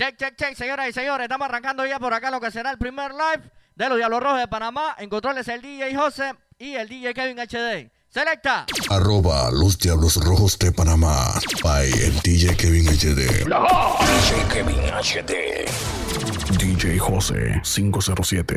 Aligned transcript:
Check, 0.00 0.16
check, 0.16 0.34
check, 0.34 0.56
señoras 0.56 0.88
y 0.88 0.94
señores. 0.94 1.24
Estamos 1.24 1.44
arrancando 1.44 1.84
ya 1.84 1.98
por 1.98 2.14
acá 2.14 2.30
lo 2.30 2.40
que 2.40 2.50
será 2.50 2.70
el 2.70 2.78
primer 2.78 3.10
live 3.10 3.50
de 3.74 3.86
los 3.86 3.98
Diablos 3.98 4.22
Rojos 4.22 4.38
de 4.38 4.48
Panamá. 4.48 4.96
En 4.98 5.10
controles 5.10 5.46
el 5.48 5.60
DJ 5.60 5.94
José 5.94 6.32
y 6.58 6.72
el 6.72 6.88
DJ 6.88 7.12
Kevin 7.12 7.36
HD. 7.36 7.90
Selecta. 8.08 8.64
Arroba 8.88 9.50
los 9.50 9.78
Diablos 9.78 10.16
Rojos 10.16 10.58
de 10.58 10.72
Panamá. 10.72 11.34
By 11.62 11.90
el 11.90 12.18
DJ 12.20 12.56
Kevin 12.56 12.86
HD. 12.86 13.44
DJ 13.44 14.48
Kevin 14.50 14.80
HD. 14.90 15.68
DJ 16.56 16.98
José 16.98 17.60
507. 17.62 18.56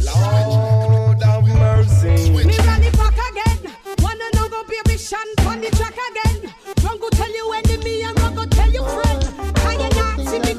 Lord 0.00 1.20
mercy. 1.46 2.30
Me 2.30 2.56
run 2.64 2.82
it 2.82 2.96
back 2.96 3.18
again. 3.28 3.58
Baby 4.68 4.96
on 5.46 5.60
the 5.60 5.68
track 5.76 5.98
again. 6.10 6.54
Tell 7.12 7.30
you 7.30 7.52
enemy 7.52 8.02
and 8.02 8.16
tell 8.50 8.70
you 8.70 8.84
friend. 8.84 9.22
I 9.56 9.76
not 9.96 10.20
see 10.26 10.38
me. 10.38 10.52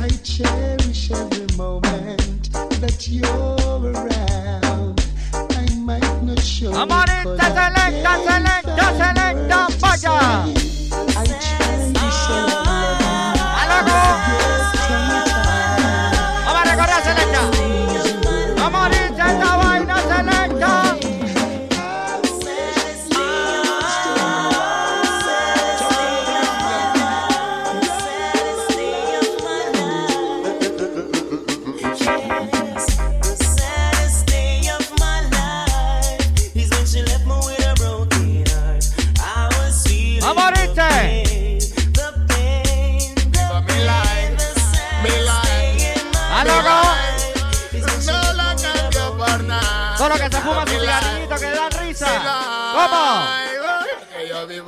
I 0.00 0.08
cherish 0.24 1.10
every 1.12 1.46
moment 1.56 2.52
that 2.80 3.06
you're 3.08 3.92
around. 3.92 5.00
I 5.32 5.74
might 5.76 6.22
not 6.24 6.40
show 6.40 6.72
selecta, 8.32 8.84
selecta, 8.98 9.58
vaya. 9.78 10.61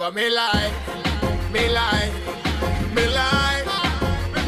Vivo 0.04 0.12
mi 0.12 0.28
life, 0.28 0.75
mi 1.50 1.60
life, 1.60 2.12
mi 2.94 3.03
life. 3.06 3.65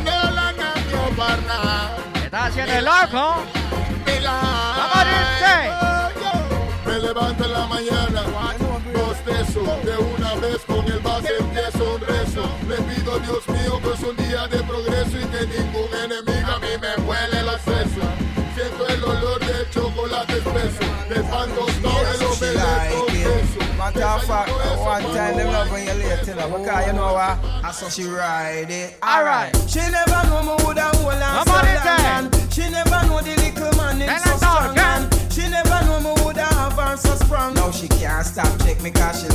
No 0.05 0.31
la 0.33 0.53
cambio 0.53 1.17
por 1.17 1.43
nada. 1.47 1.97
Estás 2.23 2.51
haciendo 2.51 2.73
el 2.75 2.85
loco. 2.85 3.37
Mi 4.05 4.21
life. 4.21 4.77
Dice. 5.07 5.57
Me 6.85 6.99
levanto 6.99 7.45
en 7.45 7.53
la 7.53 7.67
mañana, 7.67 8.23
bostezo 8.93 9.63
de 9.85 9.97
una 9.97 10.35
vez 10.35 10.59
con 10.67 10.85
el 10.85 10.99
base 10.99 11.33
empiezo 11.39 11.95
un 11.95 12.01
rezo. 12.03 12.45
Le 12.69 12.77
pido 12.77 13.15
a 13.15 13.19
Dios 13.21 13.49
mío 13.49 13.81
que 13.83 13.93
es 13.95 14.03
un 14.03 14.17
día 14.17 14.47
de 14.49 14.59
progreso 14.63 15.19
y 15.19 15.25
que 15.25 15.47
fact, 24.27 24.51
one 24.79 25.03
time 25.15 25.37
them 25.37 25.53
love 25.53 25.71
when 25.71 25.87
you 25.87 25.93
late, 25.95 26.27
you 26.27 26.35
know, 26.35 26.59
because 26.59 26.87
you 26.87 26.93
know 26.93 27.13
what? 27.15 27.39
I 27.65 27.71
saw 27.73 27.89
she 27.89 28.05
ride 28.05 28.71
it. 28.71 28.97
Alright. 29.03 29.55
She 29.69 29.79
never 29.79 30.21
know 30.29 30.43
me 30.43 30.65
woulda 30.65 30.91
hold 30.99 31.15
on 31.15 31.45
Come 31.45 31.47
so 31.47 31.53
long, 31.53 32.33
it's 32.35 32.55
She 32.55 32.69
never 32.71 33.07
know 33.07 33.21
the 33.23 33.35
little 33.37 33.73
man 33.77 34.01
him 34.01 34.09
Tell 34.09 34.19
so 34.19 34.37
strong, 34.37 34.75
girl. 34.75 35.31
She 35.31 35.49
never 35.49 35.79
know 35.87 36.01
me 36.01 36.13
woulda 36.23 36.45
have 36.45 36.73
her 36.75 36.97
so 36.97 37.15
sprung. 37.17 37.55
Now 37.55 37.71
she 37.71 37.89
can't 37.89 38.27
stop 38.27 38.51
check 38.63 38.81
me 38.83 38.91
'cause 38.91 39.23
she 39.23 39.29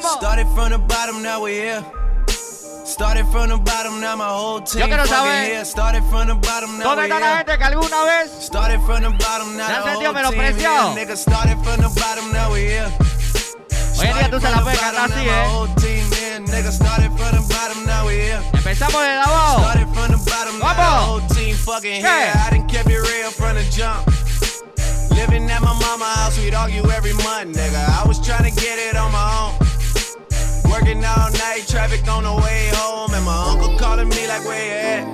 Selector. 0.00 0.08
¿Cómo? 0.08 0.18
Started 0.18 0.46
from 0.54 0.70
the 0.70 0.78
bottom, 0.78 1.22
now 1.22 1.40
we're 1.42 1.62
here. 1.62 1.84
Started 2.84 3.26
from 3.30 3.48
the 3.50 3.56
bottom, 3.58 4.00
now 4.00 4.16
my 4.16 4.26
whole 4.28 4.60
team 4.60 4.80
Yo 4.80 4.86
quiero 4.86 5.04
fucking 5.04 5.14
saber 5.14 5.44
here. 5.54 5.64
Started 5.64 6.02
from 6.10 6.26
the 6.28 6.34
bottom, 6.34 6.78
now 6.78 6.84
¿Dónde 6.90 6.96
we're 6.96 7.04
está 7.06 7.20
la 7.20 7.26
here. 7.26 7.36
gente 7.44 7.58
que 7.58 7.64
alguna 7.64 8.04
vez 8.04 8.30
Started 8.40 8.80
from 8.82 9.02
the 9.02 9.10
bottom, 9.10 9.56
now 9.56 9.66
Se 9.68 9.72
han 9.74 9.82
the 9.84 9.90
sentido 9.90 10.10
whole 10.10 10.12
team 10.12 10.14
menospreciados? 10.14 10.94
here. 10.94 11.06
Nigga, 11.06 11.16
started 11.16 11.58
from 11.62 11.76
the 11.80 12.00
bottom, 12.00 12.32
now 12.32 12.50
we're 12.50 12.66
here. 12.66 12.90
Hoy 14.00 14.06
en 14.08 14.14
día 14.16 14.30
tú 14.30 14.40
se 14.40 14.50
la 14.50 14.60
puedes 14.62 14.78
Started 14.80 14.98
cantar 14.98 15.08
from 15.08 15.12
así, 15.12 15.24
the 15.24 15.30
bottom, 15.30 15.30
now 15.30 15.30
my 15.30 15.44
eh? 15.44 15.48
whole 15.54 15.74
team 15.76 16.04
here. 16.10 16.40
Nigga, 16.40 16.72
started 16.72 17.10
from 17.14 17.30
the 17.36 17.42
bottom, 17.54 17.86
now 17.86 18.04
we're 18.06 18.22
here. 18.22 18.40
Empezamos 18.54 19.00
desde 19.02 19.22
abajo. 19.22 19.60
Started 19.60 19.88
from 19.94 20.08
the 20.10 20.20
bottom, 20.30 20.58
now 20.58 20.68
the 20.68 20.82
Vamos. 20.82 21.06
whole 21.06 21.22
team 21.30 21.54
fucking 21.56 22.00
Yeah. 22.02 22.32
here. 22.32 22.42
I 22.46 22.50
done 22.50 22.66
kept 22.66 22.88
it 22.90 22.98
real 22.98 23.30
from 23.30 23.54
the 23.54 23.64
jump. 23.70 24.02
Living 25.14 25.48
at 25.50 25.60
my 25.62 25.74
mama 25.78 26.06
house, 26.18 26.38
we'd 26.38 26.54
argue 26.54 26.82
every 26.90 27.12
month, 27.22 27.54
nigga. 27.54 27.78
I 27.78 28.02
was 28.08 28.18
trying 28.18 28.48
to 28.50 28.54
get 28.60 28.78
it 28.78 28.96
on 28.96 29.12
my 29.12 29.20
own. 29.38 29.59
Working 30.80 31.04
all 31.04 31.30
night, 31.32 31.66
traffic 31.68 32.08
on 32.08 32.24
the 32.24 32.32
way 32.32 32.70
home, 32.72 33.12
and 33.12 33.24
my 33.26 33.52
uncle 33.52 33.76
calling 33.78 34.08
me 34.08 34.26
like, 34.26 34.42
where 34.46 34.64
you 34.64 34.72
at? 34.72 35.04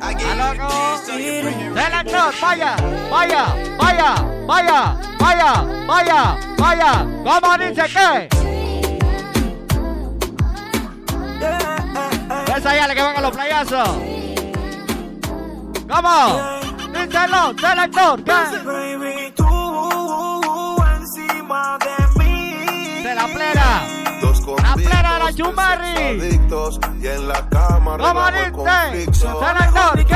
I 0.00 0.14
get 0.14 0.38
¡A 0.38 0.54
loco! 0.54 1.02
Selector, 1.02 2.30
vaya, 2.40 2.76
vaya, 3.10 3.44
vaya, 3.76 4.14
vaya, 4.46 4.82
vaya, 5.18 5.66
vaya, 5.88 6.38
vaya. 6.58 7.06
¿Cómo 7.24 7.58
dice 7.58 7.84
qué? 7.92 8.28
Esa 12.56 12.70
ya 12.76 12.86
le 12.86 12.94
que 12.94 13.02
van 13.02 13.16
a 13.16 13.20
los 13.20 13.32
playazos. 13.32 13.88
¿Cómo? 15.90 16.16
Díselo, 16.92 17.54
selector, 17.58 18.22
¿qué? 18.22 18.32
De. 22.22 23.02
De 23.02 23.14
la 23.14 23.26
plena. 23.26 23.91
Chumarri. 25.34 26.38
y 27.00 27.06
en 27.06 27.28
la 27.28 27.48
cama 27.48 27.96
¿Cómo 27.98 28.20
arreglamos 28.20 28.68
el 28.92 29.06
dice? 29.06 29.24
conflicto. 29.26 29.40
Selector, 29.40 30.06
¿qué? 30.06 30.14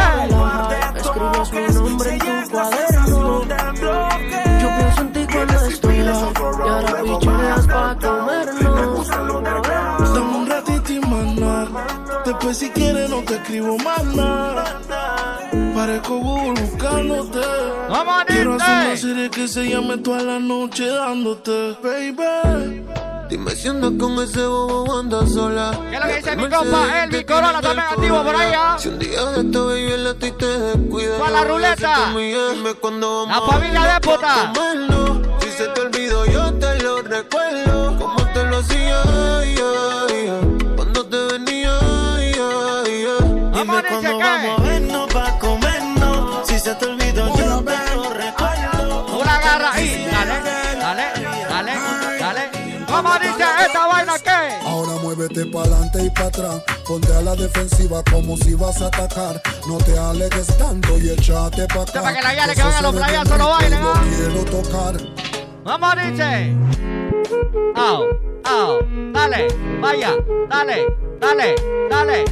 Escribes 1.00 1.52
mi 1.52 1.88
nombre 1.88 2.10
en 2.10 2.18
tu 2.18 2.50
cuaderno. 2.50 3.42
Yo 4.60 4.68
pienso 4.76 5.00
en 5.00 5.12
ti 5.12 5.26
cuando 5.32 5.54
estoy 5.66 5.98
low. 5.98 6.32
Y 6.64 6.68
ahora 6.68 7.02
picheas 7.02 7.66
pa' 7.66 7.96
comernos. 8.00 9.08
Dame 10.14 10.36
un 10.36 10.46
ratito 10.48 10.92
y 10.92 11.00
maná. 11.00 11.68
Después 12.24 12.58
si 12.58 12.70
quieres 12.70 13.08
no 13.10 13.22
te 13.22 13.34
escribo 13.36 13.76
más 13.78 14.04
nada. 14.04 14.64
Parezco 15.74 16.18
Google 16.18 16.60
buscándote. 16.62 17.40
¿Cómo 17.88 18.12
Quiero 18.26 18.54
hacer 18.56 18.86
una 18.86 18.96
serie 18.96 19.30
que 19.30 19.48
se 19.48 19.68
llame 19.68 19.98
toda 19.98 20.22
la 20.22 20.38
noche 20.38 20.88
dándote, 20.88 21.76
baby. 21.82 22.84
Dime 23.28 23.56
si 23.56 23.66
andas 23.66 23.92
con 23.98 24.22
ese 24.22 24.46
bobo 24.46 24.98
andas 24.98 25.32
sola. 25.32 25.76
¿Qué 25.90 25.96
es 25.96 26.00
lo 26.00 26.06
que 26.06 26.16
dice 26.16 26.36
mi 26.36 26.48
compa 26.48 27.04
Elvi 27.04 27.24
Corona, 27.24 27.60
también 27.60 27.86
activo 27.90 28.22
por 28.22 28.36
ahí, 28.36 28.52
ah? 28.56 28.76
Si 28.78 28.88
un 28.88 28.98
día 29.00 29.24
de 29.24 29.40
esta 29.40 29.58
baby 29.58 29.92
el 29.92 30.16
ti 30.16 30.30
te 30.30 30.46
descuida. 30.46 31.18
Con 31.18 31.32
la 31.32 31.44
ruleta. 31.44 31.98
La 31.98 33.42
familia 33.42 33.82
déspota. 33.82 34.52
Si 35.40 35.50
se 35.50 35.66
te 35.68 35.80
olvidó, 35.80 36.24
yo 36.26 36.52
te 36.54 36.82
lo 36.82 37.02
recuerdo. 37.02 37.98
Como 37.98 38.24
te 38.32 38.44
lo 38.44 38.58
hacía, 38.58 39.02
dale. 53.02 53.08
¿Cómo 53.08 53.18
dice 53.18 53.44
esta 53.66 53.86
vaina 53.86 54.18
qué? 54.18 54.66
Ahora 54.66 54.92
muévete 55.02 55.46
pa'lante 55.46 56.04
y 56.04 56.10
para 56.10 56.26
atrás. 56.26 56.62
Ponte 56.86 57.12
a 57.14 57.22
la 57.22 57.34
defensiva 57.34 58.02
como 58.10 58.36
si 58.36 58.54
vas 58.54 58.80
a 58.82 58.86
atacar. 58.86 59.40
No 59.68 59.78
te 59.78 59.98
alegues 59.98 60.46
tanto 60.58 60.98
y 60.98 61.10
échate 61.10 61.66
pa' 61.66 61.82
acá. 61.82 62.02
para 62.02 62.14
que 62.14 62.22
la 62.22 62.54
que 62.54 62.82
los 62.82 62.94
playazos 62.94 63.38
no 63.38 63.48
bailen, 63.50 63.82
¿ah? 63.82 64.04
quiero 64.16 64.44
tocar. 64.44 64.96
¿Cómo 65.64 65.90
dice? 65.96 66.54
Au, 67.74 68.04
au, 68.44 68.78
dale, 69.12 69.48
vaya, 69.80 70.14
dale, 70.48 70.86
dale, 71.20 71.56
dale. 71.90 72.24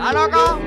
¿A 0.00 0.12
loco? 0.12 0.58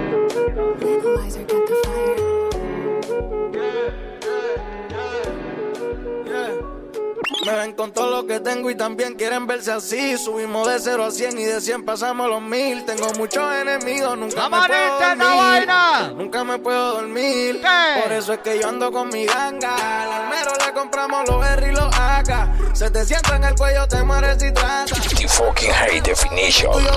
Me 7.45 7.53
ven 7.55 7.73
con 7.73 7.91
todo 7.91 8.11
lo 8.11 8.27
que 8.27 8.39
tengo 8.41 8.69
y 8.69 8.75
también 8.75 9.15
quieren 9.15 9.47
verse 9.47 9.71
así. 9.71 10.17
Subimos 10.17 10.67
de 10.67 10.77
0 10.79 11.05
a 11.05 11.11
100 11.11 11.39
y 11.39 11.45
de 11.45 11.61
100 11.61 11.83
pasamos 11.85 12.25
a 12.25 12.29
los 12.29 12.41
1000. 12.41 12.85
Tengo 12.85 13.11
muchos 13.17 13.51
enemigos, 13.55 14.17
nunca 14.17 14.49
me 14.49 14.57
¿Cómo 14.57 14.67
puedo 14.67 14.99
dormir. 14.99 15.37
vaina? 15.37 16.13
Nunca 16.15 16.43
me 16.43 16.59
puedo 16.59 16.93
dormir. 16.95 17.61
¿Qué? 17.61 18.01
Por 18.03 18.11
eso 18.11 18.33
es 18.33 18.39
que 18.39 18.59
yo 18.59 18.67
ando 18.67 18.91
con 18.91 19.07
mi 19.09 19.25
ganga. 19.25 20.03
Al 20.03 20.11
almero 20.11 20.51
le 20.63 20.73
compramos 20.73 21.27
los 21.27 21.45
R 21.45 21.67
y 21.67 21.71
los 21.71 21.95
AK. 21.97 22.75
Se 22.75 22.91
te 22.91 23.05
sienta 23.05 23.37
en 23.37 23.43
el 23.45 23.55
cuello, 23.55 23.87
te 23.87 24.03
mueres 24.03 24.37
si 24.39 24.51
trata. 24.51 24.85
The 25.17 25.27
fucking 25.27 25.71
high 25.71 26.01
definition. 26.01 26.71
Tuyo. 26.73 26.89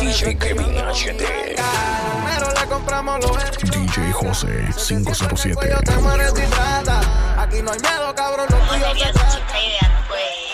DJ 0.00 0.38
Kevin 0.38 0.76
HD. 0.76 1.24
Almero 1.58 2.52
le 2.54 2.66
compramos 2.68 3.18
los 3.20 3.36
los 3.36 3.70
DJ 3.70 4.12
José 4.12 4.46
Cuello 4.46 4.76
507. 4.76 5.76
te 5.84 5.96
mueres 5.98 6.32
si 6.36 6.42
trata. 6.42 7.00
Aquí 7.42 7.62
no 7.62 7.72
hay 7.72 7.80
miedo, 7.80 8.14
cabrón, 8.14 8.46
lo 8.48 8.58
tuyo 8.58 8.94
se 8.94 9.12
trata. 9.12 10.47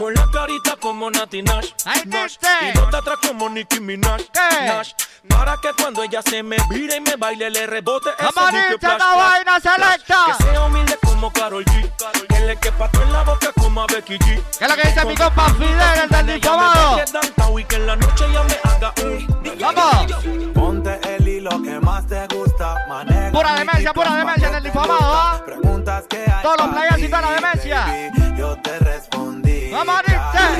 Con 0.00 0.14
la 0.14 0.26
carita 0.32 0.76
como 0.80 1.10
Nati 1.10 1.42
Nash, 1.42 1.72
Ahí 1.84 2.00
Nash. 2.06 2.36
Y 2.62 2.72
dos 2.72 2.90
de 2.90 2.96
atrás 2.96 3.18
como 3.20 3.50
Nicki 3.50 3.80
Minaj, 3.80 4.16
¿Qué? 4.32 4.66
Nash 4.66 4.92
Para 5.28 5.58
que 5.58 5.74
cuando 5.74 6.02
ella 6.02 6.22
se 6.22 6.42
me 6.42 6.56
vire 6.70 6.96
y 6.96 7.00
me 7.02 7.16
baile 7.16 7.50
le 7.50 7.66
rebote 7.66 8.08
ese 8.18 8.32
¿Cómo 8.32 8.46
dique 8.46 8.62
dice 8.62 8.78
flash, 8.78 8.92
esta 8.92 9.12
flash, 9.12 9.30
vaina 9.30 9.60
flash. 9.60 9.76
selecta? 9.76 10.24
Que 10.38 10.42
sea 10.44 10.60
humilde 10.64 10.98
como 11.04 11.30
Karol 11.30 11.64
G 11.66 12.26
Que 12.28 12.40
le 12.40 12.56
quepa 12.56 12.88
todo 12.90 13.02
en 13.02 13.12
la 13.12 13.22
boca 13.24 13.52
como 13.52 13.82
a 13.82 13.86
Becky 13.88 14.18
G 14.18 14.42
¿Qué 14.58 14.64
es 14.64 14.70
lo 14.70 14.76
que 14.76 14.88
dice 14.88 15.04
mi 15.04 15.14
compa 15.14 15.50
Fidel, 15.50 16.00
el 16.02 16.08
del 16.08 16.40
difamado? 16.40 17.58
Y 17.58 17.64
que 17.66 17.76
en 17.76 17.86
la 17.86 17.96
noche 17.96 18.24
ya 18.32 18.42
me 18.42 18.58
haga 18.64 18.94
un 19.04 19.40
Vamos. 19.60 20.14
Ponte 20.54 20.98
el 21.14 21.28
hilo 21.28 21.62
que 21.62 21.78
más 21.78 22.06
te 22.06 22.26
gusta. 22.34 22.74
Maneja 22.88 23.30
Pura 23.32 23.52
demencia, 23.54 23.92
pura 23.92 24.16
demencia 24.16 24.46
en 24.46 24.52
pa' 24.52 24.56
el 24.58 24.62
que 24.62 24.70
difamado, 24.70 24.98
te 24.98 25.04
¿ah? 25.04 25.42
Preguntas 25.44 26.04
que 26.08 26.16
hay 26.16 26.42
Todos 26.42 26.56
los 26.56 26.68
playas 26.68 26.98
y 26.98 27.08
toda 27.08 27.20
la 27.20 27.30
demencia. 27.32 28.10
Yo 28.38 28.56
te 28.62 28.78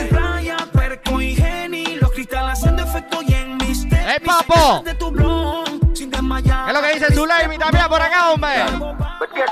Playa, 0.08 0.56
perco 0.72 1.20
y 1.20 1.34
geni 1.34 1.96
Los 1.96 2.10
cristales 2.12 2.58
hacen 2.58 2.78
efecto 2.78 3.20
y 3.22 3.34
en 3.34 3.56
mis 3.58 3.88
tenis 3.88 4.06
¡Ey, 4.06 4.20
papo! 4.20 4.82
De 4.82 4.94
tu 4.94 5.10
blon, 5.10 5.94
sin 5.94 6.10
desmayar 6.10 6.64
¿Qué 6.64 6.70
es 6.70 6.76
lo 6.76 6.86
que 6.86 6.94
dice 6.94 7.14
Zuleimi 7.14 7.58
también 7.58 7.86
por 7.88 8.00
acá, 8.00 8.30
hombre? 8.30 8.64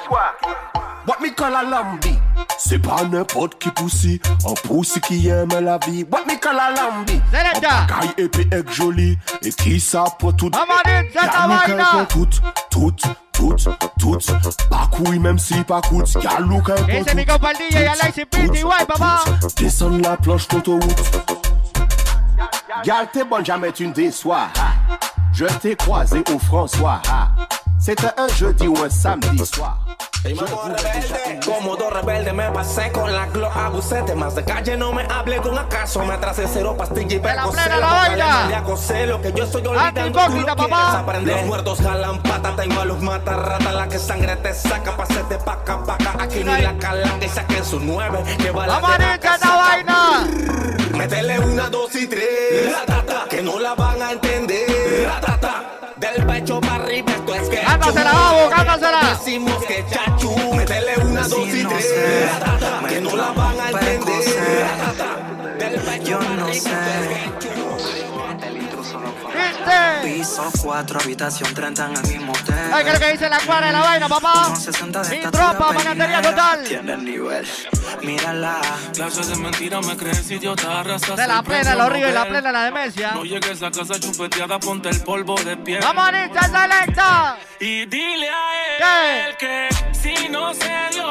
What 0.09 0.78
me 1.21 1.31
call 1.35 1.55
a 1.55 1.63
lambi? 1.63 2.17
C'est 2.59 2.79
pas 2.79 3.03
n'importe 3.05 3.59
qui 3.59 3.71
poussi, 3.71 4.21
un 4.47 4.55
poussi 4.67 5.01
qui 5.01 5.29
aime 5.29 5.49
la 5.61 5.79
vie. 5.87 6.05
What 6.11 6.25
me 6.27 6.39
call 6.39 6.59
a 6.59 6.71
lambi? 6.71 7.21
Selecta. 7.33 7.87
Caille 7.89 8.15
épée 8.25 8.49
et 8.53 8.73
joli, 8.73 9.19
et 9.43 9.51
qui 9.51 9.81
ça 9.81 10.05
pour 10.19 10.35
tout. 10.37 10.51
Vamos 10.53 10.73
a 10.85 11.03
dice 11.03 11.17
esta 11.17 11.25
Y'a 11.25 11.47
nous 11.47 11.75
vaina. 11.75 12.07
tout, 12.09 12.29
tout, 12.71 12.93
tout, 13.33 13.55
tout. 13.99 14.17
Pas 14.71 14.89
couille 14.91 15.19
même 15.19 15.39
si 15.39 15.55
pas 15.65 15.81
coûte. 15.81 16.13
Y'a 16.23 16.41
nous 16.41 16.61
qu'un 16.63 16.75
¿Qué 16.87 17.03
dice 17.03 17.15
mi 17.15 17.25
compa 17.25 17.51
el 17.53 17.57
DJ 17.57 17.77
Alexis 17.77 18.25
Pity, 18.27 18.63
guay, 18.63 18.85
papá? 18.87 19.25
Descends 19.57 19.91
la 20.03 20.17
planche 20.17 20.49
d'autoroute. 20.49 21.48
Gal, 22.85 23.09
t'es 23.13 23.25
bonne, 23.25 23.45
jamais 23.45 23.73
tu 23.73 23.87
ne 23.87 23.93
déçois. 23.93 24.49
ha. 24.57 24.99
Je 25.33 25.45
t'ai 25.45 25.77
croisé 25.77 26.23
au 26.35 26.39
François. 26.39 27.01
ha. 27.11 27.29
C'était 27.81 28.11
un 28.17 28.29
jeudi 28.29 28.67
ou 28.67 28.77
un 28.83 28.91
samedi 28.91 29.45
soir. 29.47 29.79
Como 31.45 31.77
dos 31.77 31.91
rebeldes 31.91 32.35
me 32.35 32.51
pasé 32.53 32.91
con 32.93 33.07
la 33.11 33.27
Glock 33.27 33.53
abusé 33.57 34.03
de 34.03 34.15
más 34.17 34.35
de 34.35 34.43
calle 34.45 34.77
no 34.77 34.93
me 34.93 35.03
hable 35.05 35.37
con 35.41 35.57
acaso 35.57 36.05
me 36.05 36.15
atrasé 36.15 36.45
cero 36.53 36.75
pastilla 36.77 37.17
y 37.17 37.19
De 37.21 37.35
la 37.35 37.45
perco 37.45 37.53
celo, 37.53 38.77
celo 38.77 39.23
que 39.23 39.33
yo 39.33 39.45
estoy 39.45 39.65
olvidando 39.65 40.11
tú 40.13 40.19
lo 40.19 40.45
quieres 40.45 40.55
papá. 40.57 40.99
aprender 40.99 41.37
los 41.37 41.47
muertos 41.47 41.79
jalan 41.81 42.21
pata 42.23 42.57
tengo 42.57 42.81
a 42.81 42.85
los 42.85 43.01
matarratas 43.01 43.75
la 43.75 43.89
que 43.89 43.99
sangre 44.01 44.35
te 44.37 44.53
saca 44.55 44.97
pa' 44.97 45.05
hacerte 45.05 45.39
paca 45.39 45.85
paca 45.85 46.17
aquí 46.19 46.43
ni 46.43 46.63
la 46.63 46.77
calanga 46.79 47.25
y 47.25 47.29
saquen 47.29 47.65
su 47.65 47.79
nueve 47.79 48.19
que 48.39 48.51
va 48.51 48.67
la 48.67 48.81
vaina. 48.81 49.19
Métele 50.93 51.39
una, 51.41 51.69
dos 51.69 51.95
y 51.95 52.07
tres. 52.07 52.73
Ratata, 52.73 53.27
que 53.29 53.43
no 53.43 53.59
la 53.59 53.75
van 53.75 54.03
a 54.03 54.13
entender. 54.13 55.07
Ratata, 55.07 55.95
del 55.97 56.27
pecho 56.27 56.61
para 56.61 56.77
arriba, 56.77 57.13
esto 57.13 57.35
es 57.35 57.49
que. 57.49 57.61
Cántasela, 57.61 58.13
Gabo, 58.13 58.51
cántasela. 58.51 59.01
Decimos 59.19 59.65
que 59.65 59.85
chachu. 59.91 60.55
Métele 60.55 60.99
una, 61.05 61.29
dos 61.29 61.49
y 61.49 61.65
tres. 61.65 62.31
Ratata, 62.33 62.89
que 62.89 63.01
no 63.01 63.17
la 63.17 63.33
van 63.33 63.61
a 63.61 63.69
entender. 63.71 64.67
Ratata, 64.71 65.57
del 65.59 65.81
pecho 65.81 66.19
para 66.19 66.33
arriba, 66.33 66.51
esto 66.53 66.71
es 66.71 67.47
que 67.47 67.68
Piso 70.03 70.51
4, 70.63 71.01
habitación 71.01 71.55
30 71.55 71.87
en 71.87 71.97
el 71.97 72.03
mismo 72.03 72.33
hotel. 72.33 72.73
Ay, 72.73 72.85
¿qué 72.85 72.91
es 72.91 72.95
lo 72.95 73.07
que 73.07 73.13
dice 73.13 73.29
la 73.29 73.41
cuadra 73.41 73.67
de 73.67 73.73
la 73.73 73.81
vaina, 73.81 74.09
papá? 74.09 74.49
1.60 74.49 75.03
de 75.03 75.17
Mi 75.17 75.23
tropa, 75.31 75.71
peinera, 75.71 76.23
total. 76.23 76.65
Tiene 76.65 76.93
el 76.93 77.05
nivel, 77.05 77.49
mírala. 78.03 78.61
Clases 78.95 79.29
de 79.29 79.37
mentira 79.37 79.81
me 79.81 79.97
crees 79.97 80.31
idiota 80.31 80.83
De 80.83 81.27
la 81.27 81.43
plena, 81.43 81.75
los 81.75 81.93
ríos 81.93 82.11
y 82.11 82.13
la 82.15 82.29
plena, 82.29 82.53
la 82.53 82.65
demencia. 82.65 83.13
No 83.13 83.25
llegues 83.25 83.63
a 83.63 83.71
casa 83.71 83.99
chupeteada, 83.99 84.59
ponte 84.59 84.89
el 84.89 85.03
polvo 85.03 85.35
de 85.37 85.57
pie. 85.57 85.81
Vamos 85.81 86.09
a 86.09 86.13
dice 86.13 86.41
selecta. 86.41 87.37
Y 87.61 87.87
dile 87.87 88.31
a 88.31 89.27
él 89.27 89.37
que 89.37 89.69
si 89.93 90.29
no 90.29 90.55
se 90.55 90.77
dio, 90.93 91.11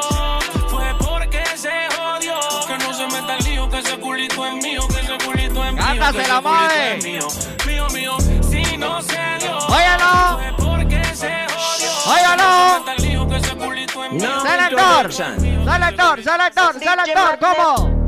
fue 0.68 0.94
porque 0.98 1.44
se 1.56 1.70
jodió. 1.96 2.38
Que 2.66 2.78
no 2.78 2.94
se 2.94 3.06
meta 3.06 3.36
el 3.36 3.44
lío, 3.44 3.68
que 3.68 3.78
ese 3.78 3.98
culito 3.98 4.46
es 4.46 4.54
mío, 4.54 4.88
que 4.88 5.00
ese 5.00 5.24
culito 5.24 5.64
es 5.64 5.72
mío. 5.72 5.84
Cántasela, 5.84 6.68
que 6.68 6.96
ese 6.96 7.57
Óyalo. 8.98 10.40
Óyalo. 12.06 12.84
Meta 14.10 14.66
el 14.66 16.24
selector, 16.24 16.74
selector, 16.80 17.38
¿cómo? 17.38 17.98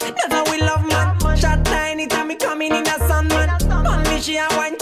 That's 0.00 0.34
how 0.34 0.44
we 0.50 0.58
love 0.60 0.84
man. 0.88 1.36
Shot 1.36 1.64
tiny 1.64 2.08
time 2.08 2.28
me 2.28 2.34
coming 2.34 2.74
in 2.74 2.86
a 2.86 2.98
sun 3.06 3.28
man. 3.28 3.56
Bun 3.68 4.02
me 4.04 4.20
she 4.20 4.38
a 4.38 4.48
wine 4.56 4.76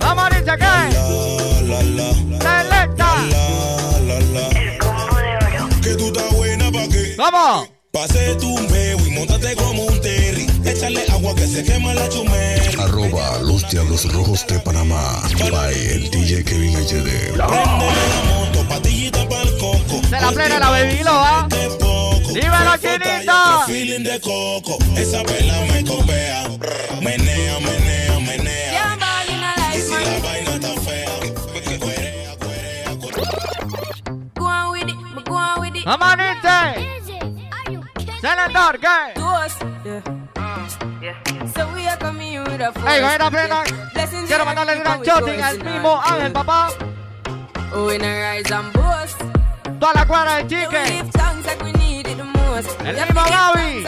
¡Vamos, 0.00 0.30
que! 0.30 0.72
¡Selecta! 2.40 3.10
Que 5.82 5.94
tú 5.94 6.12
buena 6.32 6.72
pa' 6.72 6.88
qué. 6.88 7.14
¿Cómo? 7.16 7.66
Pase 7.92 8.34
tu 8.36 8.58
meo 8.70 8.98
y 9.06 9.10
montate 9.10 9.54
como 9.54 9.84
un 9.84 10.00
terry. 10.00 10.46
Échale 10.64 11.04
agua 11.12 11.34
que 11.36 11.46
se 11.46 11.62
quema 11.62 11.94
la 11.94 12.08
chumera. 12.08 12.82
Arroba 12.82 13.38
los 13.42 13.68
Diablos 13.70 14.12
Rojos 14.12 14.44
de 14.48 14.58
Panamá. 14.58 15.22
By 15.52 15.74
el 15.74 16.10
DJ 16.10 16.42
Kevin 16.44 16.74
HD. 16.74 17.32
Prende 17.34 17.36
la 17.36 18.22
moto, 18.26 18.68
patillita 18.68 19.28
pa'l 19.28 19.58
coco. 19.58 20.00
Se 20.08 20.20
la 20.20 20.32
plena 20.32 20.58
la 20.58 20.70
baby 20.70 21.00
¿ah? 21.06 21.46
¡Dímelo, 22.34 22.76
chinito! 22.78 23.32
Feeling 23.66 24.02
de 24.02 24.20
coco. 24.20 24.76
Esa 24.96 25.22
vela 25.22 25.60
me 25.70 25.84
copea. 25.84 26.48
Menea, 27.00 27.60
menea, 27.60 28.18
menea. 28.20 28.96
Y 29.72 29.80
si 29.80 29.92
la 29.92 30.18
vaina 30.18 30.50
está 30.54 30.74
fea, 30.80 31.14
cuerea, 31.78 32.36
cuerea, 32.36 32.96
cuerea. 32.98 33.28
Go 34.34 34.46
on 34.46 34.72
with 34.72 34.88
it, 34.88 34.96
but 35.14 35.24
go 35.28 35.36
on 35.36 35.60
with 35.60 35.76
it. 35.76 35.84
¡Vamos, 35.84 36.16
dice! 36.16 36.56
¡Selector, 38.20 38.80
qué! 38.80 39.14
To 39.14 39.26
us, 39.26 39.54
yeah. 41.00 41.14
So 41.54 41.68
we 41.72 41.86
are 41.86 41.98
coming 41.98 42.42
with 42.42 42.60
a 42.60 42.72
¡Ey, 42.92 43.00
con 43.00 43.10
esta 43.12 43.30
plena! 43.30 43.62
Quiero 44.26 44.44
mandarle 44.44 44.74
gran 44.80 45.02
shooting 45.02 45.40
al 45.40 45.62
mismo 45.62 46.00
Ángel, 46.02 46.32
papá. 46.32 46.68
Oh, 47.72 47.92
in 47.92 48.04
a 48.04 48.34
rise 48.34 48.52
and 48.52 48.72
boast. 48.72 49.20
Toda 49.78 49.92
la 49.94 50.04
cuadra 50.06 50.36
de 50.38 50.46
chique. 50.48 51.04
knows. 52.62 52.76
El 52.84 52.94
mismo 52.94 53.24
Gaby. 53.24 53.84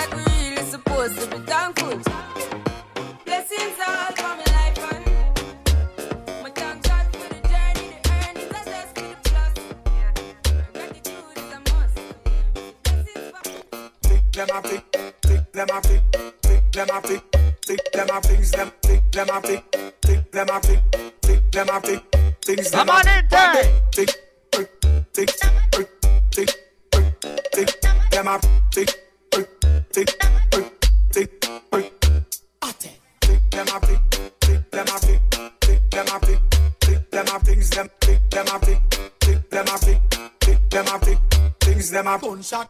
Them 42.20 42.40
a 42.52 42.68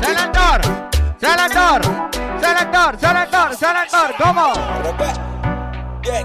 ¡Selector! 0.00 0.60
¡Selector! 1.18 1.82
¡Selector! 2.40 2.98
¡Selector! 3.00 3.56
¡Selector! 3.56 4.14
¿Cómo? 4.18 4.52
Yeah, 6.02 6.22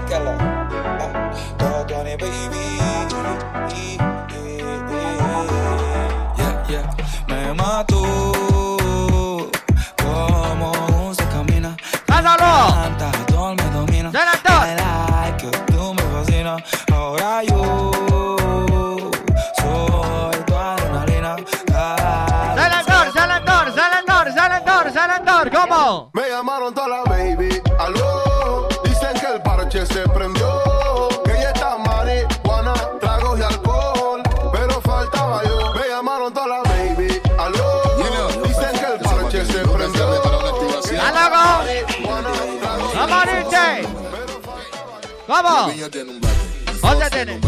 ¿Cómo? 45.34 45.72
Piña 45.72 45.88
tiene 45.88 46.10
un 46.12 46.20
bate. 46.20 46.80
¿Dónde 46.80 47.10
tiene? 47.10 47.32
Un 47.32 47.40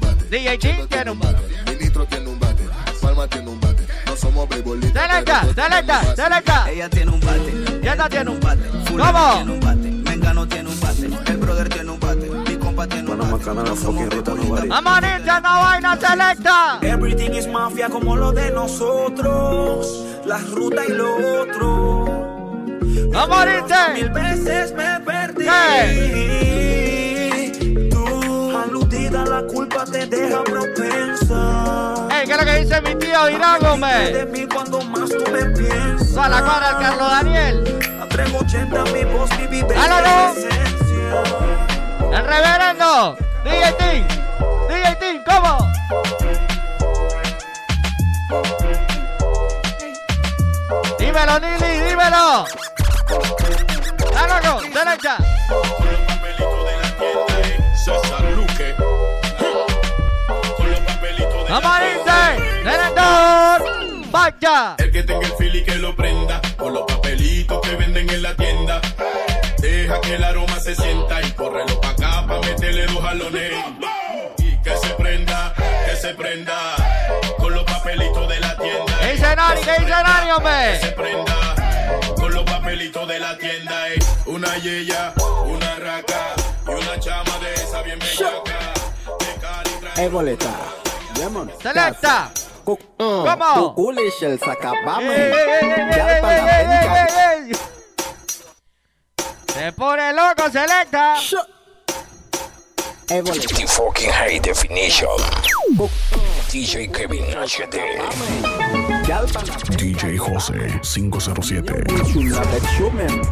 bate. 0.00 0.24
DJ 0.28 0.58
tiene 0.88 1.10
un 1.12 1.18
bate. 1.20 1.38
Ministro 1.70 2.04
tiene 2.06 2.28
un 2.28 2.40
bate. 2.40 2.64
Palma 3.00 3.28
tiene 3.28 3.48
un 3.50 3.60
bate. 3.60 3.86
No 4.06 4.16
somos 4.16 4.48
beisbolistas. 4.48 5.08
¡Selecta! 5.08 5.42
¡Selecta! 5.54 6.16
¡Selecta! 6.16 6.70
Ella 6.70 6.88
tiene 6.90 7.12
un 7.12 7.20
bate. 7.20 7.80
¿Y 7.80 7.86
esta 7.86 8.08
tiene 8.08 8.30
un 8.30 8.40
bate. 8.40 8.68
¿Cómo? 8.88 9.34
tiene 9.34 9.52
un 9.52 9.60
bate. 9.60 9.90
Mengano 10.10 10.48
tiene 10.48 10.68
un 10.68 10.80
bate. 10.80 11.10
El 11.30 11.36
brother 11.36 11.68
tiene 11.68 11.90
un 11.92 12.00
bate. 12.00 12.28
Mi 12.30 12.56
compa 12.56 12.88
tiene 12.88 13.08
un 13.08 13.18
bate. 13.18 13.46
No. 13.46 13.64
¡Vamos, 14.66 15.04
vaina 15.44 15.96
selecta! 16.00 16.78
Everything 16.82 17.34
is 17.34 17.46
mafia 17.46 17.88
como 17.88 18.16
lo 18.16 18.32
de 18.32 18.50
nosotros. 18.50 20.04
La 20.24 20.38
ruta 20.38 20.82
y 20.88 20.92
lo 20.92 21.42
otro. 21.42 22.04
¡Vamos, 23.12 23.44
dice! 23.46 23.92
Mil 23.94 24.10
veces 24.10 24.72
me 24.72 25.00
perdí. 25.00 26.23
Te 29.94 30.06
deja 30.06 30.42
propensa. 30.42 32.08
¡Ey! 32.10 32.26
¿Qué 32.26 32.32
es 32.32 32.38
lo 32.38 32.44
que 32.44 32.58
dice 32.58 32.80
mi 32.80 32.94
tío 32.96 33.30
Irán 33.30 33.60
De 33.60 33.68
Gómez? 33.68 34.28
mí 34.30 34.46
cuando 34.46 34.80
más 34.82 35.08
tú 35.08 35.24
me 35.30 35.44
piensas. 35.50 36.12
Toda 36.14 36.28
la 36.28 36.40
del 36.40 36.78
Carlos 36.78 37.10
Daniel. 37.10 37.78
A 38.02 38.06
380 38.08 38.84
mi 38.92 39.04
voz, 39.04 39.30
esencia. 39.30 41.22
¡El 42.12 42.24
reverendo! 42.24 43.16
DJ 43.44 43.72
Team. 43.78 44.08
DJ 44.68 44.96
Team, 44.96 45.24
¿cómo? 45.24 45.72
Dímelo, 50.98 51.38
Nili, 51.38 51.80
dímelo. 51.84 52.44
¡Dale, 54.12 54.88
go! 54.98 55.93
¡Vamos, 61.62 61.78
dice! 61.80 62.74
¡Vaya! 64.10 64.74
El 64.78 64.90
que 64.90 65.02
tenga 65.04 65.24
el 65.24 65.32
fili 65.34 65.62
que 65.64 65.76
lo 65.76 65.94
prenda 65.94 66.40
con 66.56 66.74
los 66.74 66.82
papelitos 66.82 67.60
que 67.60 67.76
venden 67.76 68.10
en 68.10 68.22
la 68.24 68.34
tienda. 68.34 68.80
Deja 69.58 70.00
que 70.00 70.14
el 70.16 70.24
aroma 70.24 70.58
se 70.58 70.74
sienta 70.74 71.22
y 71.22 71.30
córrelo 71.30 71.80
pa' 71.80 71.90
acá 71.90 72.26
pa' 72.26 72.40
meterle 72.40 72.86
dos 72.86 73.00
jalones. 73.00 73.52
Y 74.38 74.56
que 74.62 74.76
se 74.78 74.88
prenda, 74.94 75.54
que 75.86 75.94
se 75.96 76.14
prenda 76.14 76.56
con 77.38 77.54
los 77.54 77.62
papelitos 77.62 78.28
de 78.28 78.40
la 78.40 78.56
tienda. 78.56 78.98
¿Qué 79.00 79.12
dice 79.12 79.36
Nani? 79.36 79.60
¿Qué 79.60 79.72
dice 79.78 79.90
Nani, 80.02 80.30
hombre? 80.32 80.80
Se 80.80 80.90
prenda 80.90 81.54
con 82.16 82.34
los 82.34 82.42
papelitos 82.42 83.06
de 83.06 83.20
la 83.20 83.38
tienda. 83.38 83.88
eh. 83.90 83.98
Una 84.26 84.56
yeya, 84.58 85.12
una 85.46 85.76
raca 85.76 86.32
y 86.66 86.70
una 86.70 86.98
chama 86.98 87.38
de 87.38 87.54
esa 87.54 87.80
bien 87.82 88.00
bellaca. 88.00 88.58
De 89.20 89.40
Cali 89.40 89.70
trae- 89.80 90.08
boleta. 90.08 90.50
Lemon. 91.18 91.50
¡Selecta! 91.60 92.30
¿Cómo? 92.64 92.78
¿Cómo? 92.96 93.74
Kukulish 93.74 94.22
el 94.22 94.32
¡Ey, 94.32 94.38
sacabame. 94.38 95.32
Se 99.54 99.72
pone 99.72 100.12
loco, 100.12 100.50
selecta. 100.50 101.16
The 103.06 103.66
fucking 103.68 104.10
high 104.10 104.38
definition. 104.38 105.08
DJ 106.48 106.90
Kevin 106.90 107.24
HD. 107.34 107.78
DJ 109.76 110.16
José 110.16 110.80
507. 110.82 111.84
Chula 112.12 112.40
de 112.40 112.60
chumen. 112.76 113.22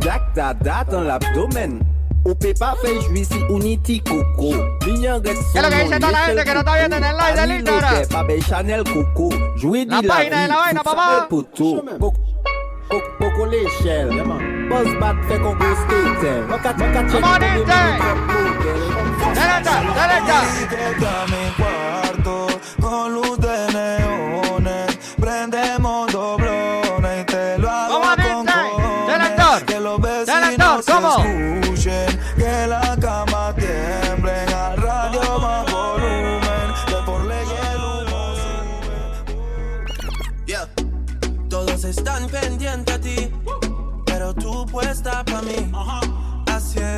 Jack 0.00 0.34
da 0.34 0.52
dat 0.52 0.92
en 0.92 1.04
el 1.04 1.10
abdomen. 1.10 2.01
Ou 2.24 2.34
peut 2.34 2.54
pas 2.56 2.74
faire 2.80 3.00
jouir 3.02 3.26
si 3.26 3.42
ou 3.50 3.58
ni 3.58 3.76
ti 3.78 4.00
coco. 4.00 4.54
Mignon 4.86 5.20
reste 5.24 5.44
¿Qué 5.52 5.58
es 5.58 5.62
lo 5.64 5.70
que 5.70 5.84
dice 5.84 5.98
toda 5.98 6.12
la 6.12 6.18
gente 6.18 6.44
que 6.44 6.54
no 6.54 6.60
está 6.60 6.76
viendo 6.76 6.96
en 6.96 7.04
el 7.04 7.16
live 7.16 7.40
del 7.40 7.50
Instagram? 7.58 8.08
Pape 8.08 8.40
Chanel 8.42 8.84
Coco. 8.84 9.28
Jouer 9.56 9.86
La 9.88 10.00
di 10.00 10.06
página 10.06 10.42
de 10.42 10.48
la 10.48 10.56
vaina, 10.56 10.82
papá. 10.82 11.26
Poto. 11.28 11.84
Coco 13.18 13.46
l'échelle. 13.46 14.22
Boss 14.68 14.88
bat 15.00 15.16
fait 15.28 15.40
con 15.40 15.54
gros 15.54 15.74
skater. 15.74 16.46
Waka 16.48 16.74
waka 16.78 17.02
check. 17.10 17.20
Come 17.20 17.24
on, 17.24 17.42
Inter. 17.42 18.42
Derecha, 19.34 19.76
derecha. 19.96 20.38
Entra 20.90 22.01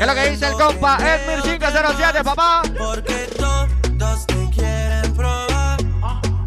es 0.00 0.06
lo 0.06 0.14
que 0.14 0.30
dice 0.30 0.48
el 0.48 0.54
compa 0.54 0.98
Edmir 0.98 1.42
507, 1.42 2.24
papá? 2.24 2.62
Porque 2.76 3.28
todos 3.38 4.26
te 4.26 4.50
quieren 4.50 5.14
probar. 5.14 5.78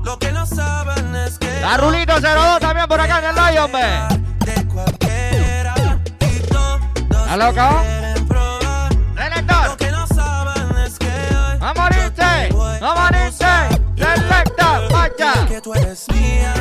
Lo 0.04 0.18
que 0.20 0.32
no 0.32 0.46
saben 0.46 1.16
es 1.16 1.38
que 1.38 1.62
La 1.62 1.77
Rulito 1.77 2.20
02 2.20 2.60
también 2.60 2.88
por 2.88 3.00
acá 3.00 3.20
en 3.20 3.25
el 3.25 3.36
live, 3.36 3.60
hombre. 3.60 4.18
¿Está 7.27 7.38
loco? 7.38 7.84
Lo 9.68 9.77
que 9.77 9.92
no 9.92 10.08
saben 10.08 10.77
es 10.77 10.98
que 10.98 11.08
hoy 11.08 11.58
¡Vamos 11.60 11.77
a 11.77 11.82
morirse! 11.82 12.54
¡Vamos 12.82 13.00
a 13.00 13.12
morirse! 13.12 13.46
¡Selecta! 13.98 14.82
¡Vaya! 14.92 15.46
que 15.48 15.62
tú 15.62 15.74
eres 15.74 16.08
mía, 16.10 16.54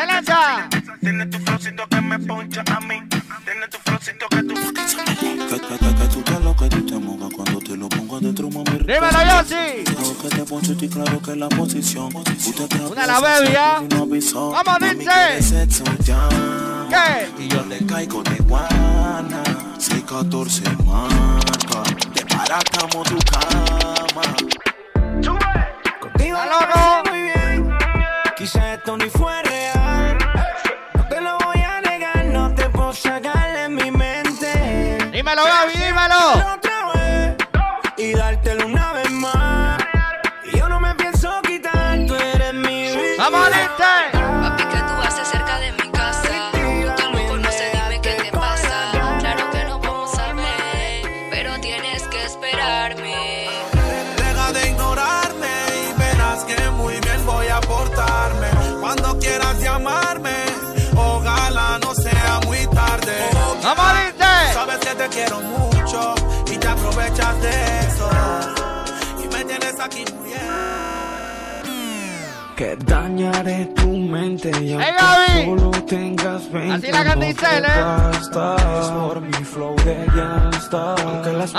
¡Selecta! 0.00 0.68
Tiene 1.00 1.26
tu 1.26 1.38
flowcito 1.40 1.86
que 1.86 2.00
me 2.00 2.18
poncha 2.18 2.64
a 2.74 2.80
mí. 2.80 3.02
Tiene 3.44 3.68
tu 3.68 3.78
flowcito 3.84 4.26
que 4.30 4.42
tú. 4.42 4.54
Que, 4.54 5.60
que, 5.60 5.78
que, 5.78 5.94
que 5.94 6.08
tú 6.08 6.22
te 6.22 6.40
lo 6.40 6.56
que 6.56 6.68
tú 6.68 6.86
te 6.86 6.94
mojas 6.98 7.28
cuando 7.34 7.58
te 7.58 7.76
lo 7.76 7.88
pongo 7.88 8.16
adentro, 8.16 8.48
mami. 8.48 8.78
Dímelo, 8.78 9.10
Yossi. 9.10 9.84
Creo 9.84 10.18
que 10.22 10.28
te 10.30 10.44
poncho 10.44 10.72
y 10.80 10.88
claro 10.88 11.20
que 11.20 11.36
la 11.36 11.48
posición. 11.50 12.16
Usted 12.16 12.66
te 12.68 12.78
Una 12.78 13.06
la 13.06 13.20
baby, 13.20 13.88
no 13.90 14.04
avisó. 14.04 14.52
Vamos, 14.52 14.78
dice. 14.80 14.96
quiere 15.04 15.42
sexo 15.42 15.84
ya. 16.02 16.28
¿Qué? 16.88 17.44
Y 17.44 17.48
yo 17.48 17.62
le 17.66 17.84
caigo 17.84 18.22
de 18.22 18.36
guana. 18.36 19.42
614 19.78 20.62
marca. 20.86 21.82
Te 22.14 22.24
paratamos 22.24 23.06
tu 23.06 23.18
cama. 23.30 24.22
Muy 27.04 27.22
bien. 27.22 27.70
Esto 28.40 28.96
ni 28.96 29.10
fue 29.10 29.42
Dímelo, 35.42 35.66
dímelo. 35.72 36.69
Te 67.14 67.22
aprovechas 67.22 67.42
de 67.42 67.78
eso. 67.88 68.10
Y 69.22 69.28
me 69.34 69.44
tienes 69.44 69.80
aquí 69.80 70.04
Que 72.56 72.76
dañaré 72.76 73.64
tu 73.74 73.88
mente 73.88 74.50
y 74.62 74.72
aunque 74.74 74.86
¡Hey, 75.26 75.44
solo 75.46 75.70
tengas 75.86 76.52
20 76.52 76.74
Así 76.74 76.92
la 76.92 76.98
no 76.98 77.04
te 77.04 77.08
Candicel, 77.08 77.64
¿eh? 77.64 77.68
basta. 77.80 78.56
Es 78.82 78.88
por 78.88 79.20
mi 79.22 79.44
flow 79.44 79.76
de 79.76 80.06
gangsta 80.14 80.94
Aunque 81.02 81.32
las 81.32 81.52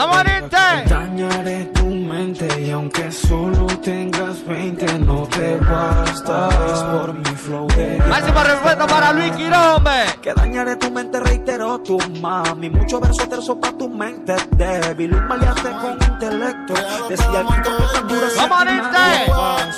dañaré 0.87 1.65
tu 1.73 1.85
mente 1.87 2.47
y 2.61 2.69
aunque 2.69 3.11
solo 3.11 3.65
tengas 3.81 4.45
20 4.45 4.99
no 4.99 5.23
te 5.23 5.55
basta 5.57 6.49
Es 6.71 6.79
por 6.83 7.13
mi 7.15 7.35
flow 7.35 7.67
de 7.69 7.97
Máximo 8.07 8.43
respeto 8.43 8.85
para 8.85 9.11
Luis 9.13 9.31
Quirón, 9.31 9.77
hombre. 9.77 10.03
Que 10.33 10.41
dañaré 10.41 10.75
tu 10.75 10.91
mente, 10.91 11.19
reitero 11.19 11.79
tu 11.79 11.97
mami. 12.21 12.69
Mucho 12.69 12.99
verso 12.99 13.27
terso 13.27 13.59
pa' 13.59 13.71
tu 13.71 13.89
mente 13.89 14.35
débil. 14.51 15.13
Un 15.13 15.27
maleante 15.27 15.69
con 15.81 15.97
intelecto. 16.13 16.73
Decía 17.09 17.41
el 17.41 17.47
quinto 17.47 17.69
que 17.77 17.83
tan 17.93 18.07
duro 18.07 18.27
¡Vamos, 18.37 18.61
Anite! 18.61 19.09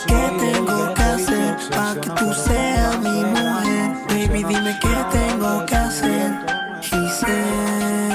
¿Qué 0.08 0.24
tengo 0.40 0.94
que 0.94 1.04
hacer 1.04 1.58
pa' 1.72 1.96
que 2.02 2.10
tú 2.10 2.34
seas 2.34 3.00
mi 3.00 3.26
mujer. 3.26 3.92
Baby, 4.10 4.44
dime 4.44 4.80
qué 4.82 4.96
tengo 5.12 5.66
que 5.66 5.76
hacer. 5.76 6.32
Giselle, 6.82 8.13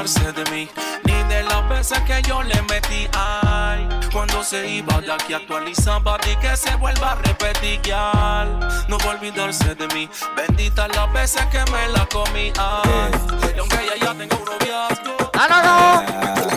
olvidarse 0.00 0.32
de 0.32 0.50
mí, 0.50 0.68
ni 1.04 1.12
de 1.28 1.42
las 1.42 1.68
veces 1.68 2.00
que 2.00 2.22
yo 2.22 2.42
le 2.42 2.60
metí. 2.62 3.08
Ay, 3.12 3.86
cuando 4.12 4.42
se 4.42 4.66
iba 4.68 5.00
de 5.00 5.12
aquí 5.12 5.34
actualizaba 5.34 6.16
y 6.26 6.36
que 6.36 6.56
se 6.56 6.74
vuelva 6.76 7.12
a 7.12 7.14
repetir. 7.16 7.80
ya. 7.82 8.46
No 8.88 8.98
va 8.98 9.04
a 9.04 9.14
olvidarse 9.14 9.74
de 9.74 9.86
mí, 9.88 10.08
bendita 10.36 10.88
las 10.88 11.12
veces 11.12 11.44
que 11.46 11.58
me 11.70 11.88
la 11.88 12.06
comí. 12.06 12.52
Ay, 12.58 13.10
y 13.54 13.58
aunque 13.58 13.76
ella 13.82 13.96
ya 14.00 14.14
tenga 14.14 14.36
un 14.36 14.44
noviazgo. 14.44 15.30
¡Aló! 15.38 16.02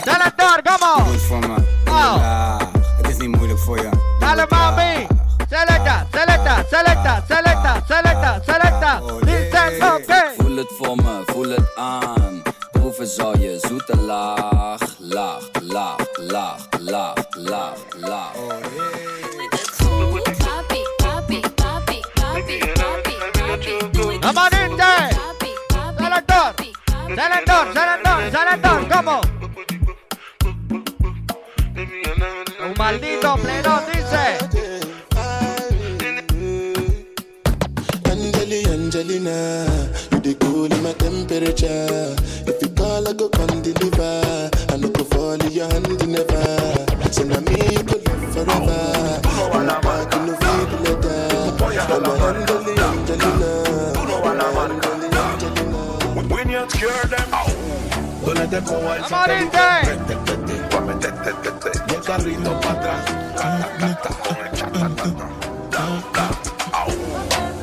¡Selector, 0.04 0.62
¿cómo? 0.64 1.04
Oh. 1.90 2.58
Het 2.96 3.08
is 3.08 3.16
niet 3.18 3.36
moeilijk 3.36 3.60
voor 3.60 3.78
je. 3.78 3.90
Dale, 4.18 4.46
mami. 4.48 5.06
Selecta, 5.48 6.06
selecta, 6.10 6.64
selecta, 6.70 7.24
selecta, 7.28 7.82
selecta, 7.88 8.40
selecta. 8.46 9.00
Dice 9.20 9.78
ok. 9.80 10.42
Voel 10.42 10.56
het 10.56 10.72
voor 10.78 10.96
me, 10.96 11.22
voel 11.26 11.48
het 11.50 11.76
aan. 11.76 12.23
Proeven 12.94 13.14
zal 13.14 13.38
je 13.38 13.58
zoete 13.60 13.96
laag, 13.96 14.80
laag, 14.98 15.50
laag, 15.62 15.96
laag, 16.16 16.66
laag, 16.80 17.26
laag, 17.32 17.78
laag. 17.96 18.32
Papi, 20.38 20.82
papi, 20.96 21.40
papi, 21.54 22.00
papi, 22.14 22.58
papi, 22.72 23.06
papi. 26.22 26.72
Selector, 27.14 27.66
selector, 27.74 28.30
selector, 28.30 28.86
¿cómo? 28.88 29.20
Un 32.64 32.72
maldito 32.76 33.36
plenón 33.42 33.82
dice. 33.92 34.38
Angeli, 38.10 38.64
Angelina, 38.66 39.66
you 40.12 40.20
the 40.20 40.34
cool 40.40 40.72
in 40.72 40.82
my 40.82 40.92
temperature. 40.92 42.14
If 42.96 43.00
you 43.00 43.02
call, 43.02 43.08
I 43.08 43.12
go 43.12 43.28
come 43.28 43.62
deliver. 43.62 44.50
I 44.70 44.76
no 44.76 44.88
go 44.88 45.04
fall 45.04 45.32
in 45.34 45.52
your 45.52 45.66
hand 45.68 45.88
never. 46.06 47.12
So 47.12 47.24
now 47.24 47.40
me 47.40 47.56
you 47.74 47.82
could 47.82 48.06
love 48.06 48.32
forever. 48.32 49.20
I'm 49.52 49.68
a 49.68 49.80
back 49.80 50.14
in 50.14 50.26
the 50.26 50.34
feet 50.36 50.70
letter. 50.84 51.18
I'm 51.90 52.04
a 52.04 52.12
Angeli, 52.28 52.74
Angelina. 52.78 53.50
Angeli, 54.62 55.08
Angelina. 55.18 56.28
When 56.30 56.48
you 56.50 56.70
scare 56.70 57.06
them, 57.10 57.30
Tú 58.24 58.32
le 58.32 58.46
te 58.46 58.62
pongo 58.62 58.90
al 58.90 59.00
¡Vamos 59.00 59.12
a 59.12 59.26
morirse! 59.26 59.68
y 61.88 61.94
el 61.94 62.02
carrito 62.02 62.60
para 62.60 62.72
atrás. 62.74 63.04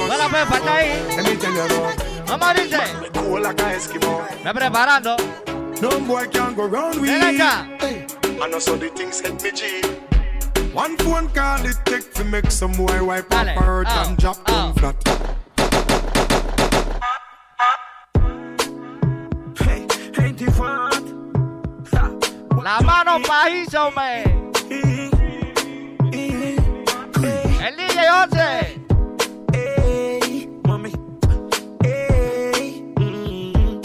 No 0.07 0.17
la 0.17 0.29
puedes 0.29 0.47
faltar 0.47 0.77
ahí. 0.77 1.05
Let 1.15 1.23
me 1.23 1.35
tell 1.35 1.53
you 1.53 1.67
now. 1.67 1.93
Vamos, 2.27 2.55
dice. 2.55 2.79
Cool 3.13 3.41
like 3.41 3.61
a 3.61 3.75
Eskimo. 3.75 4.23
Me 4.43 4.53
preparando. 4.53 5.15
No 5.81 5.99
boy 6.01 6.27
can 6.31 6.55
go 6.55 6.65
round 6.67 6.99
with 6.99 7.09
Derecha. 7.09 7.67
Hey, 7.79 8.05
I 8.41 8.47
know 8.47 8.59
so 8.59 8.75
the 8.75 8.89
things 8.89 9.19
hit 9.21 9.41
me 9.43 9.51
G. 9.51 9.81
One 10.73 10.97
phone 10.97 11.29
call 11.29 11.65
it 11.65 11.77
take 11.85 12.13
to 12.13 12.23
make 12.23 12.51
some 12.51 12.73
boy 12.73 13.03
wipe 13.03 13.31
up 13.33 13.45
Dale. 13.45 13.59
hurt 13.59 13.87
Ow, 13.87 14.07
and 14.07 14.17
drop 14.17 14.43
down 14.45 14.73
flat. 14.73 14.95
La 22.69 22.79
mano 22.81 23.19
pajizo, 23.27 23.89
me. 23.97 24.21
El 27.65 27.75
DJ 27.75 28.11
11. 28.11 28.83
Hey, 29.53 30.47
mami. 30.67 30.91
Hey, 31.81 32.93
mm, 32.95 33.81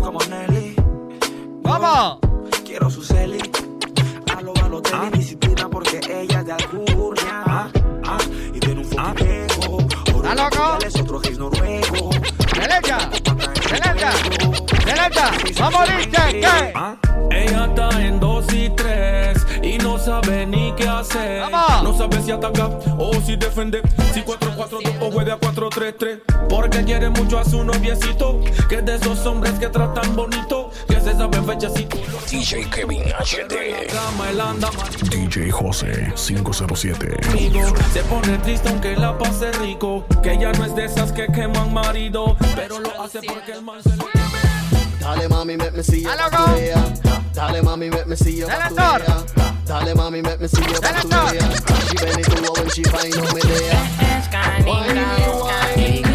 como 0.00 0.20
Nelly. 0.20 0.74
Vamos. 1.60 2.18
Quiero 2.64 2.88
su 2.88 3.02
celi. 3.02 3.40
A 4.34 4.40
lo 4.40 4.54
Balotelli, 4.54 5.18
disciplina 5.18 5.68
porque 5.68 6.00
ella 6.10 6.40
es 6.40 6.46
de 6.46 6.52
Alcurnia. 6.52 7.42
Ah, 7.44 7.68
ah, 8.06 8.18
y 8.54 8.58
tiene 8.58 8.80
un 8.80 8.86
foquitejo. 8.86 9.80
¿Está 10.06 10.34
loco? 10.34 10.78
Derecha. 15.08 15.62
Vamos, 15.62 15.88
dice 15.96 16.10
que. 16.10 16.72
Ella 17.30 17.64
está 17.66 17.88
en 18.04 18.18
dos 18.18 18.44
y 18.52 18.68
tres 18.70 19.46
y 19.62 19.78
no 19.78 19.98
sabe 19.98 20.46
ni 20.46 20.74
qué 20.74 20.88
hacer. 20.88 21.42
Vamos. 21.50 21.82
No 21.84 21.96
sabe 21.96 22.22
si 22.22 22.32
ataca 22.32 22.66
o 22.98 23.12
si 23.24 23.36
defiende. 23.36 23.82
Si 24.12 24.22
4-4-2 24.22 24.96
o 25.00 25.10
juega 25.10 25.38
4-3-3. 25.38 26.20
Porque 26.48 26.84
quiere 26.84 27.08
mucho 27.10 27.38
a 27.38 27.44
su 27.44 27.62
noviecito. 27.64 28.40
Que 28.68 28.76
es 28.76 28.84
de 28.84 28.96
esos 28.96 29.24
hombres 29.26 29.52
que 29.54 29.68
tratan 29.68 30.16
bonito. 30.16 30.70
Que 30.88 31.00
se 31.00 31.12
saben 31.12 31.44
fechas 31.46 31.72
y. 31.78 31.88
DJ 32.30 32.68
Kevin 32.70 33.02
HD. 33.18 33.88
DJ 35.08 35.50
José 35.50 36.12
507. 36.16 37.20
conmigo. 37.26 37.60
Se 37.92 38.02
pone 38.04 38.38
triste 38.38 38.68
aunque 38.68 38.96
la 38.96 39.16
pase 39.16 39.52
rico. 39.52 40.04
Que 40.22 40.32
ella 40.32 40.52
no 40.52 40.64
es 40.64 40.74
de 40.74 40.84
esas 40.84 41.12
que 41.12 41.26
queman 41.28 41.72
marido. 41.72 42.36
Pero 42.54 42.80
lo 42.80 43.02
hace 43.02 43.20
porque 43.22 43.52
el 43.52 43.62
man 43.62 43.82
se 43.82 43.90
le. 43.90 44.19
Dale 45.10 45.28
mami, 45.28 45.58
make 45.58 45.74
me 45.74 45.82
see 45.82 46.02
you 46.02 46.08
Hello, 46.08 46.30
back 46.30 47.00
go. 47.02 47.16
Dale 47.32 47.64
mami, 47.64 47.90
make 47.90 48.06
me 48.06 48.14
see 48.14 48.38
you 48.38 48.46
back 48.46 48.68
to 48.68 48.76
Dale 49.66 49.94
mami, 49.96 50.22
make 50.22 50.40
me 50.40 50.46
see 50.46 50.62
you 50.62 50.80
back 50.80 51.02
to 51.02 51.08
She 51.88 51.96
bend 51.96 52.20
it 52.20 52.28
over 52.30 52.60
when 52.60 52.70
she 52.70 52.84
find 52.84 53.16
out 53.16 53.34
me 53.34 53.40
there. 53.42 53.74
Whiny, 54.64 55.00
whiny, 55.00 56.02
whiny, 56.02 56.09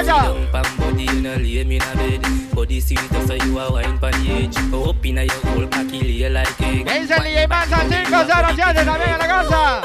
Menéalo. 0.00 0.34
Vaya. 0.52 0.62
Body 0.78 1.06
in 1.06 1.26
a 1.26 1.36
lay 1.36 1.64
me 1.64 1.76
in 1.76 1.82
a 1.82 1.94
bed. 1.96 2.22
Body 2.54 2.80
sweet 2.80 3.00
so 3.26 3.34
you 3.34 3.58
a 3.58 3.70
wine 3.70 3.98
pan 3.98 4.12
the 4.12 4.32
edge. 4.32 4.56
Up 4.72 5.04
in 5.04 5.18
a 5.18 5.24
your 5.24 5.40
whole 5.46 5.66
cocky 5.66 6.00
lay 6.00 6.28
like 6.30 6.60
egg. 6.60 6.86
¿Qué 6.86 7.00
dice 7.00 7.14
el 7.14 7.24
DJ 7.24 7.46
Mansa 7.48 7.84
507 7.88 8.84
también 8.84 9.10
en 9.10 9.18
la 9.18 9.26
casa? 9.26 9.82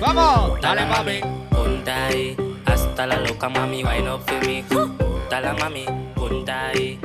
Vamos. 0.00 0.60
Dale, 0.60 0.86
mami. 0.86 1.20
Punta 1.50 2.08
hasta 2.66 3.06
la 3.06 3.16
loca 3.18 3.48
mami, 3.48 3.82
wine 3.82 4.08
up 4.08 4.22
for 4.26 4.46
me. 4.46 4.64
Mami, 5.58 5.84
punta 6.14 6.68
ahí, 6.68 6.98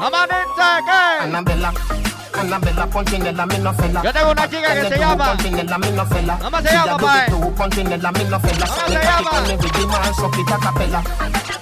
hasta 0.00 0.10
la 0.10 0.26
loca 0.26 0.28
Vamos, 0.28 0.28
dice 0.28 0.68
que. 0.86 1.24
Annabella, 1.24 1.72
Annabella, 2.38 2.86
Punchinella, 2.86 3.46
me 3.46 3.58
no 3.58 3.72
fella. 3.74 4.02
Yo 4.04 4.12
tengo 4.12 4.30
una 4.30 4.48
chica 4.48 4.74
que 4.74 4.88
se 4.88 4.98
llama. 4.98 5.32
Punchinella, 5.32 5.78
me 5.78 5.90
no 5.90 6.06
fella. 6.06 6.38
¿Cómo 6.40 6.58
se 6.60 6.72
llama, 6.72 6.96
pae? 6.98 7.30
Punchinella, 7.56 8.12
me 8.12 8.24
no 8.24 8.40
fella. 8.40 8.66
¿Cómo 8.66 8.86
se 8.86 8.94
llama? 8.94 9.30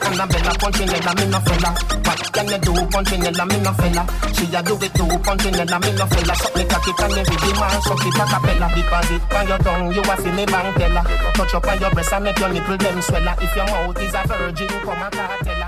Annabella, 0.07 0.51
Punchinella, 0.61 1.15
me 1.15 1.27
no 1.27 1.41
fella. 1.41 1.75
What 2.05 2.33
can 2.33 2.49
you 2.49 2.59
do, 2.59 2.73
Punchinella, 2.91 3.45
me 3.47 3.57
no 3.59 3.75
fella? 3.75 4.07
She 4.35 4.55
a 4.55 4.63
do 4.63 4.77
it 4.85 4.93
too, 4.95 5.07
Punchinella, 5.07 5.81
me 5.81 5.93
no 5.93 6.07
fella. 6.07 6.35
Suck 6.35 6.57
me 6.57 6.65
cocky, 6.65 6.93
can 6.93 7.11
you 7.11 7.17
read 7.17 7.41
the 7.41 7.53
man? 7.59 7.83
Sopita 7.83 8.25
capella. 8.29 8.69
Deposit 8.75 9.35
on 9.35 9.49
your 9.49 9.59
tongue, 9.59 9.93
you 9.95 10.03
a 10.03 10.17
see 10.21 10.31
me 10.33 10.45
bank 10.45 10.77
teller. 10.77 11.03
Touch 11.35 11.55
up 11.55 11.67
on 11.67 11.81
your 11.81 11.91
breast 11.91 12.13
and 12.13 12.25
make 12.25 12.39
your 12.39 12.49
nipple 12.51 12.77
them 12.77 13.03
swell. 13.03 13.29
If 13.41 13.57
your 13.57 13.67
mouth 13.67 14.03
is 14.03 14.15
a 14.15 14.23
virgin, 14.29 14.69
come 14.85 15.03
and 15.03 15.13
tell 15.13 15.66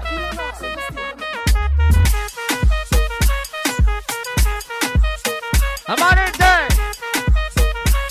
her. 5.88 5.96
Vamos, 5.96 6.14
dice. 6.14 6.54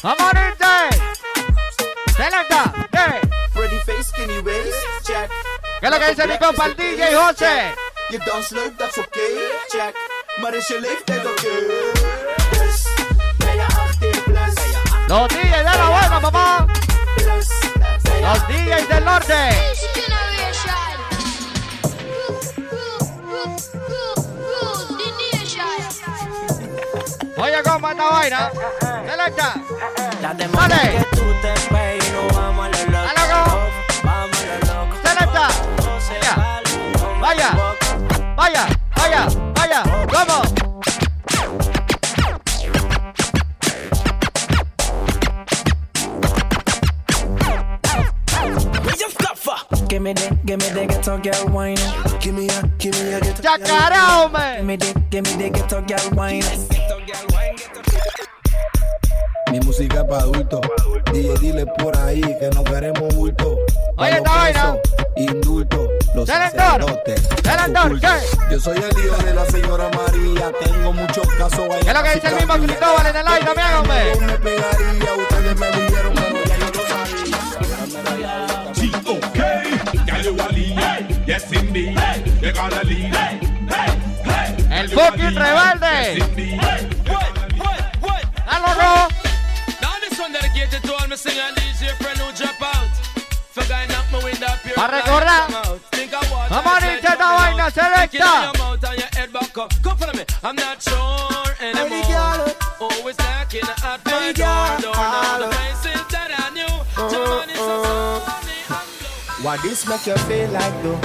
Vamos, 0.04 0.32
dice. 0.34 0.74
Selecta. 2.16 2.74
¿Qué? 2.92 3.28
Pretty 3.54 3.78
face, 3.86 4.04
skinny 4.04 4.40
waist, 4.40 4.78
check. 5.04 5.30
¿Qué 5.80 5.86
es 5.86 5.92
lo 5.92 6.00
que 6.00 6.08
dice 6.10 6.28
mi 6.28 6.38
compa 6.38 6.66
el 6.66 6.76
DJ 6.76 7.16
José? 7.16 7.76
Dans 8.26 8.52
leuk, 8.52 8.78
dat 8.78 8.90
is 8.90 8.98
oké, 8.98 9.20
check. 9.68 9.96
Maar 10.42 10.54
is 10.56 10.68
je 10.68 10.80
leeftijd 10.80 11.26
oké? 11.26 11.50
Dus 12.52 12.88
ben 13.38 13.56
je 13.56 13.66
18 13.66 14.24
plus? 14.24 14.54
Los 15.08 15.28
DJs 15.28 15.64
de 15.64 15.78
la 15.78 15.88
buena, 15.88 16.20
papá. 16.20 16.66
Los 18.22 18.48
DJs 18.48 18.88
del 18.88 19.04
norte. 19.04 19.76
Oye, 27.40 27.62
¿cómo 27.64 27.90
esta 27.90 28.10
vaina? 28.10 28.52
Selecta. 29.06 29.54
Dale. 30.22 30.48
Que 30.92 31.16
tú 31.16 31.24
te 31.42 31.54
ves 31.74 32.08
y 32.08 32.12
nos 32.12 32.36
vamos 32.36 32.66
a 32.66 32.70
lo 32.70 32.78
loco. 32.92 33.08
loco. 33.30 33.60
Vamos 34.04 34.38
a 34.42 34.66
lo 34.66 34.86
loco. 34.86 34.96
Selecta. 35.04 35.48
Vaya. 37.22 37.50
Vaya. 38.36 38.68
Vaya. 38.96 39.28
Vaya. 39.54 39.84
Vamos. 40.12 40.67
Give 49.90 50.02
me 50.02 50.14
the, 50.14 50.38
give 50.46 50.60
me 50.60 50.88
ghetto 50.88 51.18
girl 51.18 51.48
wine. 51.52 51.78
Give 52.22 52.34
me 52.34 52.48
a, 52.48 52.64
give 52.78 52.94
me 53.04 53.14
a 53.14 53.20
ghetto 53.20 53.42
Chacarao, 53.42 54.32
man. 54.32 54.58
Give 54.58 54.66
me 54.66 54.78
the, 54.78 55.04
give 55.10 55.24
me 55.24 55.44
the 55.44 55.50
ghetto 55.50 55.82
girl 55.82 56.10
wine. 56.16 56.44
Mi 59.52 59.60
música 59.60 60.02
es 60.02 60.04
para 60.06 60.22
adultos. 60.22 60.62
DJ, 61.12 61.38
dile 61.40 61.66
por 61.66 61.98
ahí 61.98 62.22
que 62.22 62.50
no 62.54 62.64
queremos 62.64 63.14
bulto. 63.16 63.58
Oye, 63.98 64.12
esta 64.12 64.30
vaina. 64.30 64.78
Indulto. 65.16 65.90
Los 66.16 66.28
sacerdotes. 66.28 67.28
Culto. 67.28 68.00
¿qué? 68.00 68.54
Yo 68.54 68.60
soy 68.60 68.78
el 68.78 69.06
hijo 69.06 69.18
de 69.24 69.34
la 69.34 69.46
señora 69.46 69.90
María. 69.90 70.52
Tengo 70.64 70.94
muchos 70.94 71.28
casos 71.38 71.60
ahí. 71.72 71.82
¿Qué 71.82 71.90
es 71.90 71.94
lo 71.94 72.04
que 72.04 72.14
dice 72.16 72.28
el 72.28 72.36
mismo 72.36 72.54
Cristóbal 72.56 73.06
en 73.08 73.16
el 73.16 73.26
live 73.26 73.46
también, 73.46 73.74
hombre? 73.78 74.28
Me 74.28 74.34
pegaría, 74.40 75.14
ustedes 75.14 75.60
me 75.60 75.68
dijeron, 75.72 76.17
Girl, 79.08 80.22
you 80.22 80.34
a 80.36 80.48
lead. 80.52 81.24
Yes, 81.26 81.50
indeed. 81.54 81.98
You 82.42 82.52
gotta 82.52 82.86
lead. 82.86 83.14
El 84.70 84.90
fucking 84.90 85.36
rebelde. 85.36 86.20
¡Algo! 88.48 89.08
Now 89.82 89.96
this 90.02 90.20
one 90.20 90.34
dedicated 90.34 90.84
to 90.84 90.94
all 90.94 91.08
my 91.08 91.16
singer 91.16 91.52
DJ 91.56 91.96
friend 92.02 92.20
who 92.20 92.32
drop 92.36 92.62
out. 92.62 92.90
For 93.52 93.64
guy 93.70 93.86
knock 93.88 94.12
me 94.12 94.20
window 94.26 94.48
up 94.48 94.60
here. 94.60 94.76
Pa' 94.76 94.88
recordar. 94.88 95.48
Vamos 96.50 96.84
a 96.84 97.16
vaina, 97.16 97.72
selecta. 97.72 98.52
Come 99.84 99.98
follow 99.98 100.14
me. 100.14 100.26
I'm 100.44 100.56
not 100.56 100.82
sure 100.84 101.56
anymore. 101.62 102.54
Always 102.80 103.18
knocking 103.18 103.64
at 103.64 104.06
my 104.06 104.34
door. 104.34 104.82
Door 104.82 104.96
now 104.96 105.38
the 105.40 105.48
faces 105.56 106.04
that 106.12 106.30
I 106.38 106.50
knew. 106.54 106.76
Germany 107.10 107.56
so 107.56 107.84
sunny. 108.26 108.47
Why 109.44 109.56
this 109.58 109.88
make 109.88 110.08
you 110.08 110.18
feel 110.26 110.50
like 110.50 110.82
though? 110.82 110.98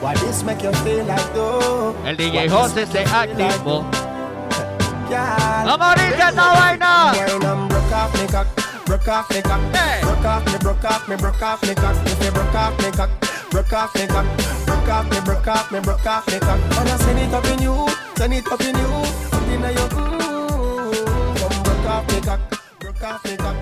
Why 0.00 0.14
this 0.14 0.42
make 0.42 0.62
you 0.62 0.72
feel 0.82 1.04
like 1.04 1.32
though? 1.32 1.94
El 2.04 2.16
DJ 2.16 2.48
José 2.48 2.86
se 2.86 3.04
activó. 3.04 3.84
Vamos 5.64 5.86
a 5.86 5.94
limpiar 5.96 6.30
esta 6.30 6.52
vaina. 6.54 7.12
Broke 7.68 7.92
off 7.92 8.14
me 8.20 8.26
cock, 8.26 8.46
broke 8.84 9.08
off 9.08 9.30
me 9.30 9.42
broke 10.02 10.24
off 10.24 10.44
me, 10.46 10.58
broke 10.58 10.84
off 10.84 11.08
me, 11.08 11.16
broke 11.16 11.42
off 11.42 11.62
me 11.62 11.74
cock. 11.74 11.96
If 12.04 12.24
you 12.24 12.30
broke 12.32 12.54
off 12.54 12.78
me 12.78 12.90
cock, 12.90 13.10
broke 13.50 13.72
off 13.72 13.94
me 13.94 14.06
cock, 14.08 14.26
broke 14.66 14.88
off 14.88 15.10
me, 15.10 15.20
broke 15.20 15.46
off 15.46 15.70
me, 15.70 15.80
broke 15.80 16.06
off 16.06 16.26
me 16.26 16.38
cock. 16.40 16.58
I 16.72 16.96
send 16.96 17.18
it 17.20 17.32
up 17.32 17.44
in 17.46 17.62
you, 17.62 17.88
send 18.16 18.34
it 18.34 18.46
up 18.50 18.60
in 18.60 18.76
you, 18.76 18.86
up 19.32 19.48
in 19.48 19.60
your 19.60 19.88
mm. 19.88 21.38
Come 21.38 21.62
broke 21.62 21.86
off 21.86 22.12
me 22.12 22.20
cock, 22.22 22.40
broke 22.80 23.02
off 23.04 23.24
me 23.24 23.36
cock, 23.36 23.56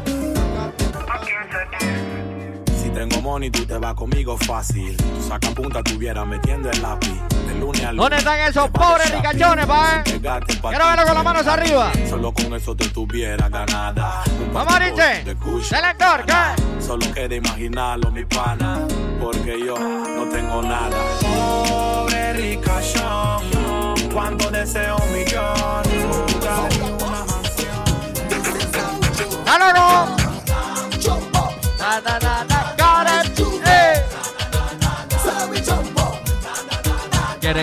tengo 3.09 3.23
money, 3.23 3.51
tú 3.51 3.65
te 3.65 3.79
vas 3.79 3.95
conmigo 3.95 4.37
fácil. 4.37 4.95
Tú 4.95 5.27
saca 5.27 5.51
punta, 5.53 5.83
tuviera 5.83 6.23
metiendo 6.27 6.71
el 6.71 6.83
lápiz. 6.83 7.19
De 7.47 7.55
lunes 7.55 7.83
a 7.83 7.93
lunes. 7.93 7.97
¿Dónde 7.97 8.17
están 8.19 8.41
esos 8.41 8.71
pobres 8.71 9.11
ricachones, 9.11 9.65
pa? 9.65 10.03
eh? 10.05 10.21
Quiero 10.21 10.87
verlo 10.87 11.05
con 11.07 11.15
las 11.15 11.25
manos 11.25 11.47
arriba. 11.47 11.93
Solo 12.11 12.33
con 12.35 12.53
eso 12.53 12.77
te 12.77 12.89
tuviera 12.91 13.49
ganada. 13.49 14.23
Vamos, 14.53 14.75
Ariche. 14.75 15.25
Selector, 15.63 16.27
¿qué? 16.27 16.83
Solo 16.83 17.11
queda 17.15 17.35
imaginarlo, 17.35 18.11
mi 18.11 18.27
pana. 18.27 18.87
Porque 19.19 19.59
yo 19.65 19.79
no 19.79 20.29
tengo 20.29 20.61
nada. 20.61 20.99
Pobre 21.23 22.35
ricachón, 22.35 24.11
cuando 24.13 24.51
deseo 24.51 24.97
un 24.97 25.13
millón. 25.15 25.81
¡Algo! 29.47 30.17
Na, 31.81 31.99
na, 31.99 32.19
na, 32.19 32.19
na, 32.19 32.21
got 32.21 32.30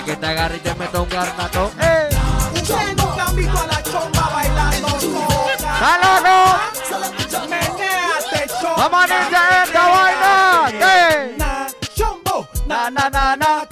Que 0.06 0.16
te 0.16 0.28
agarre 0.28 0.58
y 0.58 0.60
te 0.60 0.76
meta 0.76 1.02
un 1.02 1.10
garnato. 1.10 1.72
¡Eh! 1.82 2.08
Ustedes 2.54 2.96
nunca 2.98 3.26
han 3.26 3.36
visto 3.36 3.58
a 3.58 3.66
la 3.66 3.84
chomba 3.84 4.30
bailando 4.32 4.90
sola. 5.02 5.74
¡Está 5.74 5.98
loco! 6.04 7.50
Menéate, 7.50 8.48
chomba. 8.62 8.88
¡Vamos 8.90 9.12
a 9.12 9.64
esta 9.64 9.90
vaina! 9.90 10.68
¿Qué? 10.70 11.36
Na, 11.38 11.68
chombo. 11.96 12.48
Na, 12.68 12.92
na, 12.92 13.10
na, 13.10 13.36
na. 13.36 13.66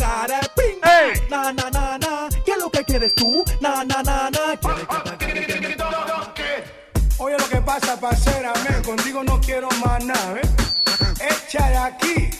ping. 0.55 0.79
Ey. 0.83 1.21
Na, 1.29 1.53
na, 1.53 1.69
na, 1.69 1.97
na. 1.99 2.29
¿Qué 2.43 2.51
es 2.53 2.57
lo 2.57 2.71
que 2.71 2.83
quieres 2.83 3.13
tú? 3.13 3.45
Na, 3.61 3.83
na, 3.85 4.01
na, 4.01 4.29
na. 4.31 4.57
¿Quieres 5.19 5.77
Oye, 7.19 7.37
lo 7.37 7.49
que 7.49 7.61
pasa, 7.61 7.99
parcera, 7.99 8.51
men, 8.67 8.83
contigo 8.83 9.23
no 9.23 9.39
quiero 9.39 9.69
más 9.85 10.03
nada, 10.03 10.39
¿eh? 10.41 10.49
Echa 11.19 11.69
de 11.69 11.77
aquí 11.77 12.34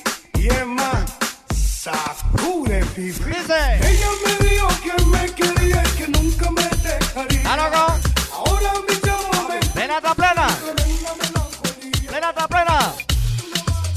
Dice. 1.86 3.78
Ella 3.80 4.08
me 4.26 4.50
dijo 4.50 4.68
que 4.82 5.06
me 5.06 5.26
quería 5.36 5.84
y 5.84 5.90
que 5.98 6.08
nunca 6.08 6.50
me 6.50 6.64
dejaría. 6.64 7.38
¡Está 7.42 7.58
loco! 7.58 7.94
Ahora 8.34 8.72
mi 8.90 9.00
chamo 9.02 9.48
me 9.50 9.60
¡Plena, 9.70 9.98
está 9.98 10.16
plena! 10.16 10.48
¡Plena, 12.08 12.30
está 12.30 12.48
plena! 12.48 12.94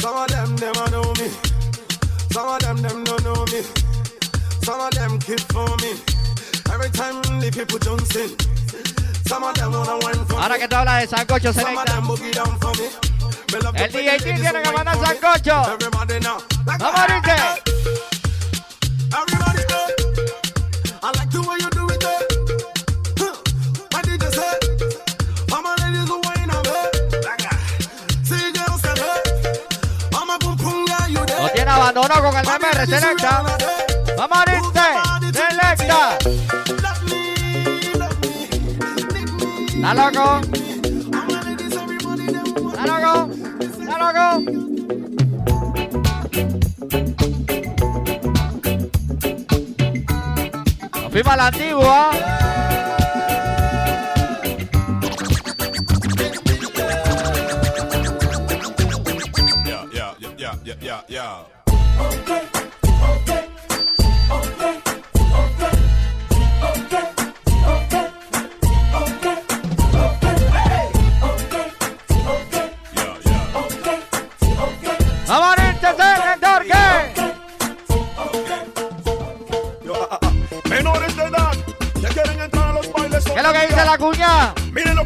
Some 0.03 0.19
of 0.19 0.27
them, 0.27 0.55
them 0.57 0.73
I 0.77 0.91
know 0.91 1.13
me. 1.15 1.31
Some 2.31 2.49
of 2.49 2.59
them, 2.59 2.77
them 2.83 3.05
don't 3.05 3.23
know 3.25 3.45
me. 3.47 3.63
Some 4.67 4.81
of 4.81 4.91
them 4.91 5.19
keep 5.21 5.41
for 5.51 5.67
me. 5.81 5.97
Every 6.71 6.91
time 6.91 7.23
the 7.41 7.51
people 7.51 7.79
jump 7.79 8.03
in. 8.17 8.37
Some 9.27 9.45
of 9.45 9.55
them 9.55 9.73
wanna 9.73 9.97
wine 10.05 10.27
for 10.27 10.39
Ahora 10.39 10.55
me. 10.57 10.61
que 10.61 10.69
tú 10.69 10.77
hablas 10.77 11.01
de 11.01 11.17
sancocho, 11.17 11.55
Some 11.55 11.65
of 11.65 11.85
selecta. 11.89 11.95
them 11.95 12.05
boogie 12.07 12.33
down 12.35 12.61
for 12.61 12.73
me. 12.77 12.91
Me 13.51 13.61
love 13.61 13.77
El 13.77 13.91
DJ 13.93 14.19
tiene 14.19 14.63
que 14.63 14.73
mandar 14.73 14.95
sancocho. 14.99 15.79
Vamos, 16.67 17.01
Ariche. 17.01 17.68
Lo 31.41 31.49
tiene 31.55 31.71
abandonado 31.71 32.23
con 32.23 32.37
el 32.37 32.45
MR, 32.45 32.87
selecta. 32.87 33.43
¡Vamos 34.17 34.39
a! 34.39 35.21
¡Selecta! 35.33 36.19
¿Está 39.75 39.95
loco? 39.95 40.41
¿Está 42.73 42.85
loco? 42.87 43.15
¿Está 43.61 43.95
loco? 43.99 44.59
Nos 51.19 51.25
fuimos 51.25 51.33
a 51.33 51.37
la 51.37 51.47
antigua. 51.49 52.58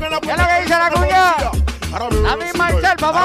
¿Qué 0.02 0.08
es 0.08 0.10
lo 0.12 0.20
que 0.20 0.62
dice 0.62 0.78
la 0.78 0.90
cuña? 0.90 1.34
La 2.22 2.36
misma 2.36 2.70
Excel, 2.70 2.96
papá. 2.96 3.24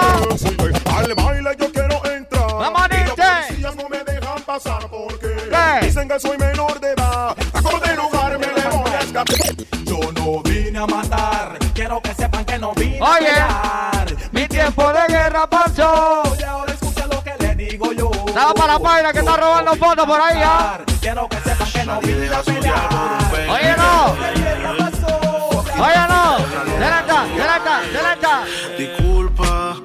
Al 0.96 1.16
baile 1.16 1.56
yo 1.60 1.72
quiero 1.72 2.06
entrar. 2.06 2.54
Vamos 2.54 2.82
a 2.82 2.96
irte. 2.96 3.74
no 3.76 3.90
me 3.90 4.04
dejan 4.04 4.42
pasar 4.46 4.88
porque 4.88 5.36
¿Qué? 5.50 5.86
dicen 5.88 6.08
que 6.08 6.20
soy 6.20 6.38
menor 6.38 6.80
de 6.80 6.92
edad. 6.92 7.36
A 7.54 7.62
como 7.64 7.80
de 7.80 7.96
lugar 7.96 8.38
me 8.38 8.46
le 8.46 8.62
voy 8.78 8.92
a 8.92 9.00
escapar. 9.00 9.36
Yo 9.86 10.00
no 10.12 10.44
vine 10.44 10.78
a 10.78 10.86
matar, 10.86 11.58
quiero 11.74 12.00
que 12.00 12.14
sepan 12.14 12.46
que 12.46 12.60
no 12.60 12.74
vine 12.76 13.00
a 13.00 13.04
Oye, 13.12 13.26
pelear. 13.28 14.16
mi 14.32 14.48
tiempo 14.48 14.94
de 14.94 15.08
guerra 15.08 15.50
pasó. 15.50 16.22
Y 16.40 16.44
ahora 16.44 16.74
escucha 16.74 17.08
lo 17.08 17.24
que 17.24 17.34
le 17.40 17.56
digo 17.56 17.92
yo. 17.94 18.12
Estaba 18.28 18.54
para 18.54 18.74
la 18.74 18.80
paila 18.80 19.14
que 19.14 19.20
está 19.20 19.36
robando 19.36 19.76
fotos 19.78 20.06
por 20.06 20.22
ahí, 20.22 20.42
¿ah? 20.44 20.78
Quiero 21.02 21.28
que 21.28 21.38
sepan 21.38 21.72
que 21.72 21.84
no 21.86 22.00
vine 22.02 22.28
a 22.36 22.42
pelear. 22.44 22.90
Oye, 23.50 23.76
no. 23.78 24.16
Oye, 25.80 26.07
Disculpa, 28.78 29.76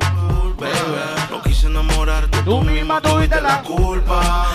bebé. 0.58 1.04
No 1.30 1.42
quise 1.42 1.66
enamorarte. 1.66 2.42
Tú 2.42 2.60
misma 2.62 3.00
tuviste 3.00 3.40
la 3.40 3.62
culpa. 3.62 4.46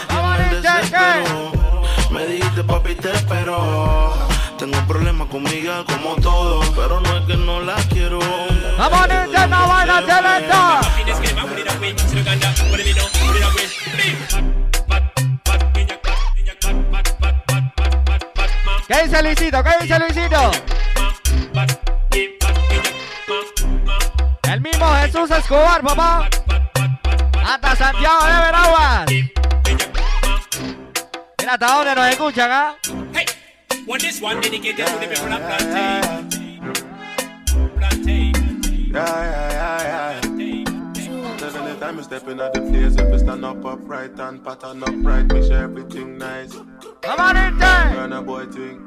Y 2.09 2.13
me 2.13 2.25
dijiste, 2.25 2.63
papi, 2.63 2.95
te 2.95 3.11
espero. 3.11 4.13
Tengo 4.57 4.79
problemas 4.87 5.27
con 5.27 5.43
Miguel 5.43 5.83
como 5.85 6.15
todo, 6.15 6.61
pero 6.75 6.99
no 6.99 7.17
es 7.17 7.25
que 7.25 7.37
no 7.37 7.61
la 7.61 7.75
quiero. 7.89 8.19
Vamos, 8.77 9.07
ninja, 9.07 9.43
esta 9.43 9.65
vaina 9.65 9.99
selecta. 9.99 10.81
¿Qué 18.87 19.03
dice 19.03 19.23
Luisito? 19.23 19.63
¿Qué 19.63 19.71
dice 19.81 19.99
Luisito? 19.99 20.51
Jesús 25.07 25.31
Escobar, 25.31 25.81
papá. 25.81 26.29
Hasta 27.41 27.75
Santiago 27.77 28.25
de 28.25 28.33
Veraguas. 28.45 29.05
Mira 31.39 31.53
hasta 31.53 31.65
dónde 31.65 31.95
nos 31.95 32.07
escuchan, 32.09 32.51
¿ah? 32.51 32.75
One 33.87 33.99
this 33.99 34.21
one 34.21 34.41
dedicated 34.41 34.85
to 34.85 34.99
the 34.99 35.07
people 35.07 35.31
of 35.31 35.39
Plantain. 35.39 36.27
Plantain. 37.77 38.33
Yeah, 38.91 39.05
yeah, 39.07 39.51
yeah, 39.53 40.19
yeah. 40.35 41.37
Says 41.37 41.55
anytime 41.55 41.95
you 41.95 42.03
step 42.03 42.27
in 42.27 42.41
at 42.41 42.53
the 42.53 42.59
place, 42.63 42.97
if 42.97 43.09
you 43.09 43.19
stand 43.19 43.45
up 43.45 43.63
upright 43.63 44.19
and 44.19 44.43
pattern 44.43 44.83
upright, 44.83 45.31
make 45.31 45.45
sure 45.45 45.55
everything 45.55 46.17
nice. 46.17 46.51
Come 47.01 47.19
on 47.21 47.37
in 47.37 47.57
there. 47.57 47.95
Run 47.95 48.11
a 48.11 48.21
boy 48.21 48.45
thing. 48.47 48.83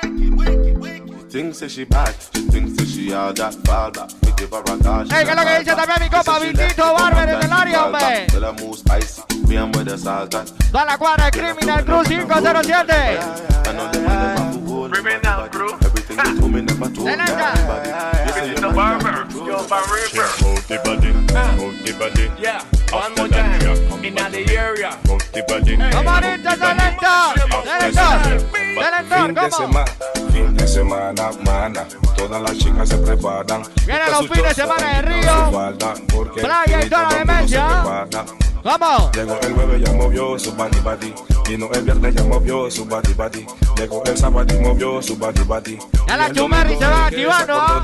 She 0.00 1.09
thinks 1.30 1.60
that 1.60 1.70
she 1.70 1.84
bad, 1.84 2.14
she 2.34 2.42
thinks 2.50 2.76
that 2.76 2.88
she 2.88 3.12
all 3.12 3.32
that 3.32 3.54
fall 3.64 3.90
back. 3.90 4.10
We 4.22 4.32
give 4.36 4.50
her 4.50 4.60
a 4.60 4.78
caution. 4.82 5.10
Hey, 5.10 5.24
¿qué 5.24 5.30
es 5.30 5.36
lo 5.36 5.44
que 5.44 5.58
dice 5.60 5.74
también 5.76 6.00
mi 6.02 6.08
compa 6.10 6.38
Vitito 6.40 6.92
Barber 6.94 7.28
en 7.28 7.42
el 7.42 7.52
área, 7.52 7.84
hombre? 7.84 8.26
Tell 8.26 8.42
her 8.44 8.52
move 8.54 8.76
spicy, 8.78 9.22
me 9.46 9.56
and 9.56 9.74
with 9.76 9.86
the 9.86 9.96
salt 9.96 10.34
and 10.34 10.48
Toda 10.72 10.84
la 10.84 10.98
cuadra 10.98 11.26
de 11.26 11.38
Criminal 11.38 11.84
Cruz 11.84 12.08
507. 12.08 13.18
I 13.66 13.72
know 13.72 13.90
the 13.92 14.00
man 14.00 14.08
them 14.08 14.36
have 14.36 14.54
to 14.54 14.60
hold 14.66 14.92
Criminal 14.92 15.48
crew. 15.48 15.72
Everything 15.82 16.16
you 16.18 16.40
told 16.40 16.52
me 16.52 16.60
never 16.62 16.90
told 16.90 17.06
me. 17.06 17.14
The 18.60 18.72
barber. 18.74 19.26
Yo, 19.32 19.66
barber. 19.68 19.96
Move 20.42 20.66
the 20.68 20.76
body, 20.84 21.12
move 21.12 21.84
the 21.84 21.92
body. 21.98 22.30
Yeah, 22.40 22.64
one 22.90 23.14
more 23.14 23.28
time. 23.28 24.04
In 24.04 24.14
the 24.14 24.56
area. 24.56 24.98
Move 25.06 25.22
the 25.32 25.42
body. 25.46 25.76
Come 25.76 26.08
on 26.08 26.24
in, 26.24 26.42
selector. 26.42 27.40
Selector. 27.64 28.40
Selector, 28.74 29.18
Fin 29.18 29.34
de 29.34 29.40
¿cómo? 29.40 29.56
semana, 29.56 29.84
fin 30.40 30.56
de 30.56 30.66
semana, 30.66 31.30
mana. 31.44 31.86
Todas 32.16 32.42
las 32.42 32.58
chicas 32.58 32.88
se 32.88 32.96
preparan. 32.98 33.62
Vienen 33.86 34.10
los 34.10 34.28
fines 34.28 34.56
de 34.56 34.62
semana 34.62 34.94
de 34.94 35.02
Río. 35.02 35.50
Playa 36.34 36.84
y 36.84 36.88
toda 36.88 37.02
la 37.02 37.08
todo 37.08 37.18
el 37.18 37.26
mundo 37.26 37.32
demencia. 37.32 37.68
se 37.68 37.74
prepara. 37.74 38.24
Vamos. 38.62 39.16
Llegó 39.16 39.40
el 39.40 39.54
jueves 39.54 39.82
ya 39.84 39.92
movió 39.92 40.38
su 40.38 40.52
body 40.52 40.80
body. 40.80 41.14
Vino 41.48 41.68
el 41.72 41.82
viernes 41.82 42.14
ya 42.14 42.24
movió 42.24 42.70
su 42.70 42.84
body 42.84 43.14
body. 43.14 43.46
Llegó 43.76 44.02
el 44.04 44.16
sábado 44.16 44.54
y 44.54 44.60
movió 44.60 45.02
su 45.02 45.16
body 45.16 45.42
body. 45.42 45.78
Ya 46.06 46.16
la 46.16 46.32
Chumerri 46.32 46.76
se 46.76 46.86
va 46.86 47.06
activando, 47.06 47.82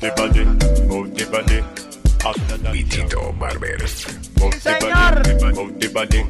the 0.00 0.10
body, 0.16 1.14
the 1.14 1.24
body. 1.26 1.87
After 2.24 2.58
that, 2.58 2.72
Vitito 2.72 3.32
Barber. 3.38 3.78
Señor. 3.86 5.22
body, 5.22 5.54
move 5.54 5.78
the 5.78 5.88
body. 5.88 6.24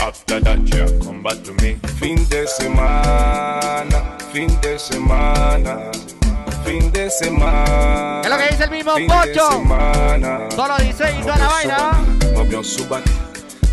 After 0.00 0.40
that, 0.40 0.58
yeah, 0.68 0.86
come 1.04 1.22
back 1.22 1.42
to 1.44 1.52
me. 1.62 1.74
Fin 1.98 2.26
de 2.28 2.46
semana, 2.46 4.16
fin 4.32 4.48
de 4.60 4.78
semana, 4.78 5.90
fin 6.64 6.90
de 6.92 7.10
semana. 7.10 8.20
Es 8.22 8.30
lo 8.30 8.36
que 8.38 8.48
dice 8.50 8.64
el 8.64 8.70
mismo 8.70 8.94
fin 8.94 9.08
de 9.08 9.14
Pocho. 9.14 9.50
semana. 9.50 10.48
Solo 10.54 10.76
dice 10.78 11.04
y 11.18 11.22
toda 11.22 11.36
la 11.36 11.48
Movió 12.34 12.62
su 12.62 12.86
vaina. 12.88 13.04
Movió 13.04 13.12
su. 13.12 13.24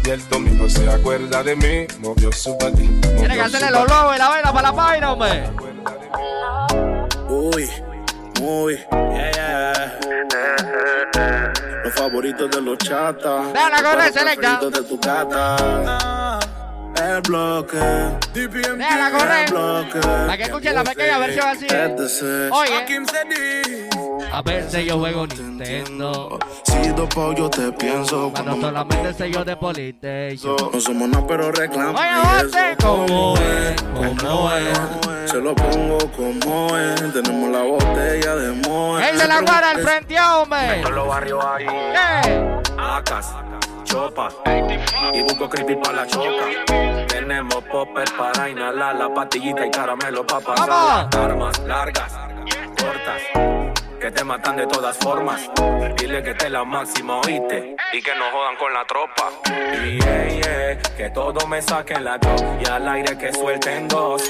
Y 0.03 0.09
el 0.09 0.27
domingo 0.29 0.67
se 0.67 0.89
acuerda 0.89 1.43
de 1.43 1.55
mí. 1.55 1.85
Movió 1.99 2.31
su 2.31 2.55
body. 2.55 2.87
Tiene 3.17 3.35
que 3.35 3.41
hacerle 3.41 3.69
los 3.71 3.87
lobos 3.87 4.15
y 4.15 4.19
la 4.19 4.29
vaina 4.29 4.51
para 4.51 4.71
la 4.71 4.75
página, 4.75 5.13
hombre. 5.13 5.43
Uy, 7.29 7.69
muy, 8.39 8.77
yeah, 9.13 9.31
yeah. 9.31 11.30
Los 11.91 11.99
favoritos 11.99 12.49
de 12.49 12.61
los 12.61 12.77
chatas. 12.77 13.47
Los 13.81 13.95
preferidos 14.13 14.71
de 14.71 14.81
tu 14.83 14.97
gata. 14.97 16.39
El 17.01 17.21
bloque. 17.21 17.77
Déjala 18.33 19.11
correr. 19.11 19.45
El 19.47 19.53
bloque. 19.53 19.99
Para 20.01 20.37
que 20.37 20.43
escuchen 20.43 20.75
la 20.75 20.83
pequeña 20.83 21.17
versión 21.17 21.47
así. 21.47 21.67
Oye. 22.51 23.89
A 24.31 24.41
veces 24.41 24.85
yo 24.85 24.99
juego 24.99 25.27
Nintendo. 25.27 26.39
Si 26.63 26.89
dopo 26.89 27.33
yo 27.33 27.49
te 27.49 27.71
pienso 27.73 28.31
Cuando 28.31 28.61
solamente 28.61 29.13
sé 29.13 29.31
yo 29.31 29.43
de 29.43 29.57
PlayStation. 29.57 30.55
No 30.71 30.79
somos 30.79 31.09
nada, 31.09 31.27
pero 31.27 31.51
reclamo. 31.51 31.97
Oye. 31.97 32.75
¿cómo 32.79 33.35
es? 33.37 33.81
¿Cómo 33.81 34.51
es? 34.53 35.31
Se 35.31 35.37
lo 35.37 35.55
pongo 35.55 35.97
como 36.15 36.77
es. 36.77 37.13
Tenemos 37.13 37.49
la 37.51 37.63
botella 37.63 38.35
de 38.35 38.51
Moe. 38.67 39.09
Él 39.09 39.17
se 39.17 39.27
la 39.27 39.41
guarda 39.41 39.71
al 39.71 39.81
frente, 39.81 40.15
hombre. 40.19 40.81
los 40.89 41.07
barrios 41.07 41.43
ahí. 41.43 41.65
¿Qué? 41.65 42.61
Acas, 42.77 43.33
y 45.13 45.21
busco 45.23 45.49
creepy 45.49 45.75
para 45.75 45.97
la 45.97 46.07
choca. 46.07 46.45
Tenemos 47.07 47.63
popper 47.65 48.09
para 48.17 48.49
inhalar 48.49 48.95
la 48.95 49.13
pastillita 49.13 49.65
y 49.65 49.71
caramelo 49.71 50.25
para 50.25 50.45
pasar. 50.45 51.09
Armas 51.13 51.59
largas, 51.59 52.13
cortas, 52.79 53.21
que 53.99 54.11
te 54.11 54.23
matan 54.23 54.55
de 54.55 54.67
todas 54.67 54.97
formas. 54.97 55.49
Dile 55.97 56.23
que 56.23 56.33
te 56.35 56.49
la 56.49 56.63
máxima, 56.63 57.17
oíste, 57.17 57.75
y 57.91 58.01
que 58.01 58.15
no 58.15 58.31
jodan 58.31 58.55
con 58.55 58.73
la 58.73 58.85
tropa. 58.85 59.29
Y 59.83 59.99
yeah, 59.99 60.27
yeah, 60.27 60.81
que 60.95 61.09
todo 61.09 61.45
me 61.47 61.61
saquen 61.61 62.05
la 62.05 62.17
dos 62.17 62.41
y 62.63 62.69
al 62.69 62.87
aire 62.87 63.17
que 63.17 63.33
suelten 63.33 63.89
dos. 63.89 64.23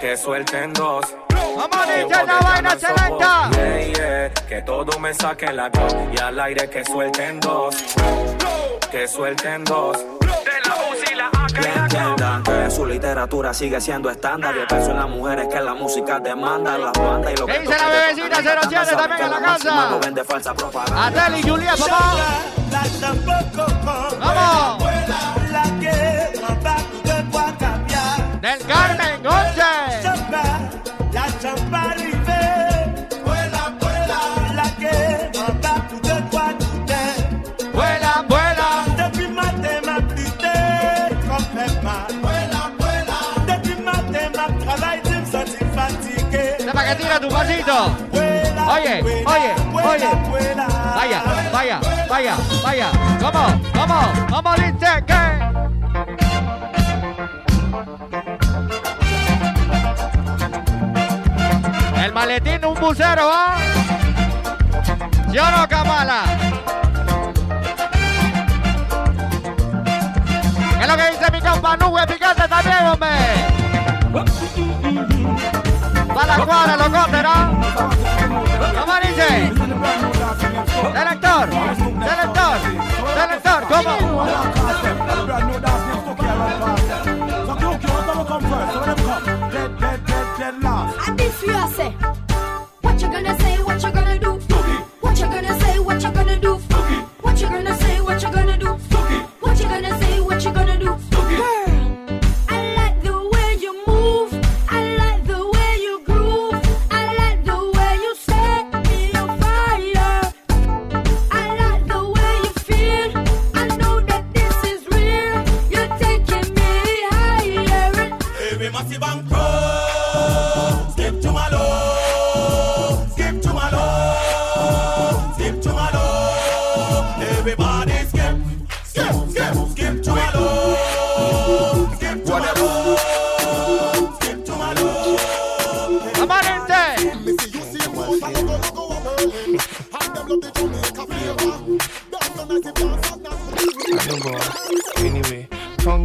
Que 0.00 0.16
suelten 0.16 0.72
dos. 0.74 1.16
Vamos, 1.56 1.86
ninja, 1.86 2.24
la 2.24 2.38
vaina 2.40 2.70
selecta. 2.78 3.50
Yeah, 3.52 3.92
yeah, 3.92 4.30
que 4.48 4.62
todo 4.62 4.98
me 4.98 5.14
saquen 5.14 5.56
la 5.56 5.68
dos 5.68 5.94
y 6.12 6.20
al 6.20 6.38
aire 6.40 6.68
que 6.68 6.84
suelten 6.84 7.40
dos. 7.40 7.76
Que 8.90 9.06
suelten 9.06 9.64
dos. 9.64 9.96
Que 11.54 11.68
entiendan 11.68 12.42
que 12.42 12.70
su 12.70 12.84
literatura 12.84 13.54
sigue 13.54 13.80
siendo 13.80 14.10
estándar. 14.10 14.54
Yo 14.54 14.66
pienso 14.66 14.90
en 14.90 14.96
las 14.96 15.08
mujeres 15.08 15.46
que 15.48 15.60
la 15.60 15.74
música 15.74 16.18
demanda, 16.18 16.76
las 16.76 16.92
bandas 16.92 17.32
y 17.32 17.36
lo 17.36 17.46
¿Qué 17.46 17.52
que 17.52 17.60
dice 17.60 17.76
la 17.78 17.88
bebecita 17.88 18.36
tocar 18.36 18.58
07 18.62 18.86
saben 18.86 18.96
también 18.96 19.22
en 19.22 19.30
la 19.30 19.40
casa? 19.40 19.90
No 19.90 20.00
vende 20.00 20.24
falsa 20.24 20.54
propaganda. 20.54 21.06
Adele 21.06 21.38
y 21.38 21.42
Juliet, 21.48 21.78
papá. 21.78 22.14
Vamos. 24.18 24.82
La 25.52 25.62
que 25.80 26.40
mamá 26.40 26.76
Oye, 48.74 49.02
oye, 49.24 49.54
oye. 49.72 50.08
Vaya, 50.96 51.22
vaya, 51.52 51.80
vaya, 52.08 52.36
vaya. 52.62 52.88
¿Cómo? 53.20 53.44
¿Cómo? 53.72 53.98
¿Cómo 54.30 54.54
dice 54.54 55.04
que? 55.06 55.22
El 62.04 62.12
maletín, 62.12 62.64
un 62.64 62.74
bucero, 62.74 63.28
¿va? 63.28 63.56
¿Sí 65.30 65.38
o 65.38 65.50
no, 65.50 65.68
Kamala? 65.68 66.22
¿Qué 70.78 70.82
es 70.82 70.88
lo 70.88 70.96
que 70.96 71.10
dice 71.10 71.30
mi 71.32 71.40
compa 71.40 71.76
Nube 71.76 72.06
Picante 72.08 72.48
también, 72.48 72.86
hombre? 72.86 73.08
Para 76.12 76.38
la 76.38 76.44
cuadra, 76.44 76.76
locote, 76.76 77.22
¿no? 77.22 77.93
¿Cómo 78.34 78.94
dice? 79.00 79.52
Selector, 80.92 81.48
selector, 82.04 82.58
selector, 83.14 83.60
¿cómo? 83.68 84.24
And 91.06 91.20
if 91.20 91.42
you 91.42 91.68
say, 91.70 92.13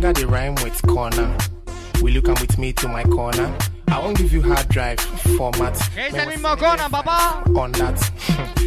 that 0.09 0.19
they 0.19 0.25
rhyme 0.25 0.55
with 0.63 0.81
corner. 0.87 1.37
Will 2.01 2.13
you 2.13 2.21
come 2.21 2.37
with 2.41 2.57
me 2.57 2.73
to 2.73 2.87
my 2.87 3.03
corner? 3.03 3.55
I 3.89 3.99
won't 3.99 4.17
give 4.17 4.33
you 4.33 4.41
hard 4.41 4.67
drive 4.69 4.99
format. 5.37 5.75
Es 5.95 6.13
Conan, 6.41 6.89
papá. 6.89 7.45
On 7.55 7.71
that. 7.73 7.99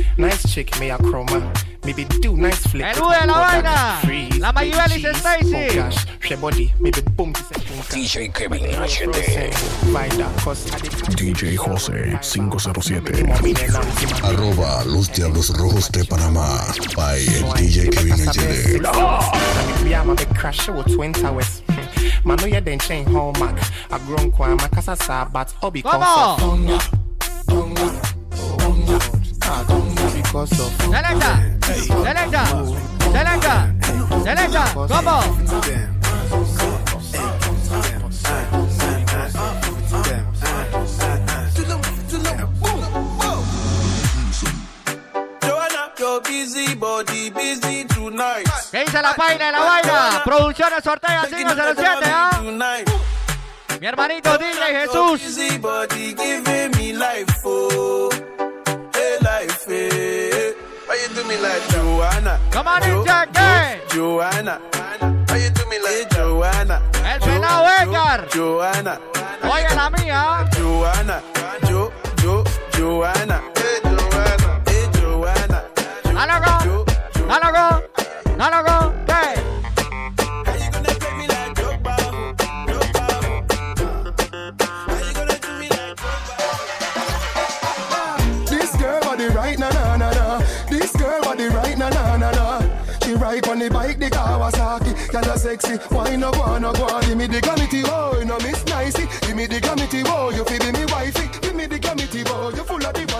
nice 0.19 0.53
chick, 0.53 0.79
me 0.79 0.91
a 0.91 0.99
chroma. 0.99 1.41
Maybe 1.85 2.05
do 2.05 2.37
nice 2.37 2.73
U 2.73 2.79
de 2.79 3.27
la 3.27 3.41
vaina. 3.41 4.39
La 4.39 4.53
Mayuelis 4.53 5.15
Stacy. 5.17 5.55
Oh 5.55 5.75
gosh, 5.75 6.07
she 6.21 6.37
body, 6.37 6.73
maybe 6.79 7.01
boom. 7.17 7.33
DJ 7.91 8.33
Kevin 8.33 8.65
HD. 8.65 9.51
DJ 11.17 11.57
José 11.57 12.19
507. 12.21 13.25
Arroba 14.23 14.85
los 14.85 15.11
Diablos 15.13 15.51
Rojos 15.57 15.91
de 15.91 16.05
Panamá. 16.05 16.61
By 16.97 17.19
el 17.19 17.45
DJ 17.55 17.91
Kevin 17.91 18.25
Towers. 21.13 21.63
Man, 22.25 22.37
no, 22.37 22.47
hallmark. 23.13 23.59
A 23.91 23.99
grown 24.07 24.31
casa 24.71 24.97
sa, 24.97 25.25
but 25.25 25.53
obi 25.63 25.83
ah, 25.85 26.39
because 30.39 30.53
of. 30.61 30.73
¿Cómo? 30.73 31.13
Joanna, 34.89 36.02
busy 46.23 46.75
body, 46.75 47.31
busy 47.31 47.85
tonight. 47.87 48.47
¿Qué 48.71 48.85
dice 48.85 49.01
la 49.03 49.15
paina 49.15 49.47
de 49.47 49.53
la 49.53 49.61
vaina? 49.61 50.23
Producciones 50.25 50.87
Ortega 50.87 51.27
507, 51.29 51.99
¿ah? 52.07 52.31
Mi 53.81 53.87
hermanito 53.87 54.39
DJ 54.39 54.63
Jesús. 54.81 55.21
Busy 55.23 55.59
body 55.59 56.15
giving 56.15 56.71
me 56.77 56.93
life, 56.93 57.33
oh. 57.45 58.09
Hey, 58.95 59.17
life, 59.21 59.65
hey. 59.67 60.55
Why 60.87 60.97
you 61.03 61.15
do 61.15 61.25
me 61.29 61.37
like 61.39 61.63
Joanna? 61.71 62.39
Come 62.51 62.69
on, 62.69 62.83
Jo- 62.83 63.03
DJ, 63.05 63.29
¿qué? 63.33 63.81
Jo- 63.93 64.19
Joanna. 64.21 64.61
Why 65.29 65.39
you 65.45 65.51
do 65.51 65.67
me 65.69 65.79
like 65.79 66.09
Joanna? 66.15 66.81
El 67.05 67.21
pelado 67.21 67.69
Edgar. 67.81 68.29
Joanna. 68.33 69.01
Oye 69.51 69.75
la 69.75 69.91
mía. 69.91 70.47
Joanna. 70.57 71.21
Jo, 71.69 71.91
Jo, 72.23 72.45
Joanna. 72.79 73.41
Hey, 73.57 73.62
Joanna. 73.62 73.62
Hey. 76.23 76.29
Alágo, 76.29 76.85
alágo, 77.29 77.83
alágo, 78.39 78.95
¿qué? 79.07 79.43
This 88.49 88.77
girl 88.77 89.01
body 89.01 89.27
right 89.35 89.59
na 89.59 89.71
na 89.71 89.97
na 89.97 90.11
na. 90.13 90.39
This 90.71 90.93
girl 90.93 91.21
body 91.23 91.49
right 91.49 91.77
na 91.77 91.89
na 91.91 92.17
na 92.17 92.31
na. 92.31 92.61
She 93.05 93.15
ride 93.15 93.49
on 93.49 93.59
the 93.59 93.69
bike 93.69 93.99
the 93.99 94.09
Kawasaki. 94.09 94.95
Girl 95.11 95.37
sexy, 95.37 95.77
why 95.91 96.15
no 96.15 96.31
go 96.31 96.57
no 96.59 96.73
go? 96.73 97.01
Give 97.01 97.19
me 97.19 97.27
the 97.27 97.41
glamity, 97.41 97.83
oh, 97.87 98.23
know 98.25 98.39
miss 98.39 98.65
nicey. 98.67 99.09
Give 99.23 99.35
me 99.35 99.47
the 99.47 99.61
glamity, 99.61 100.05
oh, 100.07 100.31
you 100.31 100.45
feel 100.45 100.73
me 100.73 100.85
wifey. 100.93 101.29
Give 101.41 101.57
me 101.57 101.67
the 101.67 101.81
glamity, 101.81 102.23
oh, 102.29 102.51
you 102.55 102.63
full 102.63 102.87
of 102.87 102.95
the 102.95 103.12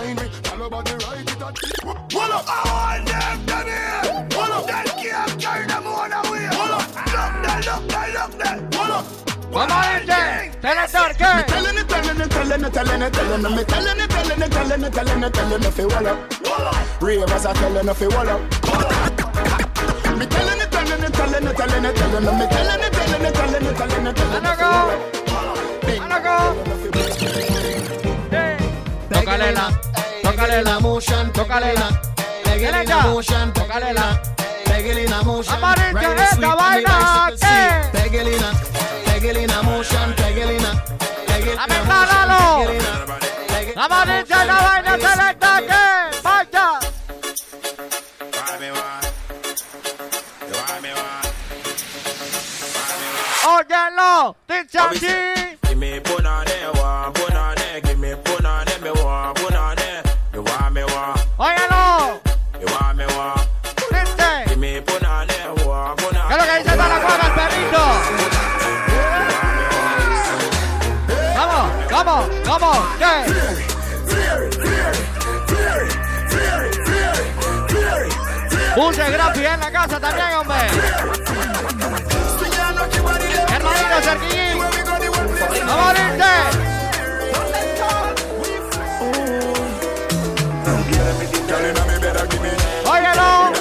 it 1.49 1.57
and 1.83 2.31
up, 2.31 2.45
all 2.47 3.03
them 3.03 3.65
here. 3.67 4.01
Hold 4.33 4.51
up, 4.51 4.65
that 4.67 4.87
can't 4.97 5.33
carry 5.41 5.65
them 5.67 5.87
on 5.87 6.11
away. 6.13 6.45
Hold 6.55 6.71
up, 6.71 6.87
look 7.13 7.33
there, 7.43 7.61
look 7.67 7.83
there, 7.89 8.09
look 8.13 8.31
there. 8.39 8.59
Hold 8.79 8.91
up. 8.91 9.05
Vamos 9.51 9.85
DJ, 9.85 10.13
selector, 10.61 11.11
¿qué? 11.17 11.31
Telling 11.47 11.77
it, 11.77 11.87
telling 11.87 12.21
it, 12.21 12.29
telling 12.29 12.63
it, 12.63 12.73
telling 12.73 13.01
it, 13.03 13.13
telling 13.13 13.45
it, 13.45 13.51
me 13.51 13.63
telling 13.65 13.99
it, 13.99 14.09
telling 14.09 14.41
it, 14.41 14.51
telling 14.51 14.83
it, 14.83 14.93
telling 14.93 15.23
it, 15.23 15.33
telling 15.33 15.63
it, 15.63 15.73
fi 15.73 15.85
wall 15.85 16.07
up. 16.07 16.17
Ravers 17.01 17.45
are 17.45 17.53
telling 17.53 17.87
it, 17.87 17.95
fi 17.95 18.07
wall 18.07 18.29
up. 18.29 18.41
Me 20.17 20.25
telling 20.25 20.61
it, 20.61 20.71
telling 20.71 21.03
it, 21.03 21.13
telling 21.13 21.45
it, 21.45 21.55
telling 21.55 21.85
it, 21.85 21.95
telling 21.95 22.25
it, 22.25 22.33
me 22.33 22.45
telling 22.49 22.83
it, 22.83 22.93
telling 22.93 23.25
it, 23.25 23.33
telling 23.33 23.65
it, 23.65 23.75
telling 23.75 24.07
it, 24.07 24.15
telling 24.15 24.47
it, 24.47 24.53
fi 24.53 24.65
wall 24.65 24.89
up. 24.89 25.23
Tócale 29.09 29.51
la, 29.51 29.71
tócale 30.43 30.63
la 30.63 30.79
motion, 30.79 31.31
tócale 31.31 31.73
la. 31.73 32.01
Selecta, 32.43 33.53
tócale 33.53 33.93
la. 33.93 34.21
Amarilla 35.47 36.23
esta 36.23 36.55
vaina, 36.55 37.31
¿qué? 37.39 37.97
Pegelina, 37.97 38.51
pegelina 39.05 39.61
motion, 39.61 40.13
pegelina. 40.15 40.83
Dame 41.27 41.75
calalo. 41.87 42.65
Amarilla 43.75 44.45
la 44.45 44.61
vaina, 44.61 44.97
selecta, 44.97 45.61
¿qué? 45.61 46.21
Vaya. 46.21 46.79
Óyelo, 53.45 54.35
dice 54.47 54.79
Give 54.99 55.52
Puse 78.75 79.09
gratis 79.11 79.43
en 79.43 79.59
la 79.59 79.71
casa 79.71 79.99
también, 79.99 80.33
hombre. 80.33 80.57
Hermanito 83.49 84.01
Cerquillín. 84.03 84.57
Vamos 85.67 85.87
a 85.87 86.01
irte. 86.01 86.33
Óyelo. 92.85 93.53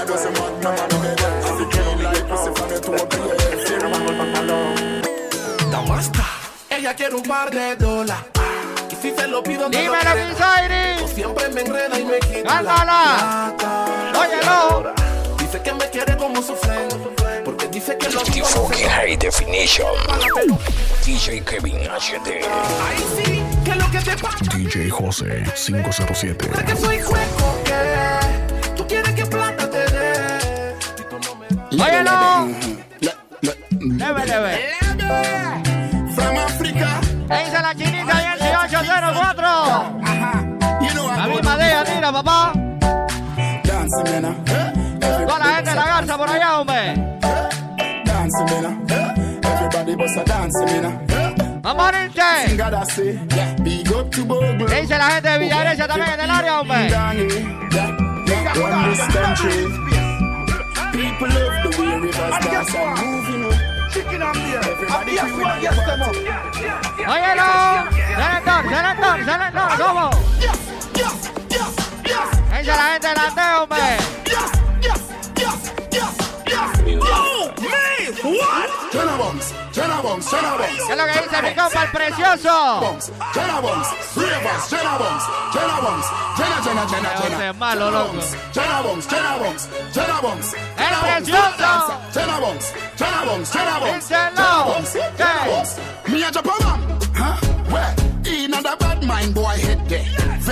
Ella 6.71 6.95
quiere 6.97 7.15
un 7.15 7.23
par 7.23 7.51
de 7.51 7.77
dólares. 7.77 8.25
Y 8.91 8.95
si 8.97 9.11
se 9.15 9.27
lo 9.29 9.43
pido, 9.43 9.69
me 9.69 9.77
lo 9.77 9.83
Dímelo. 9.83 10.31
Kisairi. 10.31 11.07
Siempre 11.15 11.49
me 11.51 11.61
enreda 11.61 11.99
y 11.99 12.05
me 12.05 12.19
quita 12.19 12.49
Cántala. 12.49 12.85
la 12.85 13.55
plata. 13.57 14.19
Óyelo. 14.19 15.02
Dice 15.53 15.65
que 15.65 15.75
me 15.75 15.91
quiere 15.91 16.17
como 16.17 16.41
su 16.41 16.57
friend. 16.57 16.95
Porque 17.45 17.69
dice 17.69 17.99
que 17.99 18.09
lo 18.09 18.23
digo 18.23 18.47
Funky 18.47 18.85
High 18.85 19.19
Definition. 19.19 19.87
DJ 21.05 21.43
Kevin 21.45 21.77
HD. 21.77 22.41
Ahí 22.41 23.05
sí, 23.15 23.43
que 23.63 23.75
lo 23.75 23.91
que 23.91 23.99
te 23.99 24.17
pasa 24.17 24.39
DJ 24.57 24.89
José 24.89 25.45
507. 25.55 26.51
es 26.55 26.63
que 26.63 26.75
soy 26.75 26.97
hueco 27.03 27.59
que 27.65 28.73
tú 28.77 28.87
quieres 28.87 29.13
que 29.13 29.27
plata 29.27 29.69
te 29.69 29.85
dé. 29.91 30.75
Óyelo. 31.73 32.49
Leve, 33.79 34.27
leve. 34.27 34.71
From 36.15 36.39
Africa. 36.39 36.99
¿Qué 37.29 37.45
dice 37.45 37.61
la 37.61 37.75
chinita 37.75 38.15
1804? 38.41 40.01
La 41.15 41.27
misma 41.27 41.57
de 41.59 41.67
ella, 41.67 41.85
mira, 41.95 42.11
papá. 42.11 42.62
Everybody 49.93 50.15
bust 50.15 50.17
a 50.17 50.25
dancing, 50.25 50.65
mena. 50.65 51.61
Vamos 51.63 51.85
a 51.85 52.05
irte. 52.05 52.49
Sing 52.49 52.57
God, 52.57 52.75
I 52.75 52.85
say. 52.85 53.13
Big 53.63 53.93
up 53.93 54.11
to 54.11 54.25
Bogle. 54.25 54.67
¿Qué 54.67 54.81
dice 54.81 54.97
la 54.97 55.11
gente 55.11 55.29
de 55.29 55.39
Villarecia 55.39 55.87
también 55.87 56.11
en 56.15 56.21
el 56.21 56.31
área, 56.31 56.61
hombre? 56.61 56.89
Run 58.55 58.91
this 58.91 59.01
country. 59.13 59.69
People 60.93 61.29
love 61.29 61.63
the 61.63 61.69
way 61.79 61.99
rivers 62.01 62.39
dance 62.41 62.75
and 62.75 62.99
move, 63.01 63.29
you 63.29 63.39
know. 63.39 63.53
Everybody 63.95 65.17
doing 65.17 65.67
a 65.67 65.73
party. 65.73 66.21
Óyelo. 67.07 67.49
Selector, 68.17 68.61
selector, 68.71 69.17
selector. 69.25 69.69
¿Cómo? 69.79 70.11
¿Qué 72.51 72.59
dice 72.59 72.73
la 72.73 72.85
gente 72.93 73.09
delante, 73.09 73.43
hombre? 73.61 74.32
Yo, 77.07 77.51
me, 77.61 77.69
what? 78.39 78.71
¿Qué 78.93 78.99
es 78.99 79.05
lo 80.97 81.07
que 81.07 81.13
dice 81.13 81.43
mi 81.43 81.55
compa 81.55 81.83
el 81.85 81.91
precioso? 81.91 82.99
Es 87.41 87.57
malo, 87.57 87.91
loco. 87.91 88.13
¡El 90.79 90.95
precioso! 91.01 91.69
Jenna 92.13 92.39
Bones, 92.41 92.73
Jenna 92.97 93.25
Bones, 93.25 93.51
Jenna 93.53 93.79
Bones. 93.79 94.03
Díselo. 94.09 94.09
Jenna 94.09 94.65
Bones, 94.65 94.93
Jenna 94.93 95.11
¿Qué? 95.17 95.51
Bones. 95.51 95.77
Me 96.07 96.25
a 96.25 96.31
Japan, 96.31 96.99
huh? 97.17 97.37
Where? 97.71 97.95
In 98.25 98.55
a 98.55 98.63
bad 98.63 99.03
mind 99.05 99.35
boy 99.35 99.57
head 99.57 99.89
there. 99.89 100.05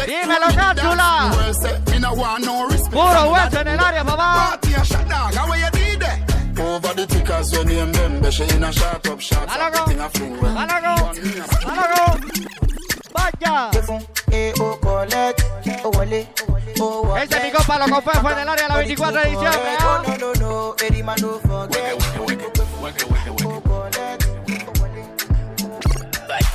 Dímelo, 0.06 0.48
cápsula. 0.54 1.30
Well 1.36 1.54
said, 1.54 1.90
me 1.90 1.98
no 1.98 2.14
want 2.14 2.44
no 2.44 2.66
respect. 2.68 2.92
Puro 2.92 3.30
hueso 3.30 3.60
en 3.60 3.68
el 3.68 3.78
área, 3.80 4.04
papá. 4.04 4.58
Party 4.60 4.74
a 4.74 4.84
shot 4.84 5.08
dog, 5.08 5.34
how 5.34 5.54
you 5.54 5.64
did 5.64 5.72
there? 5.72 5.79
Over 6.60 6.94
the 6.94 7.06
tickers, 7.06 7.52
your 7.52 7.64
name 7.64 7.92
them, 7.92 8.20
be 8.20 8.30
she 8.30 8.44
in 8.44 8.64
a 8.64 8.72
shot 8.72 9.06
up 9.08 9.20
shot. 9.20 9.48
Malago. 9.48 9.80
Everything 9.80 10.00
a 10.00 10.08
fling 10.10 10.40
well. 10.40 10.54
Malago. 10.54 10.94
Malago. 11.64 12.04
Vaya. 13.14 13.70
Ese 17.22 17.36
es 17.36 17.44
mi 17.44 17.50
compa, 17.50 17.78
lo 17.78 17.88
confeso 17.94 18.30
en 18.30 18.38
el 18.38 18.48
área 18.48 18.62
de 18.62 18.68
la 18.68 18.76
24 18.76 19.20
de 19.20 19.30
diciembre. 19.30 19.76
¿ah? 19.80 20.02
Loco, 20.06 20.74
¿Cómo 23.42 23.60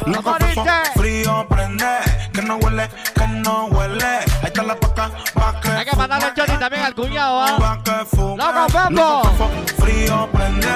dice? 0.05 0.91
frío 0.95 1.45
prende, 1.49 1.97
que 2.33 2.41
no 2.41 2.55
huele, 2.57 2.87
que 3.15 3.27
no 3.27 3.65
huele. 3.65 4.05
Ahí 4.05 4.25
está 4.45 4.63
la 4.63 4.75
paca, 4.79 5.11
pa' 5.33 5.59
que 5.61 5.69
Hay 5.69 5.85
que 5.85 5.95
mandarle 5.95 6.31
Johnny 6.35 6.57
también 6.59 6.83
al 6.83 6.95
cuñado, 6.95 7.41
¿ah? 7.41 7.79
fume. 8.05 8.37
Loco, 8.37 8.67
Pepo. 8.67 8.89
Loco, 8.91 9.51
frío 9.77 10.29
prende, 10.31 10.67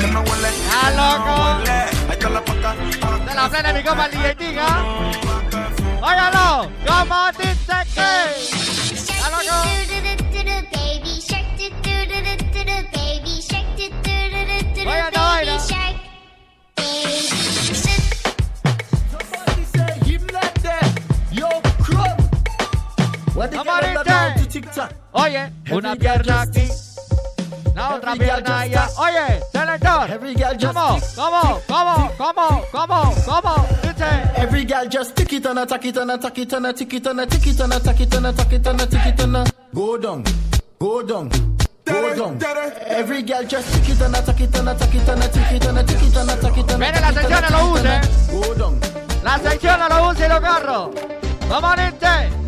que 0.00 0.06
no 0.08 0.20
huele, 0.20 0.48
Ah, 0.72 0.90
loco. 0.90 1.26
no 1.26 1.58
huele. 1.58 1.70
Ahí 1.72 2.12
está 2.12 2.28
la 2.30 2.44
paca, 2.44 2.74
pa' 3.00 3.18
De 3.18 3.34
la 3.34 3.48
plena 3.48 3.72
mi 3.72 3.82
compa 3.84 4.06
el 4.06 4.10
DJ 4.12 4.34
Tiga. 4.36 4.66
Óigalo. 6.00 6.70
¿Cómo 6.86 7.32
dice 7.38 7.74
que? 7.94 8.10
¿Está 8.94 9.30
loco? 9.30 10.58
Oiga 14.86 15.08
esta 15.08 15.20
vaina. 15.20 15.58
¿Cómo 23.38 23.72
dice? 23.80 24.82
Oye, 25.12 25.52
una 25.70 25.94
pierna 25.94 26.42
aquí. 26.42 26.68
La 27.74 27.94
otra 27.94 28.14
pierna 28.16 28.60
allá. 28.60 28.88
Oye, 28.98 29.40
selector. 29.52 30.08
¿Cómo? 30.74 30.98
¿Cómo? 31.14 31.60
¿Cómo? 31.68 32.12
¿Cómo? 32.18 32.64
¿Cómo? 32.72 33.14
¿Cómo? 33.24 33.66
Dice. 33.82 34.06
Every 34.36 34.64
girl 34.64 34.88
just 34.90 35.14
tick 35.14 35.32
it 35.34 35.46
and 35.46 35.58
a 35.60 35.66
tack 35.66 35.84
it 35.84 35.96
and 35.96 36.10
a 36.10 36.18
tack 36.18 36.38
it 36.38 36.52
and 36.52 36.66
a 36.66 36.72
tick 36.72 36.92
it 36.94 37.06
and 37.06 37.20
a 37.20 37.26
tick 37.26 37.46
it 37.46 37.60
and 37.60 37.72
a 37.72 37.78
tack 37.78 38.00
it 38.00 38.14
and 38.14 38.26
a 38.26 38.32
tack 38.32 38.52
it 38.52 38.66
and 38.66 38.80
a 38.80 38.86
tick 38.86 39.06
it 39.06 39.20
and 39.20 39.36
a 39.36 39.44
go 39.72 39.96
down, 39.98 40.24
go 40.80 41.02
down, 41.02 41.30
go 41.84 42.14
down. 42.16 42.38
Every 42.86 43.22
girl 43.22 43.44
just 43.44 43.72
tick 43.72 43.88
it 43.90 44.00
and 44.00 44.16
a 44.16 44.22
tack 44.22 44.40
it 44.40 44.56
and 44.56 44.68
a 44.68 44.74
tack 44.74 44.94
it 44.94 45.08
and 45.08 45.22
a 45.22 45.28
tick 45.28 45.52
it 45.52 45.64
and 45.64 45.78
a 45.78 45.82
tick 45.84 46.02
it 46.02 46.16
and 46.16 46.30
a 46.30 46.36
tack 46.36 46.58
it 46.58 46.70
and 46.72 46.72
a 46.72 46.78
Viene 46.78 47.00
la 47.00 47.12
sección, 47.12 47.42
no 47.50 47.58
lo 47.58 47.76
use. 47.76 48.32
Go 48.32 48.54
down. 48.54 48.80
La 49.22 49.38
sección 49.38 49.78
no 49.78 49.88
lo 49.88 50.10
use 50.10 50.26
y 50.26 50.28
lo 50.28 50.40
carro. 50.40 50.90
¿Cómo 51.48 51.70
dice? 51.76 52.47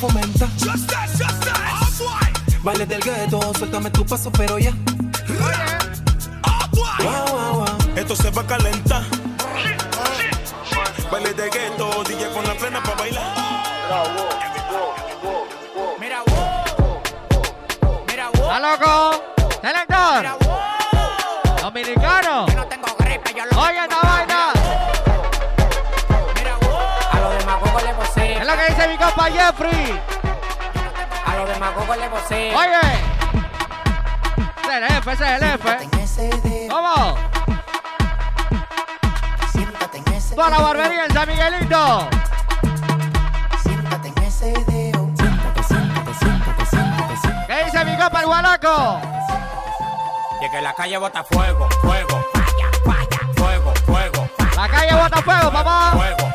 Esto 0.00 0.08
se 0.08 0.16
va 0.16 0.30
a 0.30 0.46
fomentar. 0.46 0.48
Vale 2.62 2.86
del 2.86 3.02
gueto, 3.02 3.52
suéltame 3.58 3.90
tu 3.90 4.06
paso, 4.06 4.32
pero 4.32 4.58
ya. 4.58 4.72
Esto 7.96 8.16
se 8.16 8.30
va 8.30 8.40
a 8.40 8.46
calentar. 8.46 9.02
Baile 11.10 11.34
de 11.34 11.50
gueto, 11.50 12.02
DJ 12.04 12.30
con 12.30 12.44
la 12.46 12.54
plena 12.54 12.82
para 12.82 12.96
bailar. 12.96 13.22
Mira, 15.98 16.22
wow. 16.26 17.02
Mira, 18.08 18.30
wow. 18.30 18.42
¿Está 18.42 18.60
loco? 18.60 19.22
Selector. 19.60 20.26
Dominicano. 21.60 22.46
No 22.46 22.66
tengo 22.66 22.86
gripe, 22.98 23.34
yo 23.36 23.44
lo 23.44 23.60
Oye 23.60 23.89
Jeffrey. 29.32 30.00
A 31.26 31.36
los 31.36 31.48
demagogos 31.48 31.96
le 31.96 32.08
posee. 32.08 32.54
Oye. 32.54 32.80
Ese 34.62 34.68
es 34.68 34.82
el 34.82 34.88
jefe, 34.88 35.12
ese 35.12 35.24
es 35.24 36.18
el 36.18 36.32
jefe. 36.32 36.68
¿Cómo? 36.70 37.16
Toda 40.34 40.50
la 40.50 40.58
barbería 40.60 41.04
en 41.06 41.12
San 41.12 41.28
Miguelito. 41.28 42.08
¿Qué 47.46 47.64
dice 47.64 47.84
mi 47.84 47.96
compa 47.96 48.20
el 48.20 48.26
guanaco? 48.26 49.00
Y 50.40 50.50
que 50.50 50.60
la 50.62 50.72
calle 50.74 50.96
bota 50.98 51.24
fuego, 51.24 51.68
fuego, 51.82 52.24
falla, 52.32 52.70
falla, 52.84 53.32
fuego, 53.36 53.72
fuego, 53.86 54.28
La 54.56 54.68
calle 54.68 54.94
bota 54.94 55.22
fuego, 55.22 55.50
papá. 55.50 55.90
fuego, 55.92 56.32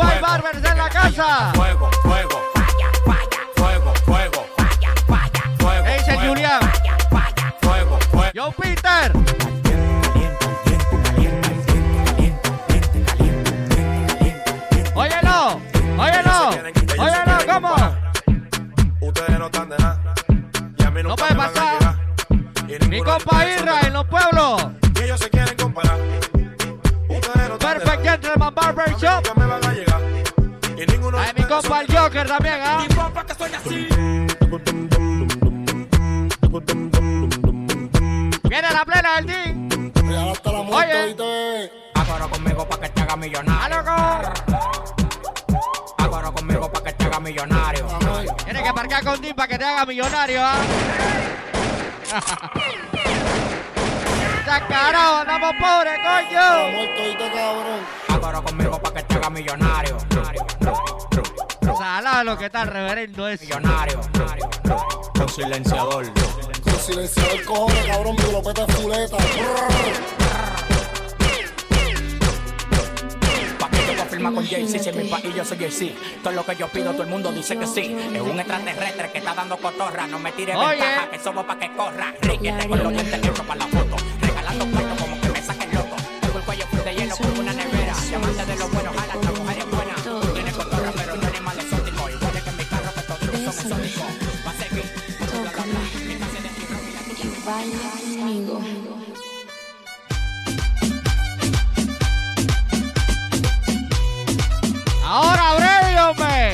PTY 0.00 0.20
Barbers 0.20 0.64
en 0.64 0.78
la 0.78 0.88
casa. 0.90 1.52
fuego, 1.54 1.90
fuego, 2.02 2.42
falla, 2.54 2.90
falla, 3.04 3.40
fuego, 3.56 3.94
fuego, 4.04 4.46
falla, 4.56 4.94
falla, 5.06 5.56
fuego. 5.58 5.84
¿Qué 5.84 5.92
dice 5.94 6.14
fuego, 6.14 6.28
Julián? 6.28 6.60
falla, 6.60 6.96
falla, 7.10 7.54
fuego, 7.62 7.98
fuego. 8.10 8.32
Yo, 8.34 8.52
Peter. 8.52 9.12
Óyelo, 14.94 15.60
óyelo, 15.98 16.50
óyelo, 16.98 17.38
¿cómo? 17.52 17.74
Ustedes 19.00 19.38
no 19.38 19.46
están 19.46 19.68
de 19.70 19.78
nada. 19.78 20.14
Y 20.78 20.82
a 20.84 20.90
mí 20.90 21.02
No 21.02 21.16
puede 21.16 21.34
pasar. 21.34 21.96
Mi 22.88 23.02
compa 23.02 23.46
Irra 23.46 23.80
en 23.82 23.92
los 23.92 24.06
pueblos. 24.06 24.66
Y 24.94 25.02
ellos 25.04 25.20
se 25.20 25.30
quieren 25.30 25.56
comparar. 25.56 25.98
Ustedes 27.08 27.48
no 27.48 27.54
están 27.54 27.78
de 27.78 27.84
Perfect 27.84 28.02
Gentleman 28.02 28.54
Barber 28.54 28.94
Shop. 28.96 29.35
Compa 31.62 31.80
el 31.80 31.86
Joker 31.96 32.26
también, 32.26 32.60
¿ah? 32.62 32.84
Mi 32.88 32.94
compa 32.94 33.24
que 33.24 33.34
soy 33.34 33.52
así. 33.54 33.88
Viene 38.44 38.70
la 38.72 38.84
plena 38.84 39.16
del 39.16 39.26
team. 39.26 39.68
Hasta 40.32 40.52
la 40.52 40.62
muerte, 40.62 41.14
Oye. 41.18 41.72
Agora 41.94 42.26
conmigo 42.28 42.68
pa' 42.68 42.80
que 42.80 42.88
te 42.90 43.00
haga 43.02 43.16
millonario. 43.16 43.78
Agora 45.98 46.30
conmigo 46.30 46.72
pa' 46.72 46.82
que 46.82 46.92
te 46.92 47.04
haga 47.04 47.20
millonario. 47.20 47.86
Tienes 48.44 48.62
que 48.62 48.72
parquear 48.72 49.04
con 49.04 49.20
Team 49.20 49.36
para 49.36 49.48
que 49.48 49.58
te 49.58 49.64
haga 49.64 49.86
millonario, 49.86 50.40
¿ah? 50.42 50.56
Sacarón, 54.46 55.28
andamos 55.28 55.54
pobres, 55.58 55.98
coño. 56.04 56.40
Agora 58.08 58.40
conmigo 58.42 58.80
pa' 58.80 58.92
que 58.92 59.02
te 59.02 59.14
haga 59.14 59.30
millonario. 59.30 59.96
Salado 61.74 62.24
lo 62.24 62.38
que 62.38 62.46
está 62.46 62.62
el 62.62 62.68
reverendo 62.68 63.28
es. 63.28 63.40
Millonario. 63.40 64.00
Con 65.14 65.28
silenciador. 65.28 66.06
Con 66.62 66.80
silenciador 66.80 67.44
cojones, 67.44 67.86
cabrón, 67.86 68.16
mi 68.16 68.32
lopeta 68.32 68.66
fuleta. 68.66 69.16
Pa' 73.58 73.70
que 73.70 73.76
yo 73.78 73.92
voy 73.92 74.00
a 74.00 74.04
firmar 74.06 74.34
con 74.34 74.46
Jay-Z, 74.46 74.78
si 74.82 74.88
es 74.90 74.96
mi 74.96 75.04
país 75.04 75.34
yo 75.34 75.44
soy 75.44 75.58
Jay-Z. 75.58 75.94
Todo 76.22 76.32
lo 76.32 76.44
que 76.44 76.56
yo 76.56 76.68
pido, 76.68 76.92
todo 76.92 77.02
el 77.02 77.08
mundo 77.08 77.32
dice 77.32 77.56
que 77.58 77.66
sí. 77.66 77.96
Es 78.14 78.20
un 78.20 78.38
extraterrestre 78.38 79.10
que 79.12 79.18
está 79.18 79.34
dando 79.34 79.56
cotorra. 79.56 80.06
No 80.06 80.18
me 80.18 80.32
tires 80.32 80.56
Oye. 80.56 80.80
ventaja, 80.80 81.10
que 81.10 81.18
somos 81.18 81.44
pa' 81.44 81.58
que 81.58 81.72
corra. 81.74 82.14
Riquete 82.20 82.68
con 82.68 82.82
los 82.82 82.92
dientes 82.92 83.20
negros 83.20 83.40
para 83.40 83.60
la 83.60 83.66
foto. 83.66 83.96
Regalando 84.20 84.66
cuentos 84.66 85.00
como 85.00 85.20
que 85.20 85.28
me 85.28 85.42
saquen 85.42 85.74
loco. 85.74 85.96
Tengo 86.20 86.38
el 86.38 86.44
cuello 86.44 86.64
de 86.84 86.94
hielo 86.94 87.16
por 87.16 87.30
una 87.40 87.52
nevera. 87.52 87.94
Diamante 88.08 88.46
de 88.46 88.56
los 88.56 88.70
buenos, 88.72 88.95
baila 97.46 97.90
conmigo. 97.90 98.60
Ahora 105.04 105.54
Brady, 105.54 105.96
hombre, 105.98 106.52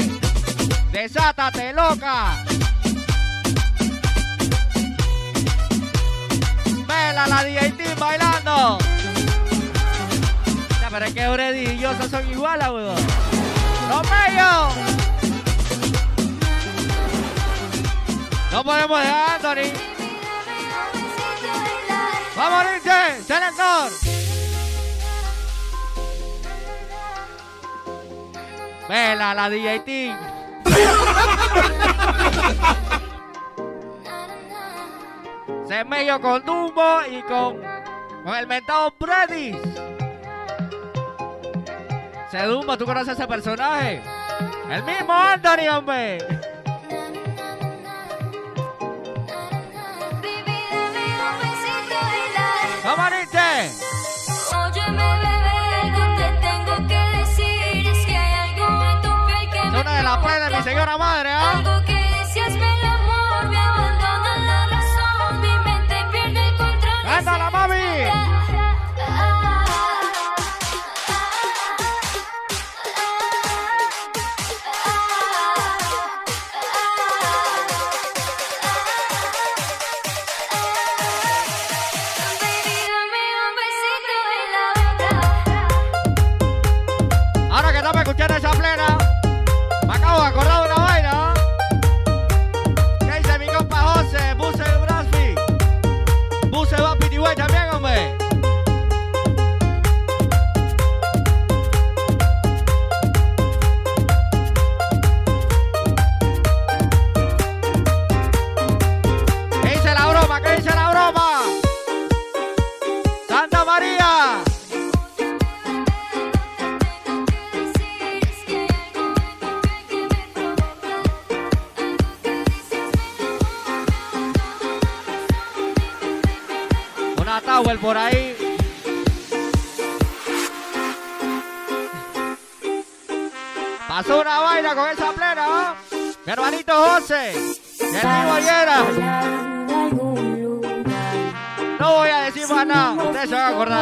desátate 0.93 1.73
loca. 1.73 2.45
Vela 6.87 7.27
la 7.27 7.45
DJT 7.45 7.99
bailando. 7.99 8.79
Ya 10.81 10.91
pero 10.91 11.07
es 11.07 11.15
que 11.15 11.29
Brady 11.29 11.71
y 11.71 11.79
yo 11.79 11.95
no 11.95 12.07
son 12.07 12.31
iguales, 12.31 12.69
weón. 12.69 12.97
¡Los! 13.89 14.75
No 18.53 18.63
podemos 18.63 19.01
dejar, 19.01 19.31
Anthony. 19.37 19.92
¡Vamos, 22.43 22.67
Lince! 22.73 23.23
¡Selector! 23.23 23.93
Vela 28.89 29.33
la 29.33 29.49
DJ 29.49 29.79
Team. 29.81 30.19
Se 35.69 35.85
medio 35.85 36.21
con 36.21 36.45
Dumbo 36.45 37.03
y 37.09 37.23
con, 37.23 37.63
con 38.25 38.35
el 38.35 38.49
mentado 38.49 38.93
Freddy. 38.99 39.57
Se 42.29 42.43
Dumbo, 42.43 42.77
¿tú 42.77 42.85
conoces 42.85 43.17
ese 43.17 43.29
personaje? 43.29 44.03
El 44.69 44.83
mismo 44.83 45.13
Anthony, 45.13 45.69
hombre. 45.71 46.19
Nietzsche! 53.63 53.85
Óyeme, 54.57 55.19
bebé, 55.23 55.57
algo 55.83 56.17
te 56.17 56.29
tengo 56.41 56.89
que 56.89 57.19
decir. 57.19 57.87
Es 57.87 58.07
que 58.07 58.17
hay 58.17 58.51
algo 58.51 58.83
en 58.91 59.03
tu 59.03 59.27
piel 59.27 59.51
que 59.51 59.59
Es 59.59 59.75
una 59.81 59.97
de 59.97 60.03
las 60.03 60.19
pruebas 60.19 60.51
de 60.51 60.57
mi 60.57 60.63
señora 60.63 60.97
madre, 60.99 61.31
¿ah? 61.33 61.72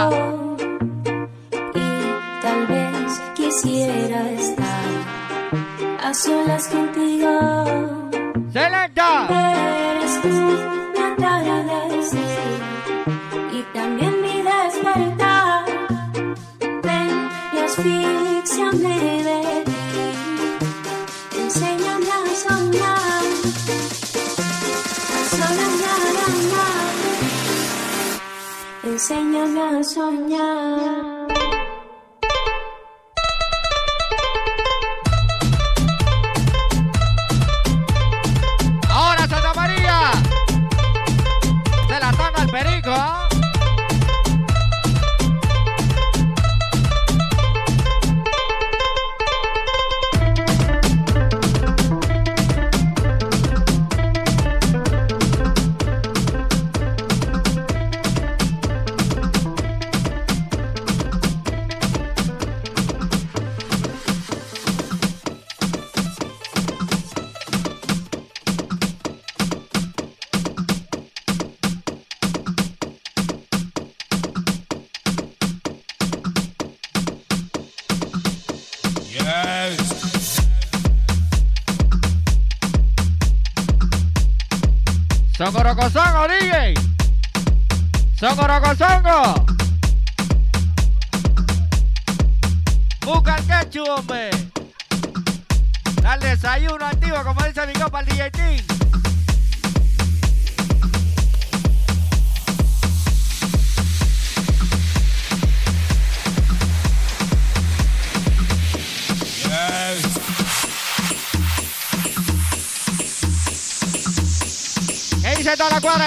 Se 0.08 0.39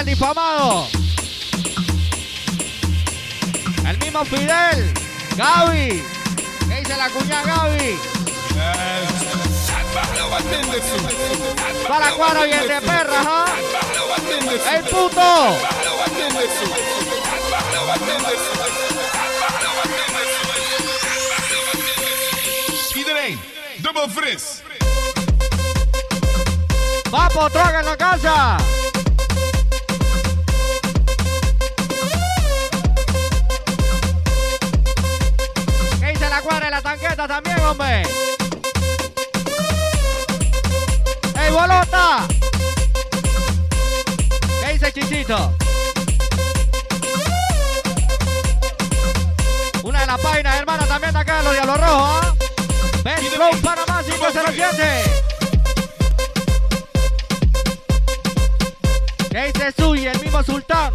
el 0.03 0.05
difamado? 0.05 0.87
El 3.87 3.97
mismo 3.99 4.25
Fidel. 4.25 4.93
Gaby. 5.37 6.03
¿Qué 6.67 6.75
dice 6.79 6.97
la 6.97 7.09
cuñada 7.09 7.43
Gaby? 7.43 7.97
Para 11.87 11.99
la 11.99 12.11
cuadra 12.15 12.43
bien 12.43 12.67
de 12.67 12.81
perra, 12.81 13.21
¿ah? 13.25 13.45
¡El 14.75 14.83
puto! 14.83 15.57
Iedereen, 22.95 23.39
dubbel 23.79 24.09
fris. 24.11 24.63
¡Vamos, 27.09 27.53
droga 27.53 27.79
en 27.79 27.85
la 27.85 27.97
casa! 27.97 28.82
Cuadra 36.43 36.67
y 36.67 36.71
la 36.71 36.81
tanqueta 36.81 37.27
también, 37.27 37.59
hombre? 37.61 38.03
¡Ey, 41.39 41.51
bolota! 41.51 42.27
¿Qué 44.61 44.73
dice 44.73 44.91
Chichito? 44.91 45.55
Una 49.83 50.01
de 50.01 50.05
las 50.05 50.19
páginas, 50.19 50.55
hermana, 50.57 50.85
también 50.85 51.13
de 51.13 51.19
acá, 51.19 51.41
los 51.41 51.53
Diablos 51.53 51.77
Rojos, 51.79 52.19
¿ah? 52.23 52.35
Ben 53.03 53.17
Flow 53.17 53.51
Panamá 53.61 54.03
507. 54.03 55.03
¿Qué 59.31 59.45
dice 59.51 59.73
Suy, 59.77 60.07
el 60.07 60.19
mismo 60.21 60.43
Sultán? 60.43 60.93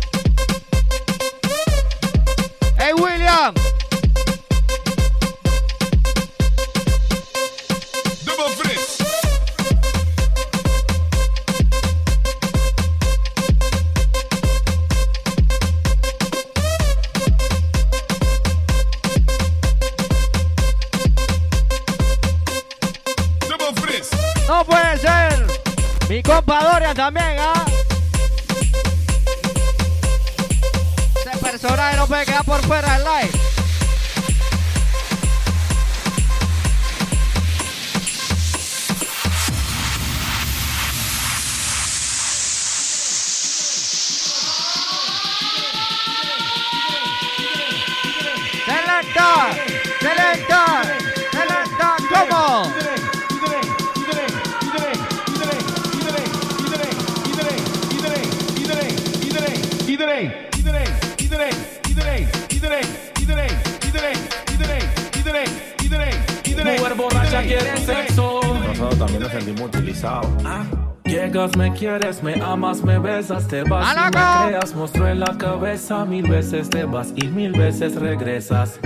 Me 71.69 71.77
quieres, 71.77 72.23
me 72.23 72.35
amas, 72.43 72.83
me 72.83 72.99
besas, 72.99 73.47
te 73.47 73.62
vas 73.62 73.95
y 73.95 74.01
me 74.01 74.11
creas, 74.11 74.75
monstruo 74.75 75.07
en 75.09 75.21
la 75.21 75.37
cabeza, 75.37 76.05
mil 76.05 76.29
veces 76.29 76.71
te 76.71 76.85
vas 76.85 77.12
y 77.14 77.27
mil 77.27 77.53
veces 77.53 77.95
regresas. 77.97 78.79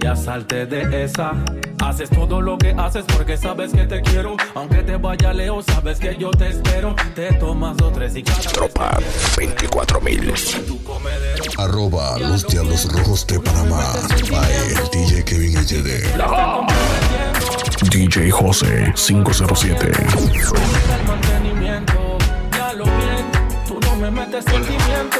Ya 0.00 0.14
salte 0.14 0.64
de 0.66 1.04
esa. 1.04 1.32
Haces 1.82 2.08
todo 2.10 2.40
lo 2.40 2.56
que 2.56 2.70
haces 2.70 3.04
porque 3.16 3.36
sabes 3.36 3.72
que 3.72 3.84
te 3.86 4.00
quiero. 4.02 4.36
Aunque 4.54 4.82
te 4.82 4.96
vaya 4.96 5.32
lejos, 5.32 5.64
sabes 5.66 5.98
que 5.98 6.16
yo 6.16 6.30
te 6.30 6.48
espero. 6.48 6.94
Te 7.16 7.32
tomas 7.34 7.76
dos, 7.76 7.92
tres 7.92 8.14
y 8.14 8.22
cada 8.22 8.38
Tropa 8.40 8.98
24000. 9.34 10.32
Arroba 11.58 12.18
los 12.20 12.46
Diablos 12.46 12.92
Rojos 12.92 13.26
de 13.26 13.40
Panamá. 13.40 13.82
By 14.30 14.52
el 14.52 14.90
DJ 14.92 15.24
Kevin 15.24 15.56
HD. 15.56 16.04
DJ 17.90 18.30
José 18.30 18.92
507. 18.94 19.90
Bien, 22.84 23.30
tú 23.66 23.78
no 23.80 23.96
me 23.96 24.10
metes 24.10 24.44
sentimiento. 24.44 25.18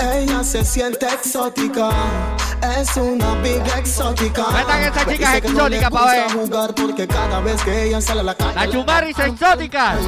Ella 0.00 0.42
se 0.42 0.64
siente 0.64 1.06
exótica. 1.06 1.90
Es 2.78 2.96
una 2.96 3.34
big 3.42 3.62
exótica. 3.76 4.44
Cuentan 4.44 4.80
que 4.80 4.86
esta 4.86 5.04
Me 5.04 5.12
chica 5.12 5.26
dice 5.26 5.36
es 5.36 5.42
que 5.42 5.48
no 5.50 5.68
le 5.68 5.76
exótica, 5.76 5.90
pa' 5.90 6.12
ver. 6.12 6.30
jugar 6.32 6.74
porque 6.74 7.06
cada 7.06 7.40
vez 7.40 7.62
que 7.62 7.84
ella 7.84 8.00
sale 8.00 8.20
a 8.20 8.24
la 8.24 8.34
calle. 8.34 8.54
Las 8.54 9.18
exóticas. 9.18 9.98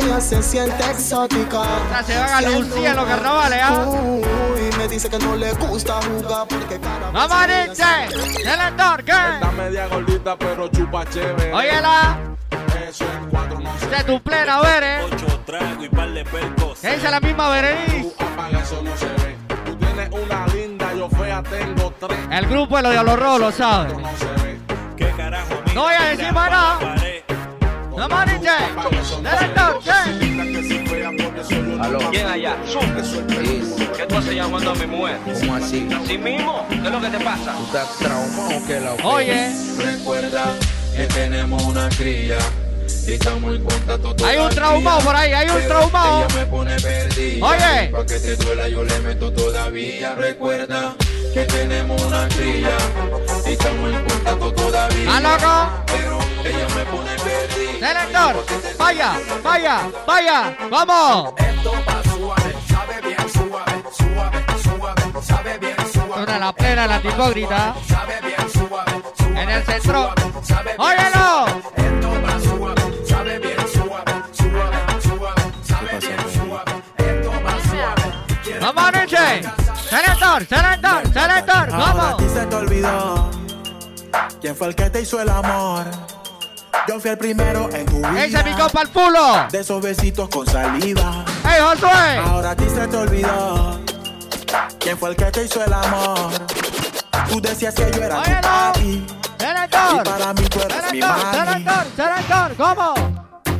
Ella 0.00 0.20
se 0.20 0.42
siente 0.42 0.84
exótica. 0.90 1.62
Se 2.06 2.18
van 2.18 2.32
a 2.32 2.40
lucir 2.42 2.84
en 2.86 2.96
los 2.96 3.04
carnavales, 3.06 3.60
¿ah? 3.62 3.86
Me 4.78 4.86
dice 4.86 5.10
que 5.10 5.18
no 5.18 5.34
le 5.34 5.52
gusta 5.54 6.00
jugar 6.02 6.46
porque 6.48 6.78
cada 6.78 7.10
vez. 7.46 7.78
Está 7.80 9.52
media 9.56 9.88
gordita, 9.88 10.36
pero 10.38 10.68
chupa 10.68 11.04
chévere. 11.10 11.52
Óyela. 11.52 12.16
Eso 12.88 13.04
cuatro 13.28 13.58
no 13.58 13.76
se 13.76 13.86
De 13.86 14.04
tu 14.04 14.22
plena, 14.22 14.60
ver, 14.60 14.82
¿eh? 14.84 15.00
Ocho 15.04 15.40
tragos 15.44 15.84
y 15.84 15.88
par 15.88 16.10
de 16.12 16.24
percos. 16.24 16.78
¿Qué 16.80 16.94
dice 16.94 17.10
la 17.10 17.18
misma 17.18 17.50
Berenice? 17.50 18.14
Apaga, 18.20 18.60
eso 18.60 18.80
no 18.82 18.96
se 18.96 19.06
ve. 19.06 19.36
Tú 19.66 19.74
tienes 19.76 20.10
una 20.12 20.46
linda, 20.46 20.94
yo 20.94 21.10
fea 21.10 21.42
tengo 21.42 21.92
tres. 21.98 22.18
El 22.30 22.46
grupo 22.46 22.76
de 22.76 22.82
los 22.84 22.92
Diablos 22.92 23.18
Rojos 23.18 23.40
lo 23.40 23.52
sabe. 23.52 23.96
¿Qué 24.96 25.10
carajo? 25.10 25.54
No 25.74 25.82
voy 25.82 25.94
a 25.94 26.04
decir 26.04 26.32
nada. 26.32 26.78
¡Amanite! 28.00 28.48
¡Selector! 29.02 29.80
¿Qué? 29.82 30.28
Aló. 31.80 31.98
¿Quién 32.10 32.26
allá? 32.26 32.56
¿Qué 33.96 34.06
tú 34.06 34.16
haces 34.16 34.34
llamando 34.34 34.70
a 34.70 34.74
mi 34.76 34.86
mujer? 34.86 35.18
¿Cómo 35.40 35.54
así? 35.56 35.88
¿Así 35.92 36.16
mismo? 36.16 36.66
¿Qué 36.68 36.76
es 36.76 36.92
lo 36.92 37.00
que 37.00 37.08
te 37.08 37.24
pasa? 37.24 37.54
¿Tú 37.56 37.64
estás 37.64 37.98
traumado 37.98 38.56
o 38.56 38.66
qué 38.66 38.80
la 38.80 38.92
Oye. 39.04 39.52
Recuerda 39.78 40.44
que 40.94 41.04
tenemos 41.06 41.62
una 41.64 41.88
cría 41.90 42.38
y 43.06 43.12
estamos 43.12 43.56
en 43.56 43.64
contacto 43.64 44.14
Hay 44.24 44.38
un 44.38 44.50
traumado 44.50 45.00
por 45.00 45.16
ahí, 45.16 45.32
hay 45.32 45.48
un 45.48 45.66
traumado. 45.66 46.24
Ella 46.24 46.34
me 46.36 46.46
pone 46.46 46.76
perdida. 46.76 47.46
Oye. 47.46 47.88
Pa' 47.88 48.06
que 48.06 48.18
te 48.20 48.36
duela 48.36 48.68
yo 48.68 48.84
le 48.84 48.98
meto 49.00 49.32
todavía. 49.32 50.14
Recuerda 50.14 50.94
que 51.34 51.44
tenemos 51.44 52.00
una 52.02 52.28
cría 52.28 52.76
y 53.44 53.52
estamos 53.52 53.92
en 53.92 54.04
contacto 54.04 54.52
todavía. 54.52 55.16
¿Ah, 55.16 55.20
loco? 55.20 55.84
Pero 55.86 56.27
ella 56.44 56.66
me 56.74 56.84
pone 56.84 57.14
perdida. 57.16 57.88
¡Selector! 57.88 58.44
¡Vaya! 58.78 59.12
¡Vaya! 59.42 59.90
¡Vaya! 60.06 60.56
¡Vamos! 60.70 61.34
Una 66.16 66.32
de 66.32 66.40
la 66.40 66.52
plena, 66.52 66.86
la 66.86 66.96
hipócrita. 66.98 67.74
En 69.34 69.48
el 69.50 69.64
centro. 69.64 70.12
¡Óyelo! 70.78 71.46
¡Vamos, 78.60 78.92
Nietzsche! 78.92 79.42
¡Selector! 79.88 80.46
¡Selector! 80.46 81.12
¡Selector! 81.12 81.68
Ahora 81.72 81.90
a 81.90 81.94
¡Vamos! 81.94 82.16
ti 82.18 82.28
se 82.28 82.46
te 82.46 82.56
olvidó 82.56 83.30
quién 84.40 84.56
fue 84.56 84.68
el 84.68 84.74
que 84.74 84.90
te 84.90 85.00
hizo 85.02 85.20
el 85.20 85.28
amor. 85.28 85.84
Yo 86.86 87.00
fui 87.00 87.10
el 87.10 87.18
primero 87.18 87.68
en 87.72 87.86
tu 87.86 87.98
vida. 87.98 88.24
¡Ese 88.24 88.38
es 88.38 88.44
mi 88.44 88.54
compa 88.54 88.82
el 88.82 88.88
pulo! 88.88 89.46
De 89.50 89.60
esos 89.60 89.82
besitos 89.82 90.28
con 90.28 90.46
saliva. 90.46 91.24
¡Ey, 91.44 91.60
Josué! 91.60 92.18
Ahora 92.24 92.50
a 92.50 92.56
ti 92.56 92.64
se 92.68 92.86
te 92.86 92.96
olvidó 92.96 93.80
quién 94.78 94.96
fue 94.96 95.10
el 95.10 95.16
que 95.16 95.26
te 95.26 95.44
hizo 95.44 95.62
el 95.62 95.72
amor. 95.72 96.30
Tú 97.28 97.40
decías 97.40 97.74
que 97.74 97.90
yo 97.92 98.02
era 98.02 98.22
tu 98.22 98.30
papi. 98.40 99.06
Y 99.40 100.04
para 100.04 100.32
mí 100.34 100.42
tú 100.48 100.60
eres 100.60 100.92
mi 100.92 101.00
mami. 101.00 101.22
¡Selector! 101.32 101.86
¡Selector! 101.96 102.56
¿Cómo? 102.56 102.94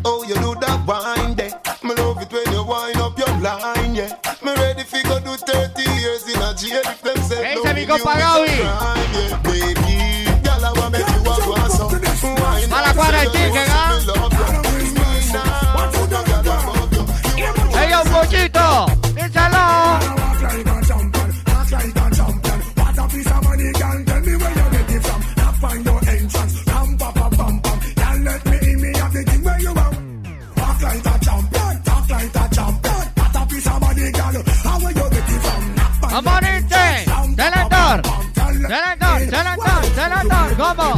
Oh, 0.05 0.25
you 0.25 0.35
do 0.37 0.55
that 0.61 0.79
wine 0.87 1.35
there. 1.35 1.51
Me 1.83 1.95
love 1.95 2.23
it 2.23 2.33
when 2.33 2.53
you 2.53 2.65
wind 2.65 2.97
up 2.97 3.19
your 3.19 3.29
line, 3.41 3.95
yeah. 3.95 4.17
Me 4.43 4.55
ready 4.55 4.85
fi 4.85 5.03
go 5.03 5.19
do 5.21 5.37
30 5.37 5.83
years 5.83 6.27
in 6.29 6.41
a 6.41 6.55
jail 6.55 6.81
if 6.85 7.03
them 7.03 7.17
say 7.25 7.53
Ese 7.53 7.65
no 7.65 7.75
mi 7.75 7.81
with 7.81 7.89
you 7.89 8.05
compa 8.05 8.17
is 8.17 9.33
a 9.33 9.39
Gaby. 9.43 9.88
¡A 36.19 36.21
morirte! 36.21 37.05
¡Selector! 37.37 38.03
¡Selector! 38.35 39.21
¡Selector! 39.21 39.85
¡Selector! 39.95 40.57
¿Cómo? 40.57 40.89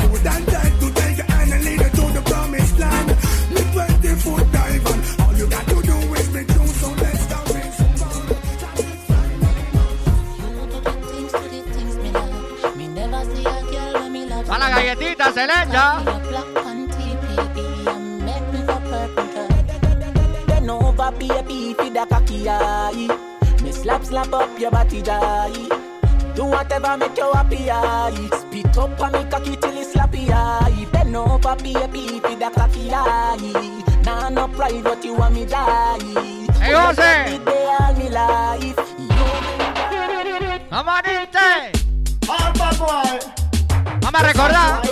A 14.48 14.58
la 14.58 14.70
galletita 14.70 15.32
se 15.34 15.46
baby, 21.18 21.74
feed 21.78 21.96
a 21.98 22.06
cocky 22.06 22.48
eye. 22.48 23.29
Me 23.80 23.84
slap, 23.84 24.04
slap 24.04 24.32
up 24.34 24.58
your 24.58 24.70
body, 24.70 25.00
jai. 25.00 25.50
Do 26.34 26.44
whatever 26.44 26.98
make 26.98 27.16
you 27.16 27.32
happy, 27.32 27.70
eye. 27.70 28.28
Spit 28.38 28.76
up 28.76 29.00
on 29.00 29.12
me 29.12 29.24
cocky 29.30 29.56
till 29.56 29.78
it's 29.78 29.94
slappy, 29.94 30.28
eye. 30.28 30.86
Bend 30.92 31.16
over, 31.16 31.56
baby, 31.56 32.20
feed 32.20 32.40
the 32.40 32.50
cocky 32.54 32.90
eye. 32.92 34.02
Nah, 34.04 34.28
no 34.28 34.48
pride, 34.48 34.84
but 34.84 35.02
you 35.02 35.14
want 35.14 35.34
me 35.34 35.46
die. 35.46 35.98
Hey, 36.60 36.74
Jose. 36.74 37.32
You 37.32 37.38
dey 37.42 37.76
all 37.80 37.94
me 37.94 38.10
life. 38.10 38.76
Vamos 40.68 40.94
a 40.94 41.12
irte. 41.14 41.72
Vamos 44.02 44.20
a 44.20 44.26
recordar. 44.26 44.89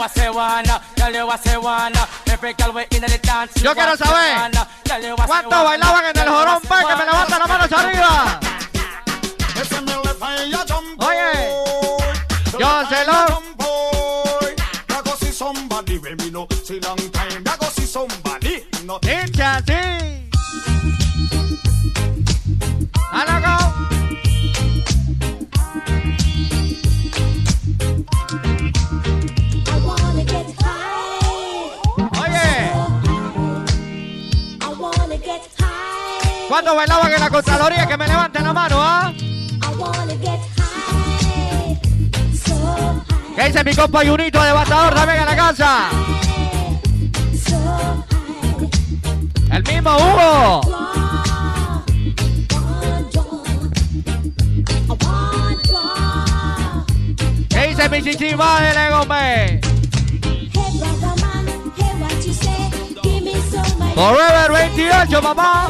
What 0.00 0.10
say 0.12 0.30
wanna, 0.30 0.80
tell 0.96 1.12
you 1.12 1.26
what 1.26 1.42
say 1.42 1.56
wanna. 1.56 2.08
Every 2.26 2.54
girl 2.54 2.72
we 2.72 2.82
in 2.96 3.02
the 3.02 3.18
dance. 3.22 3.62
Yo 3.62 3.74
quiero 3.74 3.96
saber 3.96 4.50
cuántos 5.26 5.64
bailaban 5.64 6.06
en 6.06 6.18
el 6.18 6.28
jorón 6.28 6.60
que 6.62 6.96
me 6.96 7.04
levanten 7.04 7.38
las 7.38 7.48
manos 7.48 7.72
arriba. 7.72 8.49
Oye, 10.20 11.54
yo 12.58 12.82
se 12.88 13.04
lo. 13.06 13.40
Dice 19.00 19.42
así. 19.42 19.72
¡A 23.12 23.24
loco! 23.24 23.54
Oye, 32.20 32.72
¿cuántos 36.48 36.76
bailaban 36.76 37.12
en 37.12 37.20
la 37.20 37.30
Contraloría? 37.30 37.86
Que 37.86 37.96
me 37.96 38.06
levanten 38.06 38.44
la 38.44 38.52
mano, 38.52 38.76
¿ah? 38.82 39.12
¿Qué 43.36 43.46
dice 43.46 43.64
mi 43.64 43.74
compa 43.74 44.04
Junito, 44.04 44.42
devastador 44.42 44.94
también 44.94 45.20
en 45.20 45.26
la 45.26 45.36
casa? 45.36 45.88
El 49.52 49.62
mismo 49.62 49.96
Hugo. 49.96 50.60
¿Qué 57.48 57.68
dice 57.68 57.88
mi 57.88 58.02
chichi 58.02 58.34
madre, 58.34 58.90
Gómez? 58.90 59.60
Forever 63.94 64.52
28, 64.52 65.22
mamá. 65.22 65.68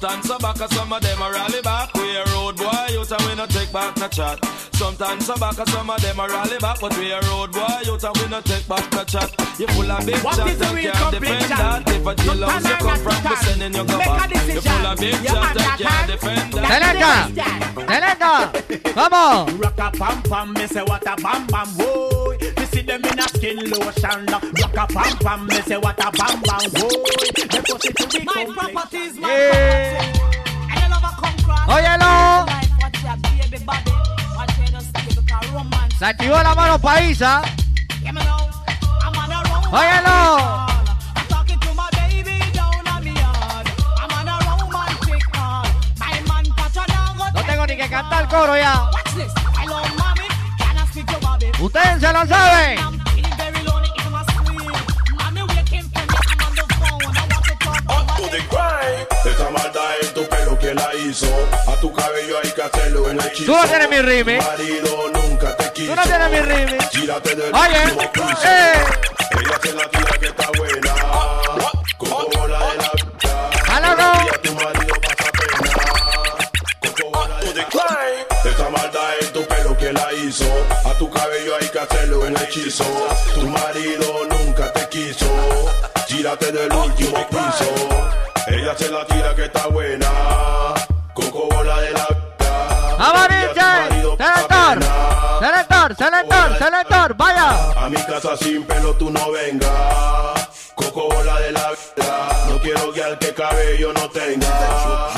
Sometimes 0.00 0.30
I 0.30 0.38
back 0.38 0.60
and 0.62 0.72
some 0.72 0.92
of 0.94 1.02
them 1.02 1.22
are 1.22 1.30
rally 1.30 1.60
back. 1.60 1.92
We 1.92 2.16
a 2.16 2.24
road 2.32 2.56
boy 2.56 2.64
out 2.64 3.12
and 3.12 3.22
we 3.28 3.34
no 3.34 3.44
take 3.44 3.70
back 3.70 3.94
no 3.98 4.08
chat. 4.08 4.42
Sometimes 4.72 5.28
I 5.28 5.36
back 5.36 5.58
and 5.58 5.68
some 5.68 5.90
of 5.90 6.00
them 6.00 6.18
are 6.18 6.30
rally 6.30 6.56
back, 6.58 6.80
but 6.80 6.96
we 6.96 7.12
a 7.12 7.20
road 7.20 7.52
boy 7.52 7.60
out 7.60 8.04
and 8.04 8.16
we 8.16 8.28
no 8.30 8.40
take 8.40 8.66
back 8.66 8.90
no 8.92 9.04
chat. 9.04 9.60
You 9.60 9.66
full 9.66 9.92
of 9.92 10.06
big 10.06 10.16
What 10.24 10.36
chat 10.36 10.46
is 10.48 10.58
the 10.58 10.66
and 10.68 10.80
can't 10.80 11.20
defend 11.20 11.50
that. 11.50 11.88
If 11.90 12.06
a 12.06 12.14
jail 12.14 12.48
house 12.48 12.64
you 12.64 12.76
come 12.76 12.98
from, 13.04 13.30
we 13.30 13.36
sending 13.44 13.74
you 13.74 13.84
go 13.84 13.98
back. 13.98 14.30
You 14.32 14.60
full 14.62 14.86
of 14.86 14.98
big 14.98 15.12
You 15.12 15.28
chat 15.28 15.36
and 15.36 15.60
understand? 15.60 15.80
can't 15.80 16.06
defend 16.08 16.52
that. 16.54 16.70
Selecta, 16.72 18.52
selecta. 18.56 18.94
Vamos. 18.94 19.52
Rock 19.52 19.78
a 19.78 19.90
pam 19.98 20.22
pam, 20.22 20.52
me 20.54 20.66
say 20.66 20.82
what 20.82 21.02
a 21.02 21.22
bam 21.22 21.46
bam, 21.46 21.68
whoa. 21.76 22.19
See 22.80 22.86
them 22.86 23.04
in 23.04 23.18
a 23.18 23.28
skin 23.28 23.58
lotion. 23.70 24.24
Rock 24.24 24.76
a 24.78 24.86
pam 24.86 25.16
pam, 25.18 25.46
me 25.48 25.60
say 25.68 25.76
what 25.76 26.00
a 26.00 26.10
bam 26.16 26.40
bam, 26.40 26.64
whoa. 26.80 26.88
They 27.36 27.60
put 27.60 27.84
it 27.84 27.94
to 27.94 28.06
the 28.08 28.24
My 28.24 28.44
properties, 28.72 29.18
my 29.20 29.28
Yeah. 29.28 30.00
property. 30.00 30.20
And 30.70 30.80
you 30.80 30.88
love 30.88 31.04
a 31.04 31.12
watch 32.80 33.02
your 33.04 33.16
baby 33.20 33.58
body. 33.66 33.92
Watch 34.34 34.56
because 35.14 35.48
romance. 35.52 35.98
Se 35.98 36.06
activó 36.06 36.42
la 36.42 36.54
mano 36.54 36.78
paisa. 36.78 37.42
Me. 38.00 38.08
I'm 38.08 38.16
on 44.16 44.28
a 44.28 44.40
my. 44.40 44.88
My 46.00 46.20
man 46.28 46.44
Pachanago. 46.56 47.24
No 47.34 47.42
tengo 47.44 47.66
ni 47.66 47.76
que 47.76 47.88
cantar 47.90 48.22
el 48.22 48.28
coro 48.28 48.56
ya. 48.56 48.90
To 57.44 57.54
talk 57.58 57.80
about 57.84 58.84
it. 58.84 59.08
Esa 59.26 59.50
maldad 59.50 59.90
en 60.02 60.14
tu 60.14 60.26
pelo 60.28 60.58
que 60.58 60.74
la 60.74 60.94
hizo. 60.94 61.26
A 61.66 61.74
tu 61.80 61.92
cabello 61.92 62.36
hay 62.42 62.50
que 62.52 62.62
hacerlo 62.62 63.10
en 63.10 63.20
el 63.20 63.32
Tú 63.32 63.52
no 63.52 63.64
tienes 63.66 63.90
mi 63.90 64.00
rime. 64.00 64.40
marido 64.40 65.10
nunca 65.12 65.56
te 65.56 65.72
quiso. 65.72 65.92
Tú 65.92 65.96
no 65.96 66.02
tienes 66.02 66.30
mi 66.30 66.40
rime. 66.40 66.78
Tírate 66.90 67.34
del 67.34 67.54
Oye. 67.54 67.76
Eh. 67.76 68.72
Ella 69.38 69.58
se 69.62 69.72
la 69.74 69.90
tira 69.90 70.18
que 70.18 70.26
está 70.26 70.50
buena. 70.56 70.94
Como 71.98 72.26
bola 72.34 72.58
de 72.58 72.76
la 72.76 72.90
vida. 72.94 73.50
¡A 73.68 73.80
loco! 73.80 74.02
Y 74.24 74.28
a 74.34 74.42
tu 74.42 74.54
marido 74.54 74.94
pasa 75.02 75.30
pena. 75.38 75.70
Como 76.80 77.10
bola 77.10 77.36
de 77.40 77.54
la 77.54 78.50
Esa 78.50 78.70
maldad 78.70 79.10
en 79.20 79.32
tu 79.32 79.46
pelo 79.46 79.76
que 79.76 79.92
la 79.92 80.12
hizo. 80.14 80.46
A 80.84 80.94
tu 80.94 81.10
cabello 81.10 81.29
hacerlo 81.82 82.26
en 82.26 82.36
hechizo. 82.36 82.84
Tu 83.34 83.46
marido 83.48 84.26
nunca 84.30 84.72
te 84.72 84.88
quiso. 84.88 85.26
Tírate 86.06 86.52
del 86.52 86.72
último 86.72 87.26
piso. 87.28 87.70
Ella 88.46 88.74
se 88.76 88.88
la 88.90 89.06
tira 89.06 89.34
que 89.34 89.44
está 89.44 89.66
buena. 89.68 90.08
Coco 91.14 91.48
bola 91.50 91.80
de 91.80 91.90
la 91.92 92.06
vida. 92.06 92.96
Vamos, 92.98 93.28
Y 93.30 93.34
a 93.34 93.52
tu 93.52 93.60
marido 93.60 94.16
DJ. 94.16 94.18
pasa 94.18 94.74
Selector. 94.80 94.84
Selector, 95.40 95.96
selector, 95.96 96.58
selector. 96.58 97.14
Vaya. 97.16 97.72
A 97.84 97.88
mi 97.88 97.96
casa 98.02 98.36
sin 98.36 98.64
pelo 98.64 98.94
tú 98.94 99.10
no 99.10 99.30
vengas. 99.32 100.48
Coco 100.74 101.08
bola 101.08 101.40
de 101.40 101.52
la 101.52 101.70
vida. 101.70 102.28
No 102.48 102.60
quiero 102.60 102.92
que 102.92 103.02
al 103.02 103.18
que 103.18 103.32
cabello 103.34 103.92
no 103.94 104.10
tenga. 104.10 105.10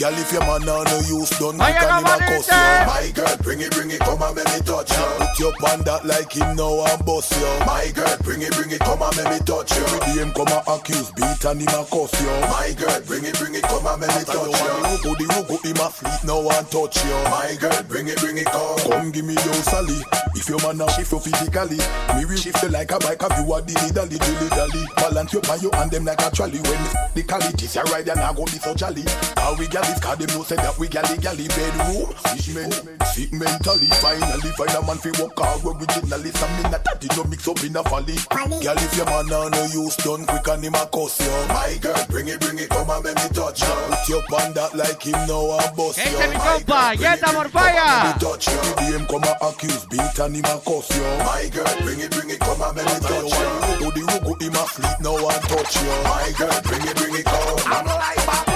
Girl, 0.00 0.16
if 0.16 0.32
your 0.32 0.40
man 0.40 0.66
on 0.66 0.84
no 0.88 0.96
use 1.12 1.28
quick 1.36 1.60
and 1.60 1.60
him 1.60 2.08
a 2.08 2.16
cuss 2.24 2.48
you. 2.48 2.56
My 2.88 3.12
girl, 3.12 3.36
bring 3.44 3.60
it, 3.60 3.70
bring 3.72 3.90
it, 3.90 4.00
come 4.00 4.22
and 4.22 4.34
make 4.34 4.48
me 4.48 4.60
touch 4.64 4.96
you. 4.96 5.04
Put 5.20 5.38
your 5.38 5.52
pan 5.60 5.84
that 5.84 6.06
like 6.06 6.32
him 6.32 6.56
now 6.56 6.88
and 6.88 7.04
bust 7.04 7.36
you. 7.36 7.52
My 7.68 7.92
girl, 7.92 8.16
bring 8.24 8.40
it, 8.40 8.56
bring 8.56 8.70
it, 8.70 8.80
come 8.80 9.02
and 9.02 9.12
make 9.20 9.28
me 9.28 9.38
touch 9.44 9.76
you. 9.76 9.84
Every 9.84 10.00
day 10.00 10.24
him 10.24 10.32
come 10.32 10.48
and 10.48 10.64
accuse, 10.64 11.12
beat 11.12 11.44
and 11.44 11.60
him 11.60 11.68
a 11.76 11.84
cuss 11.84 12.16
you. 12.16 12.32
My 12.48 12.72
girl, 12.80 12.96
bring 13.04 13.28
it, 13.28 13.36
bring 13.36 13.52
it, 13.52 13.60
come 13.68 13.84
and 13.84 14.00
make 14.00 14.08
me 14.16 14.24
touch 14.24 14.40
you. 14.40 14.56
And 14.56 14.72
the 14.72 14.88
rugo, 14.88 15.12
the 15.20 15.26
rugo, 15.36 15.56
him 15.68 15.80
a 15.84 15.86
sleep 15.92 16.20
now 16.24 16.48
and 16.48 16.66
touch 16.72 16.96
you. 17.04 17.16
My 17.28 17.52
girl, 17.60 17.82
bring 17.84 18.08
it, 18.08 18.16
bring 18.24 18.40
it, 18.40 18.48
come. 18.48 18.80
Come 18.88 19.12
give 19.12 19.28
me 19.28 19.36
your 19.36 19.60
sally. 19.68 20.00
If 20.32 20.48
your 20.48 20.64
man 20.64 20.80
a 20.80 20.88
shift 20.96 21.12
you 21.12 21.20
physically, 21.20 21.76
me 22.16 22.24
will 22.24 22.40
shift 22.40 22.56
you 22.64 22.72
like 22.72 22.88
a 22.88 22.96
bike. 23.04 23.20
Have 23.20 23.36
you 23.36 23.52
a 23.52 23.60
dilly 23.60 23.92
dally, 23.92 24.16
dilly 24.16 24.48
dally. 24.48 24.80
Balance 24.96 25.36
your 25.36 25.44
pan, 25.44 25.60
you 25.60 25.68
and 25.76 25.90
them 25.92 26.08
like 26.08 26.24
a 26.24 26.32
trolley. 26.32 26.56
When 26.64 26.80
the 27.12 27.20
qualities 27.28 27.76
you 27.76 27.84
ride, 27.92 28.08
you 28.08 28.16
not 28.16 28.32
gonna 28.32 28.48
be 28.48 28.56
so 28.56 28.72
jolly. 28.72 29.04
How 29.36 29.52
we 29.60 29.68
gal 29.68 29.84
this, 29.90 30.00
cause 30.00 30.18
them 30.18 30.30
know 30.36 30.42
say 30.46 30.56
that 30.56 30.78
we 30.78 30.86
galley 30.88 31.18
galley 31.18 31.48
bedroom. 31.48 32.14
Fish 32.30 32.54
men, 32.54 32.70
sick 33.10 33.32
mentally. 33.34 33.90
Finally 33.98 34.50
find 34.54 34.70
a 34.78 34.80
man 34.86 34.98
fi 35.02 35.10
walk 35.18 35.34
hard 35.38 35.60
originally. 35.66 36.30
Some 36.38 36.52
me 36.56 36.62
not 36.70 36.82
that 36.86 37.02
no 37.16 37.24
mix 37.24 37.46
up 37.48 37.58
in 37.64 37.76
a 37.76 37.82
folly. 37.84 38.16
Girl, 38.30 38.78
if 38.78 38.94
your 38.96 39.06
man 39.10 39.26
a 39.30 39.50
no 39.50 39.62
use 39.74 39.96
done 39.96 40.24
quick 40.26 40.46
and 40.48 40.64
him 40.64 40.74
a 40.78 40.86
cuss 40.86 41.18
you. 41.20 41.30
My 41.50 41.74
girl, 41.82 41.98
bring 42.08 42.28
it, 42.28 42.38
bring 42.40 42.58
it, 42.58 42.70
come 42.70 42.90
and 42.90 43.02
make 43.04 43.16
me 43.16 43.28
touch 43.34 43.60
you. 43.62 43.74
Put 43.90 44.08
your 44.08 44.22
pan 44.30 44.52
that 44.54 44.74
like 44.78 45.02
him 45.02 45.18
now 45.26 45.58
and 45.58 45.74
bust 45.76 45.98
¿Qué 45.98 46.06
you. 46.10 46.18
dice 46.18 46.28
mi 46.30 46.36
My 46.38 46.58
compa? 46.60 46.64
girl, 46.66 46.96
bring 46.96 47.10
Yeta 47.10 47.14
it, 47.14 47.20
bring 47.20 47.46
it, 47.46 47.50
come 47.50 47.50
Morfaya. 47.50 47.86
and 47.90 47.98
make 48.00 48.14
me 48.14 48.20
touch 48.20 48.44
you. 48.48 48.58
The 48.60 48.72
DM 48.80 49.04
come 49.10 49.24
and 49.26 49.38
accuse, 49.42 49.84
beat 49.90 50.18
and 50.20 50.34
him 50.36 50.44
a 50.46 50.54
cuss 50.62 50.88
you. 50.94 51.04
My 51.26 51.42
girl, 51.50 51.74
bring 51.82 52.00
it, 52.00 52.10
bring 52.14 52.30
it, 52.30 52.40
come 52.40 52.62
and 52.62 52.74
make 52.76 52.86
me 52.86 52.98
touch 53.00 53.32
you. 53.34 53.48
Do 53.80 53.86
the 53.90 54.02
rugo, 54.06 54.32
him 54.40 54.54
a 54.54 54.62
sleep 54.70 54.96
now 55.02 55.16
and 55.18 55.42
touch 55.50 55.74
you. 55.82 55.90
My 56.06 56.28
girl, 56.38 56.56
bring 56.62 56.84
it, 56.86 56.96
bring 56.96 57.14
it, 57.16 57.24
come. 57.24 58.49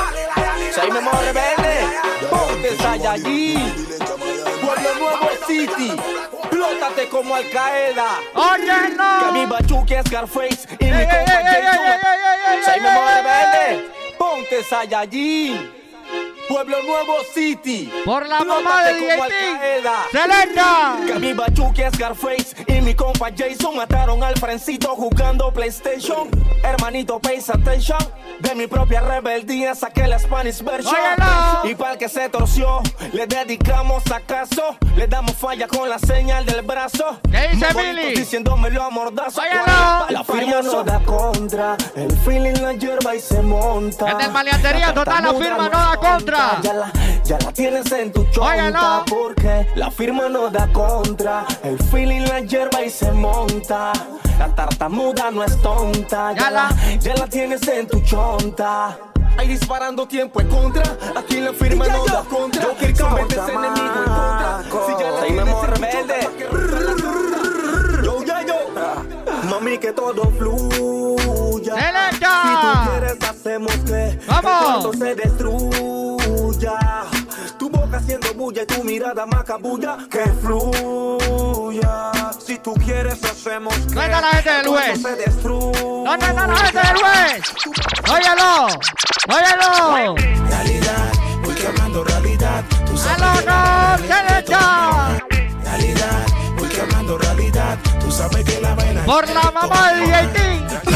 Pues 0.74 0.86
Soy 0.86 0.92
Memo 0.92 1.10
Rebelde, 1.12 1.86
ponte 2.28 3.06
allí. 3.06 3.54
Pueblo 4.60 4.94
Nuevo 4.98 5.30
City, 5.46 5.92
plótate 6.50 7.08
como 7.08 7.36
Al 7.36 7.48
Qaeda. 7.50 8.18
Oye, 8.34 8.96
no. 8.96 9.32
Que 9.32 9.38
viva 9.38 9.58
Chucky 9.66 9.94
Scarface 10.04 10.66
y 10.80 10.84
mi 10.86 11.04
compa 11.04 11.42
Soy 12.64 12.80
pues 12.80 12.82
Memo 12.82 13.00
Rebelde, 13.06 13.88
ponte 14.18 14.64
allí. 14.96 15.83
Pueblo 16.48 16.76
Nuevo 16.82 17.14
City. 17.32 17.90
Por 18.04 18.26
la 18.26 18.40
mamá 18.40 18.84
de. 18.84 18.94
Que 21.06 21.18
mi 21.18 21.32
bachuque 21.32 21.86
es 21.86 21.94
Scarface 21.94 22.54
y 22.66 22.80
mi 22.80 22.94
compa 22.94 23.30
Jason 23.36 23.76
mataron 23.76 24.22
al 24.22 24.36
frencito 24.38 24.88
jugando 24.88 25.52
PlayStation. 25.52 26.28
Hermanito, 26.62 27.18
pay 27.20 27.38
attention. 27.38 27.98
De 28.40 28.54
mi 28.54 28.66
propia 28.66 29.00
rebeldía 29.00 29.74
saqué 29.74 30.06
la 30.06 30.18
Spanish 30.18 30.62
version. 30.62 30.94
Óyelo. 30.94 31.70
Y 31.70 31.74
para 31.74 31.92
el 31.92 31.98
que 31.98 32.08
se 32.08 32.28
torció, 32.28 32.82
le 33.12 33.26
dedicamos 33.26 34.02
acaso. 34.10 34.76
Le 34.96 35.06
damos 35.06 35.34
falla 35.34 35.66
con 35.66 35.88
la 35.88 35.98
señal 35.98 36.44
del 36.44 36.62
brazo. 36.62 37.20
¿Qué 37.30 37.48
dice 37.52 37.66
Billy? 37.74 38.14
Diciéndomelo 38.14 38.82
a 38.82 38.90
mordazo. 38.90 39.40
La 40.08 40.24
firma 40.24 40.62
no 40.62 40.84
da 40.84 41.00
contra. 41.00 41.76
El 41.96 42.16
feeling 42.18 42.60
la 42.60 42.72
hierba 42.72 43.14
y 43.14 43.20
se 43.20 43.40
monta. 43.40 44.10
Es 44.10 44.18
del 44.18 44.30
maleantería 44.30 44.92
total, 44.92 45.24
la 45.24 45.34
firma 45.34 45.68
no 45.68 45.78
da 45.78 45.96
contra. 45.96 46.33
Ya 46.62 46.72
la, 46.74 46.92
ya 47.24 47.38
la 47.38 47.52
tienes 47.52 47.90
en 47.92 48.12
tu 48.12 48.24
chonta 48.32 48.50
Óyelo. 48.54 49.04
porque 49.08 49.66
la 49.76 49.90
firma 49.90 50.28
no 50.28 50.50
da 50.50 50.66
contra. 50.72 51.44
El 51.62 51.78
feeling 51.84 52.22
la 52.22 52.40
hierba 52.40 52.82
y 52.82 52.90
se 52.90 53.12
monta. 53.12 53.92
La 54.38 54.48
tartamuda 54.54 55.30
no 55.30 55.44
es 55.44 55.56
tonta. 55.62 56.32
Ya, 56.32 56.50
la, 56.50 56.68
ya 56.98 57.14
la 57.14 57.26
tienes 57.28 57.66
en 57.68 57.86
tu 57.86 58.00
chonta. 58.00 58.98
Ahí 59.38 59.48
disparando 59.48 60.06
tiempo 60.08 60.40
en 60.40 60.48
contra. 60.48 60.82
Aquí 61.16 61.40
la 61.40 61.52
firma 61.52 61.86
no 61.86 62.04
da 62.04 62.22
contra. 62.24 62.62
Yo 62.62 62.74
quiero 62.74 63.18
ese 63.18 63.52
enemigo 63.52 63.94
en 63.98 64.04
contra. 64.04 64.62
Si 64.86 64.92
ya 65.02 65.10
la 65.10 65.20
Soy 65.20 65.28
tienes 65.28 65.68
Rebelde. 65.68 66.28
que 66.38 68.04
Yo, 68.04 68.24
ya, 68.24 68.42
yo. 68.46 68.54
Mami, 69.48 69.78
que 69.78 69.92
todo 69.92 70.24
fluya. 71.64 71.74
Selecta. 71.74 72.42
Si 72.42 72.54
tú 72.60 72.90
quieres, 72.90 73.30
hacemos 73.30 73.72
que 73.86 74.20
Vamos. 74.26 74.84
el 74.94 74.98
se 74.98 75.14
destruya. 75.14 76.78
Tu 77.58 77.70
boca 77.70 77.96
haciendo 77.98 78.34
bulla 78.34 78.62
y 78.62 78.66
tu 78.66 78.84
mirada 78.84 79.26
macabulla. 79.26 79.96
Que 80.10 80.24
fluya. 80.42 82.10
Si 82.44 82.58
tú 82.58 82.74
quieres, 82.74 83.22
hacemos 83.24 83.74
que 83.74 83.94
¿Dónde 83.94 84.04
está 84.04 84.20
la 84.20 84.28
gente 84.28 84.50
del 84.50 84.68
West? 84.68 85.02
se 85.02 85.16
destruya. 85.16 85.80
¿Dónde 85.80 86.26
está 86.26 86.46
la 86.46 86.56
gente 86.56 86.80
del 86.80 86.96
West? 86.96 87.46
Óyelo. 88.10 88.66
Óyelo. 89.28 90.14
Realidad, 90.48 91.12
voy 91.42 91.54
quemando 91.54 92.04
realidad. 92.04 92.64
Tú 92.86 92.96
sabes 92.98 93.22
¡Aló, 93.22 93.32
no! 93.46 93.98
¡Selecta! 93.98 95.18
Realidad, 95.62 96.26
voy 96.58 96.68
quemando 96.68 97.18
realidad. 97.18 97.78
Tú 98.00 98.10
sabes 98.12 98.44
que 98.44 98.60
la 98.60 98.74
vaina 98.74 99.04
Por 99.04 99.28
la 99.28 99.50
mamá 99.50 99.92
de 99.94 100.00
DJT. 100.06 100.63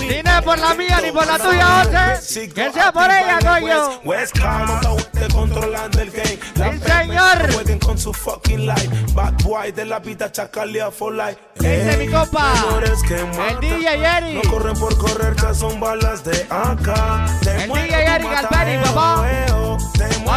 Ni 0.00 0.22
no 0.22 0.42
por 0.42 0.58
la 0.58 0.74
mía 0.74 1.00
ni 1.02 1.10
por 1.10 1.26
la 1.26 1.38
tuya, 1.38 1.84
José. 1.84 2.48
Que 2.48 2.72
sea 2.72 2.92
por 2.92 3.04
ella, 3.04 3.38
coño. 3.40 4.00
West 4.04 4.38
Calm, 4.38 4.80
te 5.12 5.28
controlando 5.28 6.00
el 6.00 6.10
game. 6.10 6.38
La 6.54 6.72
Sí, 6.72 6.78
señor. 6.80 7.52
Jueguen 7.52 7.78
con 7.78 7.98
su 7.98 8.12
fucking 8.12 8.66
life. 8.66 8.88
Bad 9.12 9.34
boy 9.42 9.72
de 9.72 9.84
la 9.84 10.00
pita 10.00 10.30
chacalea 10.30 10.90
for 10.90 11.12
life. 11.14 11.38
¿Qué 11.58 11.78
dice 11.78 11.96
mi 11.98 12.06
que 12.06 13.14
El. 13.14 13.60
DJ 13.60 13.94
Eric. 13.96 14.44
No 14.44 14.50
corren 14.50 14.78
por 14.78 14.96
correr, 14.98 15.36
ya 15.36 15.54
son 15.54 15.80
balas 15.80 16.24
de 16.24 16.46
acá. 16.50 17.26
El 17.42 17.70
DJ 17.72 18.18
mata, 18.20 18.42
Galvani, 18.42 18.78
papá. 18.84 19.16
mi 19.16 19.22
muero, 19.22 19.78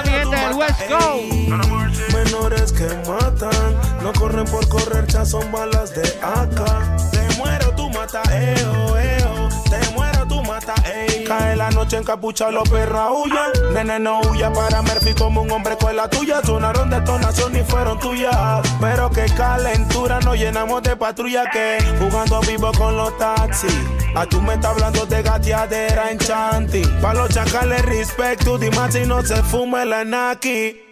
gente 0.03 0.35
del 0.35 0.53
West 0.53 0.81
Coast. 0.89 2.13
Menores 2.13 2.71
que 2.71 2.87
matan. 3.09 3.77
No 4.03 4.13
corren 4.13 4.45
por 4.45 4.67
correr, 4.67 5.05
ya 5.07 5.25
son 5.25 5.51
balas 5.51 5.93
de 5.95 6.07
acá. 6.21 6.97
Te 7.11 7.37
muero, 7.37 7.71
mata, 8.11 8.35
eo, 8.35 8.97
eo. 8.97 9.49
Te 9.69 9.89
muero, 9.93 10.25
tú 10.27 10.41
mata, 10.43 10.73
ey. 10.91 11.23
Cae 11.25 11.55
la 11.55 11.69
noche 11.71 11.97
en 11.97 12.03
capucha, 12.03 12.49
los 12.49 12.67
perros 12.69 12.99
aullan. 12.99 13.73
Nene, 13.73 13.99
no 13.99 14.21
huya 14.21 14.51
para 14.51 14.81
Murphy 14.81 15.13
como 15.13 15.41
un 15.41 15.51
hombre 15.51 15.77
con 15.77 15.95
la 15.95 16.09
tuya. 16.09 16.41
Sonaron 16.43 16.89
detonación 16.89 17.55
y 17.55 17.63
fueron 17.63 17.99
tuyas. 17.99 18.61
Pero 18.79 19.09
qué 19.11 19.25
calentura, 19.35 20.19
nos 20.21 20.37
llenamos 20.37 20.81
de 20.83 20.95
patrulla 20.95 21.49
que 21.51 21.77
jugando 21.99 22.39
vivo 22.41 22.71
con 22.77 22.97
los 22.97 23.17
taxis. 23.17 23.73
A 24.15 24.25
tú 24.25 24.41
me 24.41 24.55
estás 24.55 24.71
hablando 24.71 25.05
de 25.05 25.21
gateadera 25.21 26.11
en 26.11 26.17
chanti. 26.17 26.81
Pa' 27.01 27.13
los 27.13 27.29
chacales, 27.29 27.83
respect, 27.83 28.43
tú 28.43 28.59
si 28.91 29.05
no 29.05 29.21
se 29.23 29.41
fume 29.43 29.85
la 29.85 30.03
naki. 30.03 30.88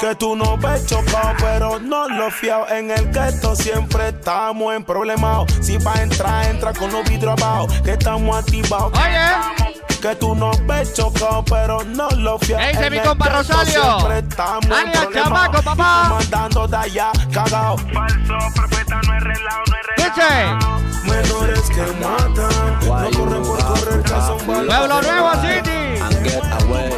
Que 0.00 0.14
tú 0.14 0.36
no 0.36 0.58
ves 0.58 0.86
chocado, 0.86 1.32
pero 1.38 1.78
no 1.78 2.08
lo 2.08 2.30
fiao. 2.30 2.68
En 2.68 2.90
el 2.90 3.10
gueto 3.10 3.56
siempre 3.56 4.08
estamos 4.08 4.74
en 4.74 4.84
problemas. 4.84 5.46
Si 5.62 5.78
pa' 5.78 6.02
entrar, 6.02 6.46
entra 6.46 6.72
con 6.74 6.92
los 6.92 7.08
vidrios 7.08 7.40
abajo. 7.40 7.66
Que 7.82 7.92
estamos 7.92 8.36
activados. 8.36 8.92
Oye. 8.92 9.64
Que 10.02 10.14
tú 10.14 10.34
no 10.34 10.50
ves 10.66 10.92
chocado, 10.92 11.42
pero 11.44 11.82
no 11.84 12.10
lo 12.10 12.38
fiao. 12.38 12.60
¿Qué 12.60 12.68
dice 12.68 12.86
En 12.86 12.92
mi 12.92 12.98
el 12.98 13.04
compa 13.04 13.28
Rosalio? 13.30 13.82
Siempre 13.82 14.18
estamos 14.18 14.66
en 14.66 15.12
chamaco, 15.14 15.62
papá. 15.62 16.08
Mandando 16.10 16.68
de 16.68 16.76
allá, 16.76 17.12
cagao. 17.32 17.78
Falso, 17.78 18.38
profeta, 18.54 19.00
no 19.06 19.16
es 19.16 19.24
relao, 19.24 19.62
no 19.66 19.76
es 19.76 20.14
Dice. 20.14 21.10
Menores 21.10 21.62
que 21.70 21.82
matan. 22.04 22.80
No 22.86 23.18
corren 23.18 23.42
por 23.42 23.64
correr, 23.64 24.02
que 24.02 24.08
son 24.10 24.46
balas. 24.46 24.78
Pueblo 24.78 25.02
Nuevo 25.02 25.32
City. 25.40 25.86
and 26.00 26.24
get 26.24 26.62
away 26.62 26.90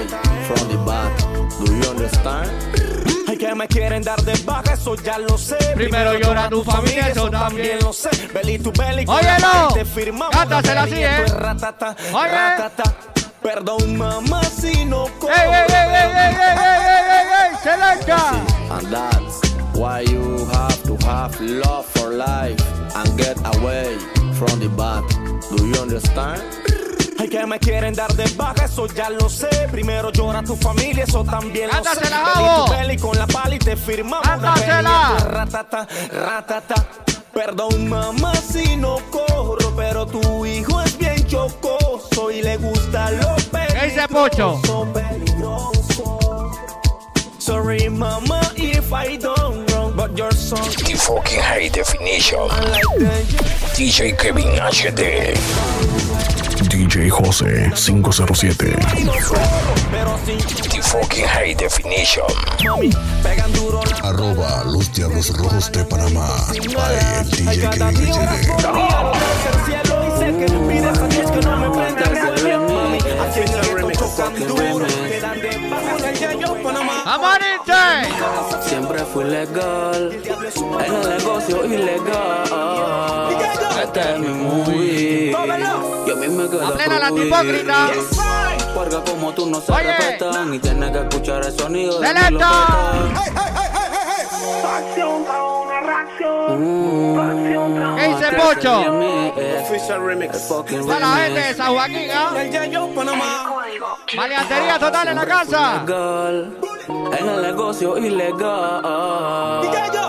from 0.46 0.68
the 0.68 0.76
bad. 0.84 1.38
Do 1.64 1.74
you 1.74 1.90
understand? 1.90 2.67
Que 3.38 3.54
me 3.54 3.68
quieren 3.68 4.02
dar 4.02 4.20
de 4.22 4.34
baja, 4.44 4.74
eso 4.74 4.94
ya 4.96 5.18
lo 5.18 5.38
sé. 5.38 5.56
Primero 5.74 6.18
llora 6.18 6.48
tu 6.48 6.64
familia, 6.64 7.08
eso 7.08 7.30
también. 7.30 7.78
lo 7.80 7.92
sé. 7.92 8.10
Belly 8.34 8.58
to 8.58 8.72
belly, 8.72 9.04
Óyelo. 9.06 9.22
la 9.22 9.38
mano 9.38 9.68
te 9.74 9.84
firmamos. 9.84 10.34
Cántasela 10.34 10.82
así, 10.82 10.94
¿eh? 10.96 11.24
ratata, 11.26 11.94
Oye. 12.12 12.28
ratata. 12.28 12.94
Perdón, 13.42 13.96
mamá, 13.96 14.42
si 14.44 14.84
no 14.84 15.06
corro. 15.20 15.32
¡Ey, 15.34 15.50
ey, 15.50 15.66
ey, 15.68 15.88
ey, 15.88 16.10
ey, 16.14 16.34
ey, 16.34 16.34
ey, 16.34 16.58
ey, 16.58 17.06
ey, 17.14 17.26
ey! 17.38 17.56
¡Selecta! 17.62 18.44
And 18.70 18.86
that's 18.92 19.40
why 19.74 20.00
you 20.00 20.44
have 20.52 20.82
to 20.82 20.96
have 21.06 21.40
love 21.40 21.86
for 21.86 22.10
life 22.10 22.60
and 22.96 23.16
get 23.16 23.38
away 23.56 23.96
from 24.34 24.58
the 24.58 24.68
bad. 24.76 25.04
Do 25.56 25.64
you 25.64 25.80
understand? 25.80 26.42
Ay, 27.20 27.28
que 27.28 27.44
me 27.46 27.58
quieren 27.58 27.94
dar 27.94 28.12
de 28.14 28.24
baja, 28.36 28.64
eso 28.66 28.86
ya 28.86 29.10
lo 29.10 29.28
sé. 29.28 29.48
Primero 29.72 30.10
llora 30.12 30.42
tu 30.42 30.56
familia, 30.56 31.04
eso 31.04 31.24
también 31.24 31.68
lo 31.68 31.82
sé. 31.84 32.00
To 32.10 32.66
belly 32.70 32.96
con 32.96 33.18
la 33.18 33.26
pala 33.26 33.54
y 33.56 33.58
te 33.58 33.76
firmamos. 33.76 34.26
Ándasela. 34.26 35.16
Ratata, 35.28 35.86
ratata. 36.12 36.86
Perdón, 37.34 37.88
mamá, 37.88 38.32
si 38.36 38.76
no 38.76 38.96
corro, 39.10 39.72
pero 39.76 40.06
tu 40.06 40.44
hijo 40.46 40.80
es 40.82 40.96
bien 40.98 41.24
chocoso 41.26 42.30
y 42.30 42.42
le 42.42 42.56
gusta 42.56 43.10
lo 43.12 43.34
peligroso. 43.50 43.78
¿Qué 43.80 43.86
dice 43.86 44.08
Pocho? 44.08 44.60
peligroso. 44.92 46.52
Sorry, 47.38 47.88
mama, 47.88 48.40
if 48.56 48.92
I 48.92 49.16
don't 49.16 49.70
wrong, 49.72 49.94
but 49.96 50.16
your 50.18 50.32
son 50.32 50.60
The 50.84 50.94
fucking 50.96 51.40
high 51.40 51.68
definition. 51.68 52.46
like 52.48 53.26
DJ 53.74 54.16
Kevin 54.18 54.48
HD. 54.58 56.37
DJ 56.78 57.10
José 57.10 57.72
507. 57.74 58.76
Fucking 60.80 61.26
High 61.26 61.56
Definition. 61.56 62.24
Arroba 64.04 64.62
los 64.64 64.92
Diablos 64.92 65.36
Rojos 65.36 65.72
de 65.72 65.84
Panamá. 65.84 66.28
Ay, 66.46 66.98
el 67.18 67.30
DJ 67.30 67.68
que 67.70 67.78
Siempre 78.62 79.04
fui 79.12 79.24
legal, 79.24 80.12
en 80.14 80.94
el 80.94 81.18
negocio 81.18 81.64
ilegal. 81.64 82.77
Es 84.78 85.02
mi 85.02 85.30
movie, 85.30 86.06
y 86.06 86.10
a 86.10 86.14
mí 86.14 86.28
me 86.28 86.48
queda 86.48 86.68
Aplena 86.68 86.98
la 86.98 87.08
hipócrita. 87.10 87.90
Porque 88.74 88.96
como 89.10 89.32
tú 89.34 89.46
no 89.46 89.60
se 89.60 89.72
Oye. 89.72 89.84
respetan 89.84 90.54
y 90.54 90.58
tienes 90.58 90.90
que 90.90 90.98
escuchar 90.98 91.44
el 91.44 91.52
sonido 91.58 92.00
de 92.00 92.08
mi 92.08 92.20
¡Selecta! 92.20 92.50
lopeta. 92.50 94.18
¿Qué 97.96 98.08
dice 98.08 98.32
Pocho? 98.36 98.80
Official 99.62 100.04
remix. 100.04 100.38
Para 100.86 101.00
la 101.00 101.16
gente 101.16 101.40
de 101.40 101.54
San 101.54 101.72
Joaquín, 101.74 102.08
¿ah? 102.12 102.32
El 102.40 102.50
Yayo, 102.50 102.88
Panamá. 102.94 103.54
Maleantería 104.16 104.78
total 104.78 105.08
en 105.08 105.16
la 105.16 105.26
casa. 105.26 105.84
En 106.88 107.28
el 107.28 107.42
negocio 107.42 107.98
ilegal. 107.98 109.62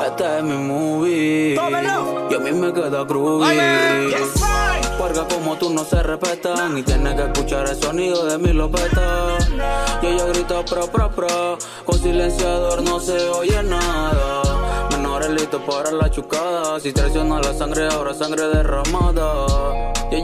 Este 0.06 0.38
es 0.38 0.44
mi 0.44 0.56
movie. 0.56 1.56
Y 1.56 2.34
a 2.34 2.40
mí 2.40 2.52
me 2.52 2.72
queda. 2.74 3.02
Oye. 3.02 4.16
puercas 4.98 5.26
como 5.34 5.56
tú 5.58 5.70
no 5.70 5.84
se 5.84 6.02
respetan. 6.02 6.78
Y 6.78 6.84
tienes 6.84 7.16
que 7.16 7.24
escuchar 7.24 7.68
el 7.68 7.76
sonido 7.76 8.26
de 8.26 8.38
mi 8.38 8.54
lopeta. 8.54 9.38
Y 10.02 10.08
ella 10.08 10.26
grita 10.28 10.64
pro, 10.64 10.88
pro, 10.88 11.12
pro. 11.12 11.58
Con 11.86 12.00
silenciador 12.00 12.82
no 12.84 13.00
se 13.00 13.30
oye 13.30 13.62
nada. 13.64 14.88
Menores 14.92 15.30
listos 15.30 15.62
para 15.68 15.92
la 15.92 16.10
chucada. 16.10 16.80
Si 16.80 16.94
traiciona 16.94 17.42
la 17.42 17.54
sangre, 17.54 17.88
ahora 17.90 18.14
sangre 18.14 18.48
derramada. 18.48 19.79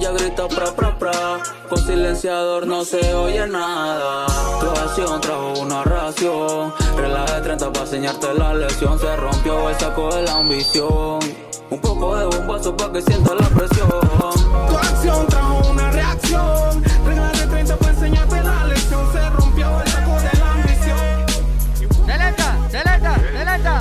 Ella 0.06 0.14
grita 0.20 0.48
pra, 0.48 0.72
pra, 0.72 1.00
pra. 1.00 1.12
Con 1.68 1.80
silenciador 1.80 2.68
no 2.68 2.86
se 2.86 3.16
oye 3.16 3.48
nada. 3.48 4.28
Tu 4.60 4.70
acción 4.70 5.20
trajo 5.20 5.54
una 5.60 5.84
ración. 5.84 6.72
Relaje 6.96 7.42
30 7.42 7.72
para 7.72 7.86
enseñarte 7.86 8.34
la 8.36 8.54
lección. 8.54 9.00
Se 9.00 9.16
rompió 9.16 9.68
el 9.68 9.76
saco 9.80 10.14
de 10.14 10.22
la 10.22 10.36
ambición. 10.36 11.20
Un 11.72 11.80
poco 11.82 12.16
de 12.18 12.26
bombazo 12.26 12.78
para 12.78 12.94
que 12.94 13.02
sienta 13.02 13.34
la 13.34 13.48
presión. 13.48 13.90
Tu 14.70 14.78
acción 14.78 15.26
trajo 15.26 15.72
una 15.72 15.90
reacción. 15.90 16.84
Regálate 17.04 17.48
30 17.48 17.76
para 17.76 17.92
enseñarte 17.92 18.44
la 18.44 18.66
lección. 18.66 19.12
Se 19.12 19.30
rompió 19.32 19.82
el 19.82 19.88
saco 19.88 20.20
de 20.20 20.40
la 20.40 20.52
ambición. 20.52 22.06
Selecta, 22.06 22.70
selecta, 22.70 23.16
selecta. 23.36 23.80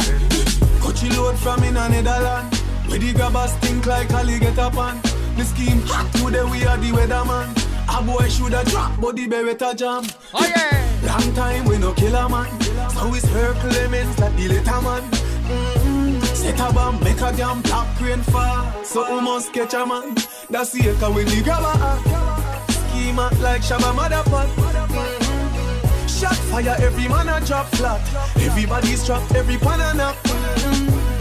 Coachy 0.80 1.10
load 1.10 1.36
from 1.36 1.64
in 1.64 1.76
a 1.76 2.53
Where 2.94 3.00
the 3.00 3.12
grabbers 3.12 3.52
think 3.54 3.86
like 3.86 4.14
Ali 4.14 4.38
get 4.38 4.56
up 4.56 4.76
on. 4.76 5.00
The 5.34 5.44
scheme 5.44 5.82
hot 5.84 6.06
today 6.12 6.44
we 6.44 6.64
are 6.64 6.76
the 6.76 6.92
weatherman. 6.92 7.50
A 7.90 8.00
boy 8.00 8.28
shoulda 8.28 8.62
drop, 8.66 9.00
but 9.00 9.16
the 9.16 9.26
beretta 9.26 9.74
jam. 9.76 10.04
Oh 10.32 10.46
yeah. 10.46 10.78
Long 11.02 11.34
time 11.34 11.64
we 11.64 11.76
no 11.78 11.92
kill 11.92 12.14
a 12.14 12.28
man. 12.28 12.46
So 12.94 13.12
it's 13.12 13.26
her 13.30 13.52
Clemens 13.54 14.16
like 14.20 14.36
the 14.36 14.46
later 14.46 14.80
man. 14.80 15.02
Mm-hmm. 15.10 16.20
Set 16.22 16.60
a 16.60 16.72
bomb, 16.72 17.02
make 17.02 17.20
a 17.20 17.32
damn 17.36 17.62
black 17.62 18.00
rain 18.00 18.22
fall. 18.22 18.84
So 18.84 19.12
we 19.12 19.20
must 19.20 19.52
catch 19.52 19.74
a 19.74 19.84
man. 19.84 20.14
That's 20.48 20.70
the 20.70 20.90
echo 20.90 21.12
when 21.12 21.26
the 21.26 21.42
grabber 21.42 21.74
act. 21.82 22.70
Schema 22.70 23.28
like 23.42 23.62
Shabba 23.62 23.90
Motherpot. 23.90 24.46
Mm-hmm. 24.54 26.06
Shot 26.06 26.36
fire, 26.36 26.76
every 26.78 27.08
man 27.08 27.28
a 27.28 27.44
drop 27.44 27.66
flat. 27.74 28.00
Everybody's 28.36 29.04
trapped, 29.04 29.34
every 29.34 29.56
pan 29.56 29.80
a 29.80 29.94
knock. 29.94 30.14
Mm-hmm. 30.22 31.13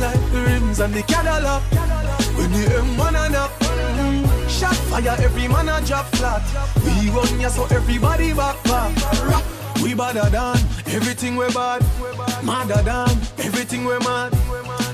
Like 0.00 0.20
the 0.30 0.44
rims 0.46 0.80
and 0.80 0.92
the 0.92 1.02
Cadillac. 1.02 1.62
When 2.36 2.52
the 2.52 2.64
M1 2.68 3.26
a 3.26 3.30
knock. 3.30 3.50
Mm-hmm. 3.60 4.48
Shot 4.48 4.76
fire, 4.76 5.16
every 5.18 5.48
man 5.48 5.68
a 5.68 5.80
drop 5.86 6.06
flat. 6.16 6.42
We 6.84 7.10
run 7.10 7.40
ya 7.40 7.48
so 7.48 7.64
everybody 7.64 8.32
back 8.32 8.62
back. 8.64 8.92
We 9.82 9.94
badder 9.94 10.28
than 10.30 10.58
everything 10.86 11.36
we 11.36 11.46
bad. 11.52 11.82
Madder 12.44 12.82
than 12.82 13.10
everything 13.38 13.84
we 13.84 13.98
mad. 14.00 14.32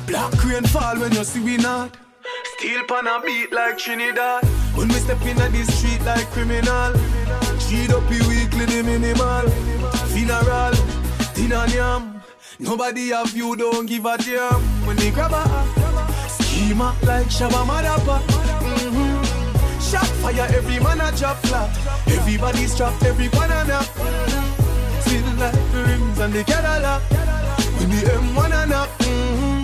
Black 0.07 0.45
rain 0.45 0.65
fall 0.65 0.99
when 0.99 1.13
you 1.13 1.25
see 1.25 1.41
we 1.41 1.57
not. 1.57 1.97
Steel 2.57 2.85
pan 2.87 3.07
a 3.07 3.21
beat 3.25 3.53
like 3.53 3.79
Trinidad. 3.79 4.45
When 4.75 4.89
we 4.89 4.95
step 4.95 5.23
in 5.23 5.37
the 5.37 5.65
street 5.73 6.03
like 6.03 6.27
criminal. 6.31 6.93
Cheat 7.59 7.91
up 7.91 8.09
weekly 8.09 8.67
the 8.67 8.83
minimal. 8.85 9.49
Funeral, 10.13 10.75
dinner 11.35 11.67
yam. 11.75 12.22
Nobody 12.63 13.09
have 13.09 13.37
you, 13.37 13.57
don't 13.57 13.87
give 13.87 14.07
a 14.07 14.17
damn. 14.17 14.63
When 14.87 14.97
they 14.97 15.11
grab 15.11 15.33
a 15.33 15.45
schema 16.29 16.97
like 17.03 17.27
Shabba 17.27 17.65
Madapa. 17.67 18.21
Mm-hmm. 18.23 19.81
Shot 19.81 20.07
fire, 20.23 20.47
every 20.55 20.79
man 20.79 21.01
a 21.01 21.11
drop 21.17 21.39
flat. 21.39 21.71
Everybody's 22.07 22.77
trapped, 22.77 23.03
every 23.05 23.29
banana. 23.29 23.83
Feel 25.03 25.27
like 25.43 25.53
the 25.73 25.85
rims 25.89 26.19
and 26.21 26.33
the 26.33 26.45
Cadillac. 26.45 27.03
When 27.79 27.91
the 27.91 27.97
M1 27.97 28.63
a 28.63 28.67
knock. 28.67 28.89
Mm-hmm. 28.99 29.63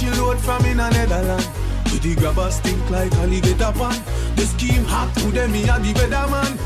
Your 0.00 0.14
load 0.16 0.38
from 0.40 0.64
in 0.64 0.80
a 0.80 0.88
Netherland. 0.90 1.46
With 1.92 2.00
the 2.00 2.14
grabbers 2.14 2.54
stink 2.54 2.88
like 2.88 3.12
alligator 3.16 3.70
pan. 3.76 4.02
The 4.34 4.46
scheme 4.46 4.84
hot 4.84 5.14
to 5.16 5.30
them, 5.30 5.52
me 5.52 5.64
a 5.64 5.78
the 5.78 5.92
weatherman. 5.92 6.56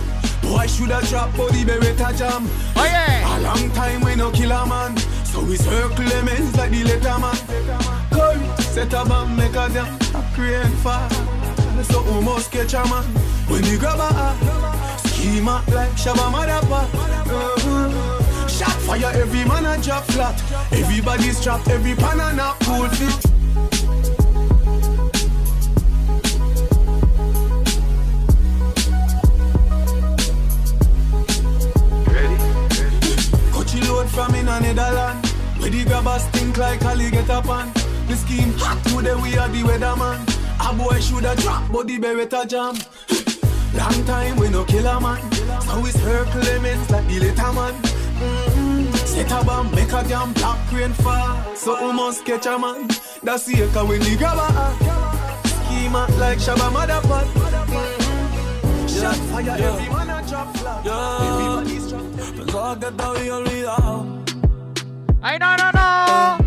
Boy 0.55 0.69
should 0.69 0.93
I 0.93 1.01
drop 1.11 1.37
body 1.37 1.65
beretta 1.65 2.17
jam. 2.17 2.49
Oh 2.77 2.85
yeah. 2.85 3.37
A 3.37 3.41
long 3.41 3.71
time 3.73 4.03
we 4.03 4.15
no 4.15 4.31
kill 4.31 4.53
a 4.53 4.65
man. 4.65 4.97
So 5.25 5.43
we 5.43 5.57
circle 5.57 6.05
lemons 6.05 6.57
like 6.57 6.71
the 6.71 6.85
letter 6.85 7.19
man. 7.19 7.37
Curry, 8.15 8.63
set 8.63 8.93
a 8.93 9.05
bomb, 9.05 9.35
make 9.35 9.51
a 9.51 9.69
damn. 9.75 9.91
A 10.15 10.23
crane 10.33 10.71
fall. 10.85 11.11
So 11.83 12.03
we 12.05 12.25
must 12.25 12.53
catch 12.53 12.75
a 12.75 12.85
man. 12.87 13.05
When 13.51 13.63
the 13.63 13.77
grabber 13.81 14.11
a 14.15 14.99
schema 15.09 15.65
like 15.75 15.91
Shabba 15.99 16.31
Madapa. 16.31 16.87
Uh-huh. 17.27 18.47
Shot 18.47 18.79
fire, 18.87 19.11
every 19.13 19.45
man 19.45 19.67
a 19.67 19.83
drop 19.83 20.05
flat. 20.05 20.41
Everybody's 20.71 21.43
trapped, 21.43 21.67
every 21.67 21.97
pan 21.97 22.21
a 22.21 22.33
knock 22.33 22.61
cool 22.61 22.89
fit. 22.91 23.44
From 34.15 34.35
in 34.35 34.49
a 34.49 34.61
Netherland. 34.61 35.27
Where 35.59 35.71
the 35.71 35.85
grabbers 35.85 36.25
think 36.27 36.57
like 36.57 36.83
alligator 36.83 37.43
pan. 37.43 37.73
The 38.07 38.17
scheme 38.17 38.53
hot 38.57 38.83
today 38.85 39.15
we 39.15 39.37
are 39.37 39.49
the 39.49 39.63
weatherman. 39.63 40.19
A 40.61 40.73
boy 40.73 41.01
shoulda 41.01 41.35
drop, 41.37 41.71
but 41.73 41.87
the 41.89 41.99
beretta 41.99 42.47
jam. 42.49 42.75
Long 43.75 44.05
time 44.07 44.37
we 44.37 44.49
no 44.49 44.65
kill 44.65 44.87
a 44.87 45.01
man. 45.01 45.21
So 45.63 45.85
it's 45.85 45.99
her 46.01 46.25
Clemens 46.27 46.91
like 46.91 47.07
the 47.09 47.21
later 47.21 47.53
man. 47.53 47.75
Mm-hmm. 47.75 48.85
Set 48.95 49.33
a 49.33 49.45
bomb, 49.45 49.71
make 49.73 49.93
a 49.93 50.03
damn 50.09 50.33
black 50.33 50.73
rain 50.73 50.93
fall. 50.93 51.57
So 51.57 51.87
we 51.87 51.93
must 51.93 52.25
catch 52.25 52.47
a 52.47 52.59
man. 52.59 52.89
That's 53.23 53.47
the 53.47 53.65
echo 53.65 53.85
when 53.87 54.01
the 54.01 54.17
grabber 54.17 54.49
act. 54.65 55.49
Schema 55.49 56.07
like 56.19 56.39
Shabba 56.39 56.71
Motherpot. 56.71 57.27
Mm-hmm. 57.35 58.87
Shot 58.87 59.17
fire, 59.31 59.51
every 59.51 59.89
man 59.89 60.11
a 60.11 60.29
drop 60.29 60.57
flat. 60.57 60.87
Everybody's. 60.87 61.84
Pensaba 62.65 62.81
que 62.81 62.97
te 62.97 63.03
había 63.05 63.37
olvidado. 63.37 64.07
¡Ay, 65.21 65.39
no, 65.39 65.55
no, 65.57 65.73
no! 65.73 66.39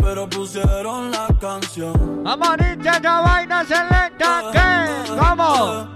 Pero 0.00 0.28
pusieron 0.30 1.10
la 1.10 1.26
canción. 1.40 2.22
Vamos, 2.22 2.56
esta 2.60 3.20
vaina 3.22 3.64
selecta. 3.64 4.42
¿Qué? 4.52 5.10
¿Cómo? 5.18 5.88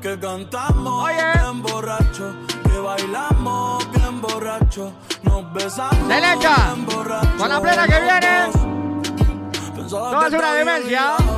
Que 0.00 0.16
cantamos 0.18 1.04
Oye. 1.06 1.24
bien 1.42 1.62
borracho. 1.62 2.36
Que 2.62 2.78
bailamos 2.78 3.90
bien 3.90 4.20
borracho. 4.20 4.92
Nos 5.24 5.52
besamos 5.54 6.06
Selecta. 6.06 6.72
bien 6.72 6.86
borracho. 6.86 7.36
Con 7.36 7.48
la 7.48 7.60
plena 7.60 7.86
que 7.88 8.00
viene. 8.00 8.50
Pensaba 9.74 10.12
No 10.12 10.26
es 10.26 10.32
una 10.34 10.52
te 10.52 10.58
demencia. 10.58 11.16
había 11.16 11.36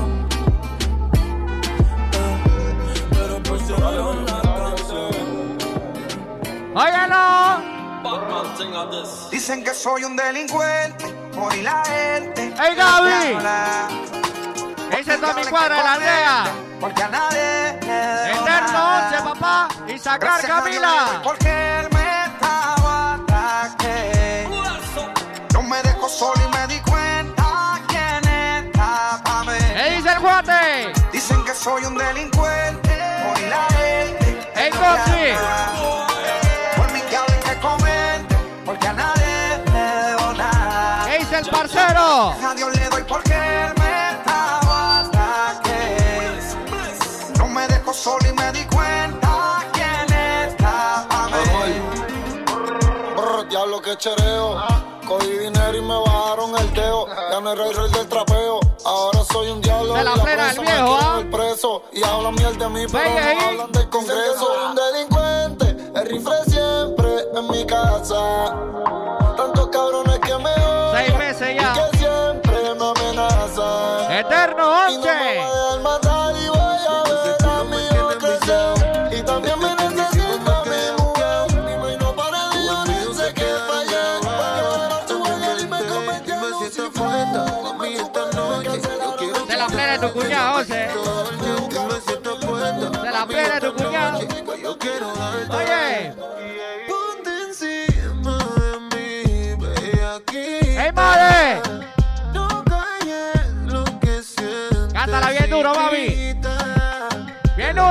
Pero 3.11 3.43
pusieron 3.43 4.27
la 4.27 4.33
canción. 4.33 4.42
Óyelo. 6.75 7.63
Dicen 9.31 9.63
que 9.63 9.75
soy 9.75 10.05
un 10.05 10.17
delincuente, 10.17 11.07
por 11.35 11.55
y 11.55 11.63
la 11.63 11.85
gente. 11.85 12.55
¡Ey, 12.59 12.75
Gaby! 12.75 13.39
Ese 14.91 15.15
es 15.15 15.21
mi 15.21 15.45
cuadra 15.45 15.77
de 15.77 15.83
la 15.83 15.93
aldea. 15.93 16.45
Porque 16.81 17.03
a 17.03 17.09
nadie 17.09 17.69
Eterno 17.79 18.45
nada. 18.45 19.11
11, 19.11 19.23
papá. 19.29 19.69
Y 19.87 19.99
sacar 19.99 20.41
Camila. 20.43 21.21
Porque 21.23 21.49
él 21.49 21.89
me 21.93 22.25
estaba 22.25 23.15
ataque. 23.15 24.49
No 25.55 25.63
me 25.63 25.83
dejó 25.83 26.09
solo 26.09 26.41
y 26.43 26.49
me 26.57 26.67
di 26.75 26.81
cuenta 26.81 27.81
quién 27.87 28.65
está 28.65 29.45
mí. 29.47 29.59
¿Qué 29.75 29.91
dice 29.97 30.13
el 30.13 30.21
guate? 30.21 30.93
Dicen 31.13 31.45
que 31.45 31.55
soy 31.55 31.85
un 31.85 31.97
delincuente, 31.97 32.42
A 42.31 42.55
Dios 42.55 42.73
le 42.77 42.89
doy 42.89 43.03
porque 43.03 43.33
él 43.33 43.75
me 43.81 44.11
estaba 44.13 45.01
ataque. 45.01 46.39
No 47.37 47.49
me 47.49 47.67
dejó 47.67 47.93
solo 47.93 48.29
y 48.29 48.33
me 48.33 48.53
di 48.53 48.65
cuenta 48.67 49.59
quién 49.73 50.07
mí. 51.33 51.83
Brr, 53.17 53.49
diablo 53.49 53.83
que 53.83 53.97
chereo. 53.97 54.57
Cogí 55.09 55.37
dinero 55.37 55.77
y 55.77 55.83
me 55.83 55.99
bajaron 55.99 56.57
el 56.59 56.73
teo. 56.75 57.09
Ya 57.09 57.41
no 57.41 57.53
era 57.55 57.67
el 57.67 57.75
rey 57.75 57.91
del 57.91 58.07
trapeo. 58.09 58.61
Ahora 58.85 59.25
soy 59.25 59.51
un 59.51 59.61
diablo. 59.61 59.95
De 59.95 60.05
la 60.05 60.13
y 60.13 60.17
la 60.17 60.23
prensa 60.23 60.63
me 60.63 60.73
viejo, 60.73 60.99
¿ah? 61.01 61.23
preso. 61.29 61.83
Y 61.93 62.05
hablan 62.05 62.35
mierda 62.37 62.69
de 62.69 62.69
mí, 62.69 62.87
pero 62.91 63.11
no 63.11 63.49
hablan 63.49 63.73
del 63.73 63.89
congreso. 63.89 64.75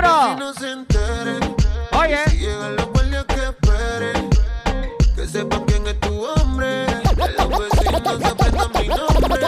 duro. 0.02 0.36
no 0.38 0.54
se 0.54 0.72
enteren. 0.72 1.56
Oye. 1.98 2.18
Si 2.30 2.38
llegan 2.38 2.76
los 2.76 2.88
guardias 2.88 3.26
que 3.26 3.44
esperen. 3.44 4.30
Que 5.16 5.28
sepan 5.28 5.64
quién 5.66 5.88
es 5.88 6.00
tu 6.00 6.24
hombre. 6.26 6.86
Que 7.16 7.32
los 7.38 7.50
vecinos 7.50 8.20
se 8.20 8.28
aprendan 8.28 8.72
mi 8.80 8.88
nombre. 8.88 9.40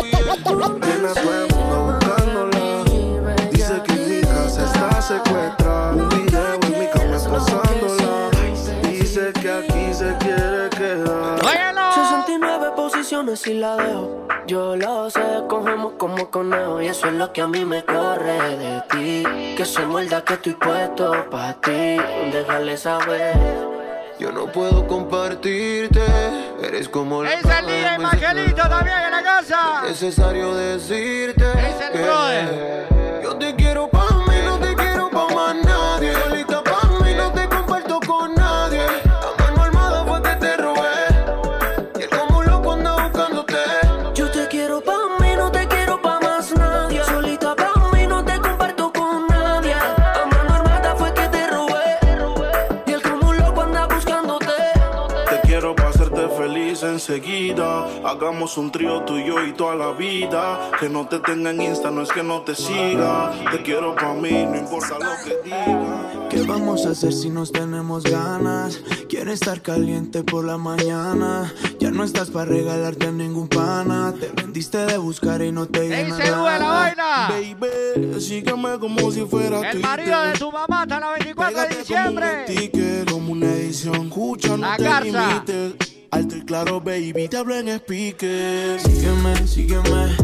Uy, 0.00 0.10
el 0.10 0.80
Tiene 0.80 1.14
todo 1.14 1.44
el 1.44 1.54
mundo 1.54 1.76
buscándola. 1.86 2.84
Dice 3.50 3.82
que 3.86 3.92
mi 3.92 4.20
casa 4.22 4.64
está 4.64 5.02
secuestrada. 5.02 5.92
Un 5.92 6.08
video 6.08 6.54
en 6.54 6.78
mi 6.80 6.86
cama 6.88 7.16
esposándola. 7.16 8.30
Dice 8.82 9.32
que 9.32 9.50
aquí 9.50 9.94
se 9.94 10.16
quiere 10.18 10.70
quedar. 10.70 11.38
69 11.94 12.72
posiciones 12.76 13.46
y 13.46 13.54
la 13.54 13.76
dejo 13.76 14.07
yo 14.48 14.76
lo 14.76 15.10
sé, 15.10 15.20
cogemos 15.46 15.92
como 15.98 16.30
conejo. 16.30 16.80
Y 16.80 16.86
eso 16.86 17.08
es 17.08 17.12
lo 17.12 17.30
que 17.34 17.42
a 17.42 17.46
mí 17.46 17.66
me 17.66 17.84
corre 17.84 18.56
de 18.56 18.82
ti. 18.88 19.54
Que 19.54 19.64
se 19.66 19.84
muerda 19.84 20.24
que 20.24 20.34
estoy 20.34 20.54
puesto 20.54 21.12
pa' 21.30 21.52
ti. 21.60 21.98
Déjale 22.32 22.78
saber. 22.78 23.36
Yo 24.18 24.32
no 24.32 24.46
puedo 24.46 24.86
compartirte. 24.86 26.00
Eres 26.62 26.88
como 26.88 27.22
la 27.24 27.34
Es 27.34 27.44
el 27.44 27.66
DJ 27.66 27.98
Magelito 27.98 28.62
también 28.70 28.96
en 29.04 29.10
la 29.10 29.22
casa. 29.22 29.82
necesario 29.86 30.54
decirte 30.54 31.44
el 31.44 31.92
que 31.92 32.02
brother. 32.02 32.88
yo 33.22 33.36
te 33.36 33.54
quiero 33.54 33.86
pa' 33.90 34.06
enseguida. 57.08 57.86
Hagamos 58.04 58.56
un 58.58 58.70
trío 58.70 59.02
tú 59.02 59.16
y 59.16 59.26
yo 59.26 59.42
y 59.44 59.52
toda 59.52 59.74
la 59.74 59.92
vida. 59.92 60.70
Que 60.78 60.88
no 60.88 61.06
te 61.08 61.18
tenga 61.20 61.50
en 61.50 61.62
Insta, 61.62 61.90
no 61.90 62.02
es 62.02 62.10
que 62.10 62.22
no 62.22 62.42
te 62.42 62.54
siga. 62.54 63.32
Te 63.50 63.62
quiero 63.62 63.94
pa' 63.94 64.14
mí, 64.14 64.30
no 64.30 64.56
importa 64.56 64.98
lo 64.98 65.10
que 65.24 65.38
diga. 65.44 66.28
¿Qué 66.30 66.42
vamos 66.42 66.86
a 66.86 66.90
hacer 66.90 67.12
si 67.12 67.30
nos 67.30 67.52
tenemos 67.52 68.04
ganas? 68.04 68.80
Quiero 69.08 69.32
estar 69.32 69.62
caliente 69.62 70.22
por 70.22 70.44
la 70.44 70.58
mañana. 70.58 71.52
Ya 71.80 71.90
no 71.90 72.04
estás 72.04 72.30
para 72.30 72.46
regalarte 72.46 73.06
a 73.06 73.12
ningún 73.12 73.48
pana. 73.48 74.14
Te 74.18 74.28
vendiste 74.28 74.78
de 74.78 74.98
buscar 74.98 75.40
y 75.42 75.52
no 75.52 75.66
te 75.66 75.88
llena 75.88 76.16
se 76.16 76.30
duele 76.30 76.58
la 76.58 76.68
vaina. 76.68 77.28
Baby, 77.30 78.20
sígueme 78.20 78.78
como 78.78 79.10
si 79.10 79.24
fuera 79.24 79.70
El 79.70 79.80
marido 79.80 80.20
de 80.22 80.32
tu 80.34 80.52
mamá 80.52 80.82
hasta 80.82 81.00
la 81.00 81.12
24 81.12 81.60
de 81.62 81.76
diciembre. 81.76 82.44
ticket, 82.46 83.10
como 83.10 83.32
una 83.32 83.46
edición. 83.46 84.06
Escucha, 84.06 84.48
no 84.50 84.56
La 84.58 84.76
te 84.76 84.82
garza. 84.82 85.28
limites. 85.28 85.97
Alto 86.10 86.36
y 86.36 86.42
claro, 86.44 86.80
baby, 86.80 87.28
te 87.28 87.36
hablo 87.36 87.54
en 87.56 87.68
speaker. 87.68 88.80
Sígueme, 88.80 89.46
sígueme. 89.46 90.16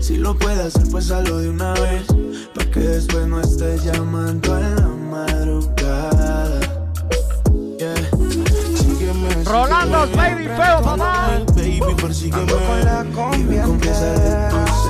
Si 0.00 0.16
lo 0.16 0.36
puedes 0.36 0.58
hacer, 0.74 0.90
pues 0.90 1.10
hazlo 1.10 1.38
de 1.38 1.48
una 1.50 1.72
vez. 1.74 2.04
Pa' 2.54 2.64
que 2.64 2.80
después 2.80 3.26
no 3.28 3.40
estés 3.40 3.84
llamando 3.84 4.58
en 4.58 4.76
la 4.76 4.88
madrugada. 4.88 6.60
Yeah. 7.78 7.94
Sígueme, 8.76 9.44
Rolando, 9.44 10.06
sígueme. 10.06 10.34
baby, 10.34 10.46
feo, 10.48 10.82
papá. 10.82 11.28
Baby, 11.54 11.80
persígueme. 12.00 12.52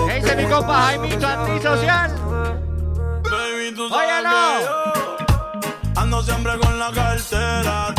¿Qué 0.07 0.15
dice 0.21 0.37
mi 0.37 0.45
compa 0.47 0.83
Jaimito 0.83 1.27
antisocial? 1.27 2.11
Baby, 3.25 3.75
tú 3.77 3.85
Oye, 3.85 3.93
sabes 3.93 4.25
no. 4.25 4.31
que 4.59 4.65
yo 4.65 6.01
ando 6.01 6.23
siempre 6.23 6.59
con 6.59 6.79
la 6.79 6.91
cartera. 6.93 7.90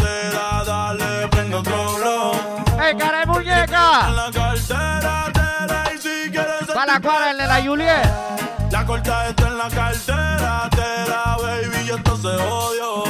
Juliet. 7.66 8.10
La 8.72 8.86
corta 8.86 9.30
está 9.30 9.48
en 9.48 9.58
la 9.58 9.70
cartera, 9.70 10.70
te 10.72 11.10
da, 11.10 11.38
baby, 11.42 11.88
y 11.88 11.90
esto 11.90 12.18
se 12.18 12.28
odio. 12.28 13.04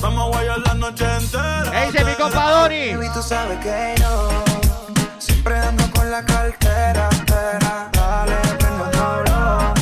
Vamos 0.00 0.24
a 0.24 0.28
guayar 0.28 0.58
la 0.58 0.74
noche 0.74 1.04
entera. 1.04 1.70
¿Qué 1.70 1.86
dice 1.86 2.04
mi 2.04 2.14
compa 2.14 2.50
Doni? 2.50 2.94
Baby, 2.94 3.08
tú 3.14 3.22
sabes 3.22 3.58
que 3.58 3.94
yo 4.00 4.30
siempre 5.18 5.58
ando 5.58 5.84
con 5.92 6.10
la 6.10 6.24
cartera, 6.24 7.08
espera, 7.10 7.90
dale, 7.92 8.36
prende 8.58 8.82
otro 8.84 9.22
blow. 9.22 9.74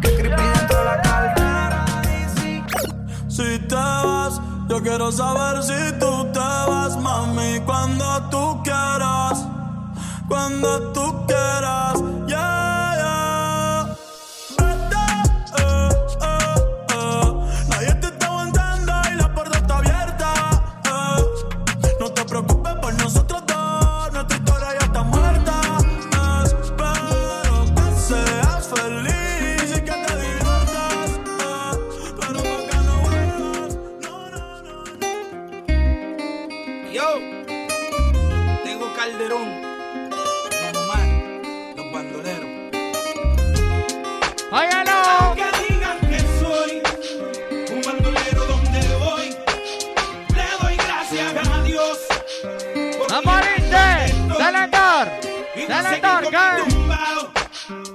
Que 0.00 0.14
creepy 0.16 0.42
dentro 0.42 0.78
de 0.78 0.84
la 0.84 1.02
cartera. 1.02 1.86
Si 3.28 3.58
te 3.60 3.74
vas, 3.74 4.40
yo 4.68 4.82
quiero 4.82 5.10
saber 5.10 5.62
si 5.62 5.98
tú 5.98 6.30
te 6.32 6.38
vas, 6.38 6.96
mami, 6.96 7.60
cuando 7.64 8.28
tú 8.30 8.62
quieras, 8.62 9.46
cuando 10.28 10.92
tú 10.92 11.26
quieras, 11.26 11.91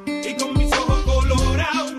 Y 0.06 0.36
con 0.36 0.54
mis 0.54 0.74
ojos 0.74 1.00
colorados, 1.04 1.94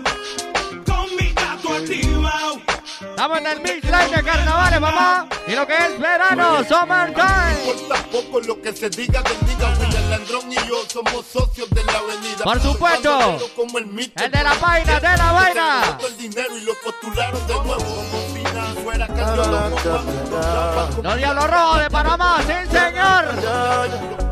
con 0.85 1.15
mi 1.17 1.33
gato 1.33 1.73
activado. 1.73 2.61
Estamos 3.01 3.37
en 3.39 3.47
el 3.47 3.61
de 3.63 4.23
carnavales, 4.23 4.79
mamá. 4.79 5.27
Y 5.47 5.55
lo 5.55 5.65
que 5.65 5.73
es 5.75 5.99
verano, 5.99 6.63
summertime. 6.63 7.63
importa 7.65 8.03
poco 8.11 8.39
lo 8.41 8.61
que 8.61 8.73
se 8.73 8.89
diga 8.89 9.21
del 9.21 9.39
diga 9.47 9.73
William 9.79 10.09
Landrón 10.09 10.51
y 10.51 10.55
yo 10.67 10.83
somos 10.87 11.25
socios 11.25 11.69
de 11.71 11.83
la 11.83 11.97
avenida 11.97 12.43
Por 12.43 12.61
supuesto. 12.61 13.39
Como 13.55 13.79
el 13.79 13.87
mito 13.87 14.23
El 14.23 14.31
de 14.31 14.43
la 14.43 14.53
vaina, 14.55 14.99
de 14.99 15.17
la 15.17 15.31
vaina. 15.31 15.97
El 16.07 16.17
dinero 16.17 16.57
y 16.57 16.61
lo 16.61 16.73
postularon 16.83 17.47
de 17.47 17.53
nuevo 17.53 18.19
fuera 18.83 19.07
Los 21.03 21.17
Diablos 21.17 21.49
Rojos 21.49 21.81
de 21.81 21.89
Panamá, 21.89 22.41
sí 22.41 22.53
señor. 22.71 24.28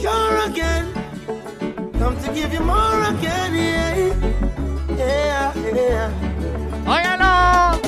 You're 0.00 0.38
again. 0.46 0.86
Come 1.98 2.16
to 2.22 2.32
give 2.32 2.52
you 2.52 2.60
more 2.60 3.02
again, 3.12 3.54
yeah. 3.54 3.96
Yeah, 4.96 5.52
yeah. 5.74 6.10
Óyalo. 6.86 7.78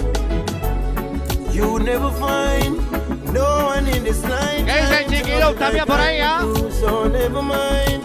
You 1.52 1.78
never 1.80 2.10
find 2.10 2.76
no 3.32 3.66
one 3.66 3.86
in 3.88 4.04
this 4.04 4.22
line. 4.24 4.66
¿Qué 4.66 4.72
dice 4.72 6.22
ah? 6.22 6.44
So 6.80 7.08
never 7.08 7.42
mind 7.42 8.02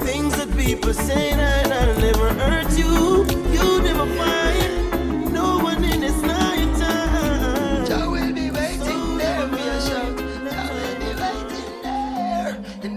things 0.00 0.34
that 0.36 0.50
people 0.56 0.92
say 0.92 1.34
that 1.36 1.70
I'll 1.70 2.00
never 2.00 2.28
hurt 2.34 2.70
you. 2.78 3.24
You 3.52 3.80
never 3.82 4.06
find 4.18 4.79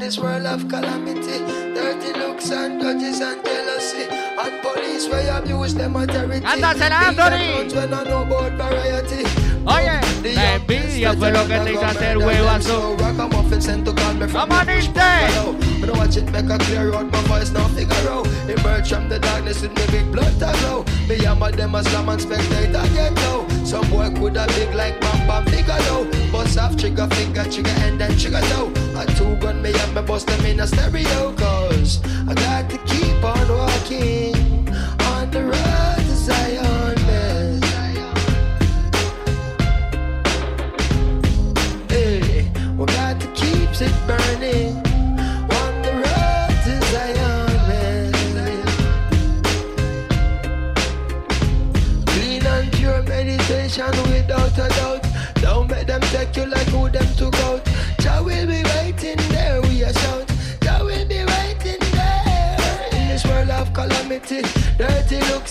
this 0.03 0.19
world 0.19 0.45
of 0.45 0.67
calamity, 0.67 1.39
dirty 1.73 2.11
looks 2.19 2.51
and 2.51 2.81
grudges 2.81 3.21
and 3.21 3.41
jealousy, 3.45 4.03
and 4.11 4.61
police 4.61 5.07
where 5.07 5.23
you 5.23 5.31
abuse 5.31 5.73
them 5.73 5.95
authority. 5.95 6.45
Ándasela, 6.45 7.07
Anthony. 7.07 7.73
When 7.73 7.93
I 7.93 8.03
know 8.03 8.23
about 8.23 8.51
variety. 8.51 9.23
Oye, 9.65 10.01
la 10.35 10.55
envidia 10.55 11.13
fue 11.13 11.31
lo 11.31 11.47
que 11.47 11.57
te 11.59 11.71
hizo 11.71 11.85
hacer 11.85 12.17
huevazo. 12.17 12.97
Ragamuffin 12.97 13.61
sent 13.61 13.85
to 13.85 13.93
call 13.93 14.13
me 14.15 14.27
from 14.27 14.49
Come 14.49 14.59
on, 14.59 14.65
the 14.65 14.73
Inte. 14.73 15.79
But 15.79 15.89
I 15.89 15.97
watch 15.97 16.17
it 16.17 16.29
make 16.33 16.49
a 16.49 16.57
clear 16.57 16.93
out 16.93 17.09
my 17.09 17.21
voice 17.21 17.51
now 17.51 17.67
figure 17.69 18.09
out. 18.09 18.27
Emerge 18.49 18.89
from 18.89 19.07
the 19.07 19.19
darkness 19.19 19.61
with 19.61 19.71
me 19.71 19.85
big 19.87 20.11
blood 20.11 20.33
to 20.39 20.51
glow. 20.59 20.83
Me 21.07 21.15
hammer 21.23 21.51
them 21.51 21.75
as 21.75 21.85
slam 21.87 22.09
and 22.09 22.21
spectator 22.21 22.83
get 22.93 23.13
low 23.23 23.47
Some 23.65 23.89
boy 23.89 24.09
coulda 24.15 24.47
big 24.55 24.73
like 24.73 24.99
Bam 25.01 25.27
Bam 25.27 25.45
Figaro 25.45 26.05
Bust 26.31 26.57
off 26.57 26.77
trigger 26.77 27.07
finger, 27.07 27.43
trigger 27.43 27.75
end 27.83 28.01
and 28.01 28.17
trigger 28.19 28.41
toe 28.41 28.82
a 28.95 29.05
two 29.17 29.35
gun 29.37 29.61
me 29.61 29.73
and 29.73 29.95
me 29.95 30.01
bust 30.03 30.27
them 30.27 30.45
in 30.45 30.59
a 30.59 30.67
stereo 30.67 31.33
cause 31.33 31.99
I 32.29 32.33
got 32.35 32.69
to 32.69 32.77
keep 32.85 33.23
on 33.23 33.49
walking 33.49 34.69
on 35.11 35.31
the 35.31 35.43
road 35.43 35.97
to 35.97 36.15
Zion. 36.15 36.97
Hey, 41.89 42.51
we 42.77 42.85
got 42.85 43.19
to 43.19 43.27
keep 43.33 43.81
it 43.81 44.07
burning. 44.07 44.22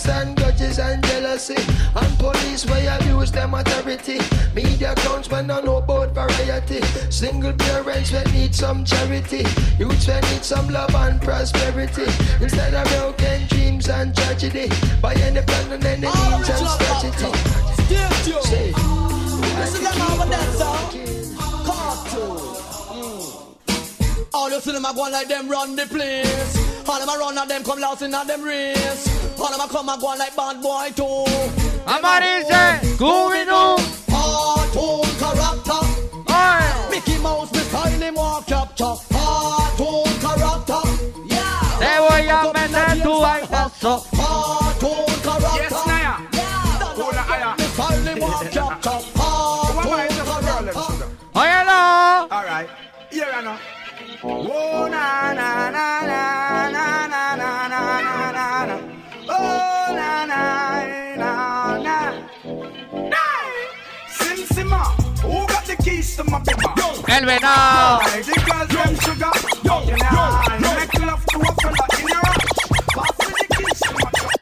And 0.07 0.35
grudges 0.37 0.79
and 0.79 1.03
jealousy. 1.05 1.55
And 1.95 2.19
police 2.19 2.65
where 2.65 2.97
abuse 2.97 3.31
them 3.31 3.53
authority. 3.53 4.19
Media 4.53 4.93
clowns 4.97 5.29
when 5.29 5.49
I 5.51 5.61
know 5.61 5.77
about 5.77 6.13
variety. 6.13 6.81
Single 7.09 7.53
parents 7.53 8.11
when 8.11 8.25
need 8.33 8.55
some 8.55 8.85
charity. 8.85 9.45
Youths 9.77 10.07
when 10.07 10.21
need 10.21 10.43
some 10.43 10.69
love 10.69 10.93
and 10.95 11.21
prosperity. 11.21 12.05
Instead 12.41 12.73
of 12.73 12.87
broken 12.87 13.47
dreams 13.47 13.89
and 13.89 14.15
tragedy. 14.15 14.69
By 15.01 15.13
any 15.15 15.41
plan 15.41 15.71
and 15.71 15.85
any 15.85 16.07
means 16.07 16.49
and 16.49 16.67
strategy. 16.67 17.31
Say, 18.43 18.71
This 18.71 19.73
is 19.75 19.81
them 19.81 20.01
over 20.11 20.29
that 20.29 20.49
song. 20.57 20.89
Cartoon. 21.65 22.37
Mm. 22.93 24.27
All 24.33 24.49
you 24.49 24.59
see 24.59 24.71
them 24.71 24.85
a 24.85 24.93
go 24.93 25.01
like 25.03 25.27
them 25.27 25.49
run 25.49 25.75
the 25.75 25.85
place. 25.85 26.87
All 26.87 26.99
them 26.99 27.09
a 27.09 27.17
run 27.17 27.37
and 27.37 27.49
them 27.49 27.63
come 27.63 27.79
last 27.79 28.01
in 28.01 28.13
a 28.13 28.25
them 28.25 28.43
race. 28.43 29.22
All 29.39 29.51
them 29.51 29.61
a 29.61 29.67
come 29.67 29.89
and 29.89 30.01
go 30.01 30.07
like 30.07 30.35
bad 30.35 30.61
boy 30.61 30.89
too. 30.95 31.25
Amarillo, 31.85 32.63
Scooby-Doo. 32.95 33.77
Cartoon 34.09 35.09
character. 35.19 35.81
Mickey 36.89 37.17
Mouse, 37.21 37.51
me 37.51 37.59
style 37.59 38.01
him 38.01 38.15
walk 38.15 38.45
capture. 38.47 38.95
Cartoon 39.11 40.13
character. 40.23 40.81
Yeah. 41.27 41.79
Te 41.79 41.91
voy 41.99 42.29
a 42.29 42.39
meter 42.53 43.03
tu 43.03 43.13
bailazo. 43.21 43.93
Cartoon 44.15 45.13
character. 45.25 45.61
Yes, 45.61 45.85
Naya. 45.87 46.15
Hola, 46.95 47.23
Aya. 47.33 47.55
Me 47.57 47.65
style 47.65 48.05
him 48.07 48.19
walk 48.19 48.51
capture. 48.51 48.99
Cartoon 49.17 50.07
character. 50.29 51.07
Óyelo. 51.35 51.79
All 52.31 52.45
right. 52.45 52.69
Here 53.11 53.31
I 53.33 53.41
know. 53.41 53.57
Oh, 54.25 54.87
na, 54.89 55.33
na, 55.33 55.69
na, 55.69 56.01
na, 56.07 56.69
na, 56.71 57.07
na, 57.07 57.07
na, 57.07 57.35
na, 57.35 57.67
na, 57.67 57.67
na, 57.67 58.01
na. 58.01 58.22
My 66.21 66.37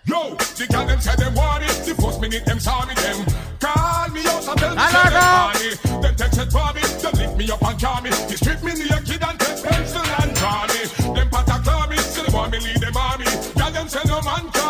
Yo, 0.05 0.35
the 0.57 0.67
girl 0.69 0.85
them 0.85 0.99
say 0.99 1.15
them 1.15 1.33
want 1.33 1.63
it. 1.63 1.69
The 1.85 1.95
first 1.95 2.19
minute 2.19 2.45
them 2.45 2.59
saw 2.59 2.85
me 2.85 2.93
them. 2.95 3.25
Call 3.59 4.09
me 4.09 4.21
out 4.27 4.47
and 4.47 4.59
tell 4.59 4.75
me 4.75 4.81
say 4.81 5.09
them 5.09 5.23
want 5.31 5.63
it. 5.63 5.79
Them 6.01 6.15
text 6.15 6.51
for 6.51 6.73
me. 6.75 6.81
Them 6.99 7.13
lift 7.15 7.37
me 7.37 7.51
up 7.51 7.63
and 7.63 7.79
call 7.79 8.01
me. 8.01 8.09
They 8.09 8.35
strip 8.35 8.63
me 8.63 8.73
naked 8.75 9.23
and 9.23 9.39
take 9.39 9.63
pencil 9.63 10.03
and 10.03 10.35
draw 10.35 10.67
me. 10.67 11.15
Them 11.15 11.29
patter 11.29 11.63
claw 11.63 11.87
me. 11.87 11.97
Still 11.97 12.35
want 12.35 12.51
me 12.51 12.59
lead 12.59 12.81
them 12.81 12.97
army. 12.97 13.25
Girl 13.55 13.71
them 13.71 13.87
say 13.87 14.03
no 14.07 14.21
man 14.21 14.60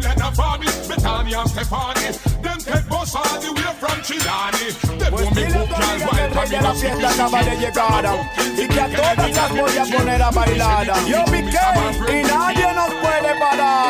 them 0.00 0.10
like 0.10 0.18
a 0.18 0.30
farmy. 0.32 0.66
Betani 0.88 1.34
and 1.34 1.50
Stefani. 1.50 2.06
Them 2.42 2.58
take 2.58 2.88
bus 2.88 3.14
all 3.14 3.40
the 3.40 3.52
way 3.52 3.72
from 3.80 3.98
Chilani. 4.06 4.98
Them 4.98 5.12
want 5.12 5.34
me 5.34 5.44
cook 5.44 5.68
girl 5.68 5.98
while 6.06 6.30
coming 6.30 6.62
la 6.62 6.70
up 6.70 6.76
fiesta 6.76 7.08
acaba 7.08 7.42
de 7.42 7.56
llegar 7.56 8.04
y 8.56 8.68
que 8.68 8.80
a 8.80 8.88
todas 8.88 9.30
las 9.36 9.50
voy 9.50 9.78
a 9.78 9.84
poner 9.96 10.22
a 10.22 10.30
bailar. 10.30 10.86
Yo 11.06 11.24
piqué 11.26 11.66
y 12.08 12.22
nadie 12.24 12.72
nos 12.74 12.90
puede 13.02 13.38
parar. 13.38 13.86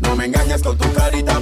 No 0.00 0.14
me 0.14 0.26
engañes 0.26 0.62
con 0.62 0.76
tu 0.76 0.92
carita 0.92 1.35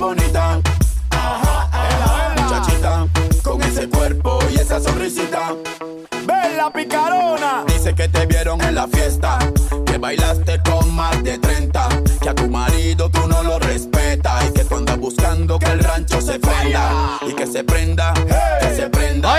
que 7.94 8.08
te 8.08 8.26
vieron 8.26 8.60
en 8.62 8.74
la 8.74 8.88
fiesta, 8.88 9.38
que 9.86 9.98
bailaste 9.98 10.60
con 10.68 10.94
más 10.94 11.22
de 11.22 11.38
30, 11.38 11.88
que 12.20 12.28
a 12.28 12.34
tu 12.34 12.48
marido 12.48 13.08
tú 13.08 13.26
no 13.28 13.42
lo 13.42 13.58
respetas 13.58 14.46
y 14.48 14.52
que 14.52 14.64
tú 14.64 14.76
andas 14.76 14.98
buscando 14.98 15.58
que 15.58 15.70
el 15.70 15.78
rancho 15.78 16.20
se 16.20 16.38
prenda 16.38 17.18
y 17.26 17.32
que 17.34 17.46
se 17.46 17.62
prenda, 17.62 18.12
que 18.60 18.74
se 18.74 18.88
prenda. 18.90 19.34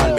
Al 0.00 0.14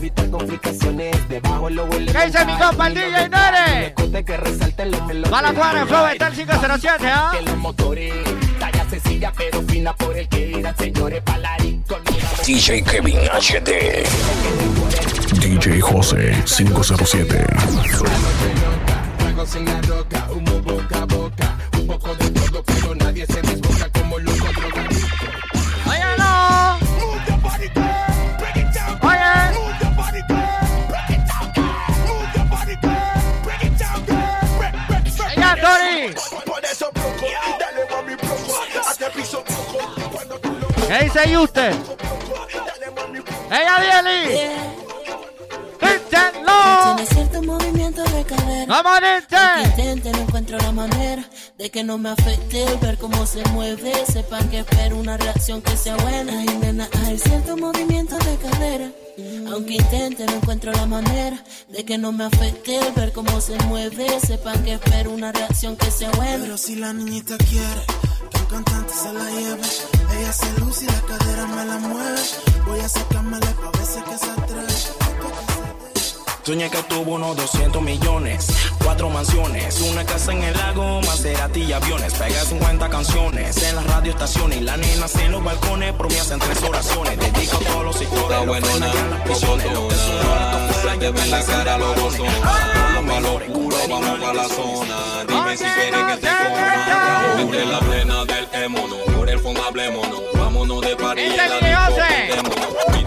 evitar 0.00 0.30
complicaciones. 0.30 1.28
Debajo 1.28 1.70
lo 1.70 1.84
huele. 1.84 2.12
¿Qué 2.12 2.26
dice 2.26 2.44
mi 2.46 2.56
compa, 2.58 2.86
el 2.88 2.94
DJ 2.94 3.28
Nere? 3.28 3.86
Escote 3.88 4.24
que 4.24 4.36
resalten 4.36 4.90
los 4.90 5.06
melones. 5.06 5.32
Va 5.32 5.42
la 5.42 5.52
cuadra 5.52 5.82
en 5.82 5.88
Flow, 5.88 6.06
está 6.06 6.28
el 6.28 6.34
507, 6.34 7.06
¿ah? 7.06 7.30
Que 7.32 7.42
los 7.42 7.56
motores, 7.58 8.14
talla 8.58 8.88
sencilla 8.88 9.32
pero 9.36 9.62
fina 9.62 9.94
por 9.94 10.16
el 10.16 10.28
que 10.28 10.48
irán, 10.48 10.76
señores, 10.76 11.22
palarín 11.22 11.82
con 11.82 12.02
DJ 12.46 12.82
Kevin 12.82 13.18
HD. 13.18 14.04
DJ 15.38 15.80
José 15.80 16.42
507. 16.46 17.46
Tragos 19.18 19.56
en 19.56 19.64
la 19.66 19.80
roca, 19.82 20.26
humo 20.30 20.60
¿Qué 40.90 41.04
dice 41.04 41.38
usted? 41.38 41.72
¡Ella, 43.48 44.02
Dieli! 44.02 44.40
¡Díselo! 45.80 46.96
Tiene 46.96 47.06
cierto 47.06 47.42
movimiento 47.44 48.02
de 48.02 48.24
cadera. 48.24 48.66
¡Vamos, 48.66 49.00
intente, 49.64 50.10
no 50.10 50.18
encuentro 50.18 50.58
la 50.58 50.72
manera 50.72 51.24
de 51.56 51.70
que 51.70 51.84
no 51.84 51.96
me 51.96 52.08
afecte 52.08 52.64
el 52.64 52.76
ver 52.78 52.98
cómo 52.98 53.24
se 53.24 53.44
mueve. 53.50 53.92
Sepan 54.04 54.48
que 54.50 54.58
espero 54.58 54.96
una 54.96 55.16
reacción 55.16 55.62
que 55.62 55.76
sea 55.76 55.94
buena. 55.94 56.32
Ay, 56.36 56.58
nena, 56.60 56.88
hay 57.06 57.16
cierto 57.20 57.56
movimiento 57.56 58.18
de 58.18 58.36
cadera. 58.38 58.90
Aunque 59.52 59.74
intente, 59.74 60.26
no 60.26 60.32
encuentro 60.32 60.72
la 60.72 60.86
manera 60.86 61.40
de 61.68 61.84
que 61.84 61.98
no 61.98 62.10
me 62.10 62.24
afecte 62.24 62.78
el 62.78 62.92
ver 62.94 63.12
cómo 63.12 63.40
se 63.40 63.56
mueve. 63.66 64.18
Sepan 64.26 64.64
que 64.64 64.72
espero 64.72 65.12
una 65.12 65.30
reacción 65.30 65.76
que 65.76 65.88
sea 65.92 66.10
buena. 66.10 66.38
Pero 66.42 66.58
si 66.58 66.74
la 66.74 66.92
niñita 66.92 67.36
quiere 67.38 68.09
cantante 68.50 68.92
se 68.92 69.12
la 69.12 69.30
lleve, 69.30 69.62
ella 70.18 70.32
se 70.32 70.60
luce 70.60 70.84
y 70.84 70.88
la 70.88 71.00
cadera 71.02 71.46
me 71.46 71.64
la 71.64 71.78
mueve. 71.78 72.20
Voy 72.66 72.80
a 72.80 72.88
sacármela 72.88 73.46
pa' 73.52 73.70
ver 73.70 73.86
si 73.86 73.98
es 73.98 74.04
que 74.04 74.18
se 74.18 74.30
atreve. 74.30 74.74
Soñé 76.42 76.68
que 76.68 76.82
tuvo 76.84 77.14
unos 77.14 77.36
200 77.36 77.80
millones, 77.80 78.48
cuatro 78.84 79.08
mansiones, 79.10 79.80
una 79.80 80.04
casa 80.04 80.32
en 80.32 80.42
el 80.42 80.56
lago, 80.56 81.00
Maserati 81.02 81.62
y 81.62 81.72
aviones. 81.72 82.14
Pega 82.14 82.44
50 82.44 82.88
canciones 82.88 83.62
en 83.62 83.76
las 83.76 83.86
radioestaciones 83.86 84.58
y 84.58 84.60
la 84.62 84.76
nena 84.76 85.06
en 85.22 85.32
los 85.32 85.42
balcones 85.42 85.92
promesa 85.94 86.34
en 86.34 86.40
tres 86.40 86.62
oraciones. 86.62 87.18
Dedico 87.18 87.56
a 87.56 87.60
todos 87.60 87.84
los 87.84 87.96
sectores, 87.96 88.46
los 88.46 88.60
y 88.60 88.82
a 88.82 89.04
las 89.10 89.20
prisiones. 89.22 89.72
Los 89.72 89.88
que 89.88 89.94
son 89.94 90.32
altos 90.32 90.76
fuera 90.76 90.96
y 90.96 91.06
en 91.06 91.30
la 91.30 91.44
cara 91.44 91.78
los 91.78 92.00
bozones. 92.00 92.34
Los 93.20 93.42
culos, 93.42 93.88
vamos 93.88 94.18
pa' 94.18 94.32
la 94.32 94.48
zona. 94.48 95.24
Dime 95.28 95.56
si 95.56 95.64
quieres 95.64 96.04
que 96.04 96.16
te 96.16 96.28
coma. 96.28 97.34
Entre 97.38 97.66
la 97.66 97.80
plena 97.80 98.24
del 98.24 98.48
émono, 98.64 98.96
por 99.16 99.28
el 99.28 99.38
fondo 99.40 99.62
hablémonos. 99.62 100.20
Vámonos 100.34 100.80
de 100.80 100.92
en 100.92 101.36
la 101.36 101.90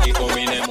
disco. 0.04 0.63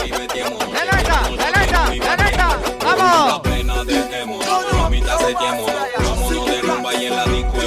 Piti 0.00 0.10
combinémonos, 0.10 0.72
de 0.72 0.84
moda 0.86 1.90
divertémonos. 1.90 2.56
¡Vamos! 2.84 3.42
La 3.64 3.84
del 3.84 4.14
émono, 4.14 4.44
mamita 4.78 5.18
setémonos. 5.18 5.74
Vámonos 5.98 6.46
de 6.46 6.62
rumba 6.62 6.94
y 6.94 7.06
en 7.06 7.16
la 7.16 7.24
disco. 7.26 7.58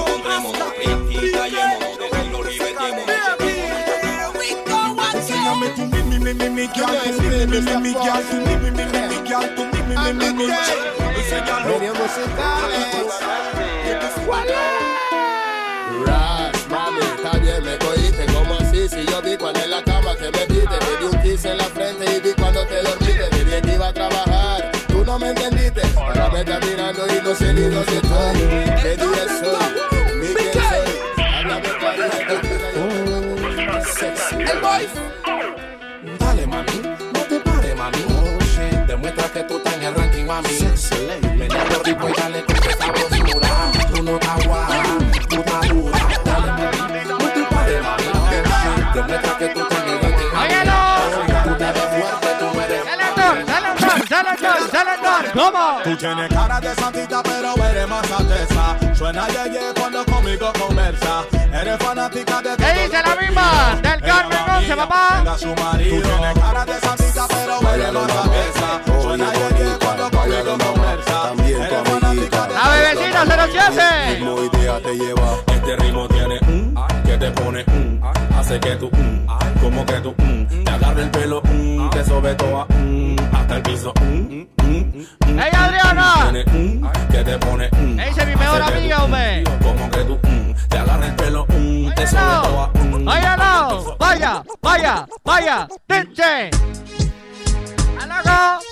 Piti 0.79 1.31
callémonos, 1.31 1.97
de 1.99 2.05
estilo 2.05 2.43
ribetémonos. 2.43 3.05
Enséñame 5.13 5.67
tu 5.69 5.81
mi 5.85 6.01
mi 6.01 6.19
mi 6.19 6.39
mi 6.39 6.67
mami, 16.73 16.99
está 17.01 17.37
bien, 17.37 17.63
me 17.63 17.77
cogiste 17.77 18.25
como 18.33 18.55
así 18.55 18.89
Si 18.89 19.05
yo 19.05 19.21
vi 19.21 19.37
cuando 19.37 19.59
en 19.61 19.71
la 19.71 19.83
cama 19.83 20.02
que 20.23 20.37
me 20.37 20.45
viste 20.45 20.77
Te 20.77 20.97
di 20.97 21.05
un 21.05 21.21
kiss 21.21 21.45
en 21.45 21.57
la 21.57 21.65
frente 21.65 22.05
y 22.05 22.19
vi 22.21 22.33
cuando 22.33 22.65
te 22.65 22.81
dormiste 22.81 23.29
Dije 23.31 23.61
que 23.61 23.73
iba 23.73 23.87
a 23.87 23.93
trabajar, 23.93 24.71
tú 24.87 25.03
no 25.05 25.19
me 25.19 25.29
entendiste 25.29 25.81
Para 25.95 26.29
Me 26.29 26.39
está 26.39 26.59
mirando 26.59 27.05
y 27.07 27.21
no 27.23 27.35
sé 27.35 27.53
ni 27.53 27.61
dónde 27.61 27.95
estoy. 27.95 28.39
¿Qué 28.81 28.95
día 28.95 29.25
soy? 29.39 29.57
Ni 30.19 30.27
quién 30.33 30.53
soy. 30.53 31.23
Háblame 31.23 31.69
clarito. 31.79 32.33
Sexy. 33.93 34.35
El 34.35 34.59
boy. 34.59 34.87
Dale, 36.19 36.47
mami, 36.47 36.81
no 37.13 37.19
te 37.21 37.39
pares, 37.39 37.75
mami. 37.75 37.97
Demuestra 38.87 39.29
que 39.29 39.43
tú 39.43 39.57
estás 39.57 39.73
en 39.75 39.83
el 39.83 39.95
ranking, 39.95 40.25
mami. 40.25 40.49
Ven 41.37 41.51
a 41.51 41.63
tu 41.65 41.83
rico 41.83 42.09
y 42.09 42.13
dale 42.13 42.52
¿cómo? 55.33 55.81
Tú 55.83 55.95
tienes 55.97 56.29
cara 56.29 56.59
de 56.59 56.75
santita, 56.75 57.23
pero 57.23 57.55
eres 57.65 57.87
más 57.87 58.11
alteza. 58.11 58.95
Suena 58.95 59.27
yeye 59.27 59.73
cuando 59.79 60.05
conmigo 60.05 60.51
conversa. 60.59 61.23
Eres 61.53 61.77
fanática 61.77 62.41
de 62.41 62.55
¿Qué 62.57 62.83
dice 62.83 63.01
la 63.03 63.15
misma? 63.15 63.79
Del 63.81 64.01
Carmen 64.01 64.39
11, 64.57 64.75
papá. 64.75 65.15
Tenga 65.17 65.37
su 65.37 65.55
marido. 65.55 65.95
Tú 65.95 66.01
tienes 66.01 66.39
cara 66.39 66.65
de 66.65 66.79
santita, 66.79 67.27
pero 67.27 67.73
eres 67.73 67.93
más 67.93 68.11
alteza. 68.11 69.01
Suena 69.01 69.33
yeye 69.33 69.77
cuando 69.79 70.11
conmigo 70.11 70.57
conversa. 70.57 71.33
Eres 71.45 71.89
fanática 71.89 72.47
de 72.47 72.53
La 72.53 72.69
bebecita 72.69 73.25
07. 73.51 74.15
ritmo 74.15 74.35
y 74.43 74.57
día 74.57 74.79
te 74.81 74.95
lleva. 74.95 75.37
Este 75.47 75.75
ritmo 75.77 76.07
tiene 76.07 76.39
un 76.47 76.75
que 77.05 77.17
te 77.17 77.31
pone 77.31 77.63
un, 77.67 78.01
hace 78.37 78.59
que 78.59 78.75
tú 78.75 78.89
un, 78.93 79.27
como 79.61 79.85
que 79.85 79.93
tú 80.01 80.15
un, 80.17 80.63
te 80.63 80.71
agarra 80.71 81.01
el 81.01 81.11
pelo 81.11 81.41
un, 81.41 81.89
te 81.91 82.03
sobe 82.03 82.35
toda 82.35 82.65
un, 82.69 83.15
hasta 83.43 83.55
el 83.57 83.61
piso 83.63 83.93
un, 84.01 84.49
un, 84.63 85.07
un. 85.27 85.39
¡Ey, 85.39 85.51
Adriana! 85.53 86.29
Tiene 86.31 86.45
que 87.11 87.23
te 87.23 87.37
pone 87.39 87.69
un, 87.73 87.99
Ese 87.99 88.21
es 88.21 88.27
mi 88.27 88.35
mejor 88.35 88.61
amiga, 88.61 89.03
hombre. 89.03 89.43
como 89.61 89.89
que 89.91 90.03
tú 90.05 90.19
un, 90.23 90.55
te 90.69 90.77
agarra 90.77 91.05
el 91.05 91.15
pelo 91.15 91.45
un, 91.49 91.93
te. 91.95 92.05
Vaya, 93.03 93.35
no. 93.35 93.95
Vaya, 93.99 94.43
vaya, 94.61 95.05
vaya. 95.23 95.67
DJ. 95.87 96.49
¡Alago! 98.01 98.63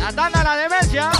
La 0.00 0.12
tanda, 0.12 0.42
la 0.42 0.56
demencia. 0.56 1.10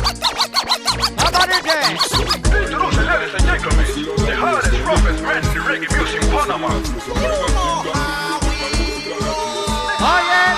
Oye, 7.80 7.99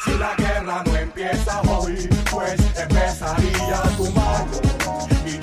Si 0.05 0.19
la 0.19 0.35
guerra 0.35 0.83
no 0.85 0.97
empieza 0.97 1.61
hoy, 1.63 2.09
pues 2.31 2.61
empezaría. 2.77 3.83
Y 5.27 5.39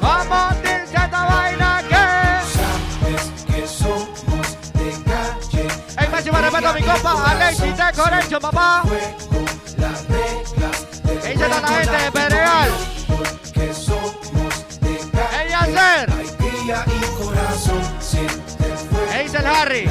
Vamos, 0.00 0.54
esta 0.64 1.24
vaina 1.24 1.82
que. 1.88 2.04
Sabes 2.56 3.22
que 3.46 3.66
somos 3.66 4.72
de 4.74 4.90
calle. 5.04 5.68
El 5.98 6.10
máximo 6.10 6.38
respeto 6.38 6.68
a 6.68 6.72
mi 6.72 6.82
compa 6.82 7.12
papá. 8.40 8.82
Las 9.78 10.08
reglas 10.08 11.02
de 11.02 11.20
¿Qué 11.20 11.28
dice 11.32 11.44
toda 11.48 11.60
la 11.60 11.68
gente 11.68 12.10
de? 12.18 12.95
Harry? 19.46 19.88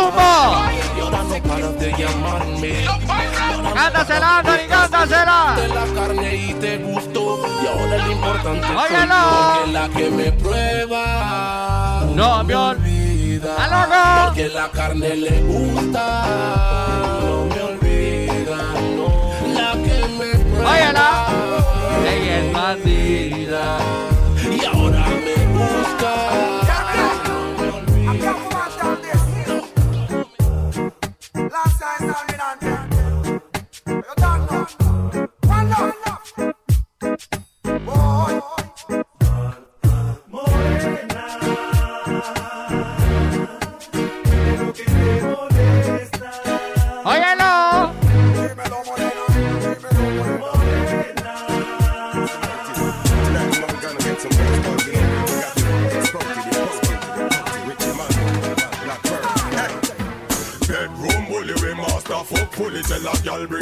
Un. 0.00 0.58
Y 0.96 1.00
ahora 1.00 1.22
no 1.22 1.42
paras 1.42 1.78
de 1.78 1.92
llamarme 1.92 2.84
No, 12.14 12.34
amor. 12.34 12.97
Olvida 13.38 13.64
¡Aló! 13.64 14.26
Porque 14.26 14.48
la 14.48 14.70
carne 14.70 15.16
le 15.16 15.42
gusta 15.42 16.24
No 17.20 17.46
me 17.46 17.60
olvida, 17.62 18.56
no 18.96 19.08
La 19.54 19.72
que 19.72 20.08
me 20.18 20.44
prueba 20.44 20.72
Óyela. 20.72 21.26
Ella 22.10 22.38
es 22.38 22.52
bandida. 22.52 23.78
y 24.50 24.64
ahora 24.64 25.06
me 25.24 25.36
busca. 25.56 26.12
Last 31.50 31.80
time 31.80 32.12
standing 32.12 32.40
on 32.40 32.58
there. 32.60 32.84
You 33.86 34.14
done 34.16 34.46
now. 34.50 34.97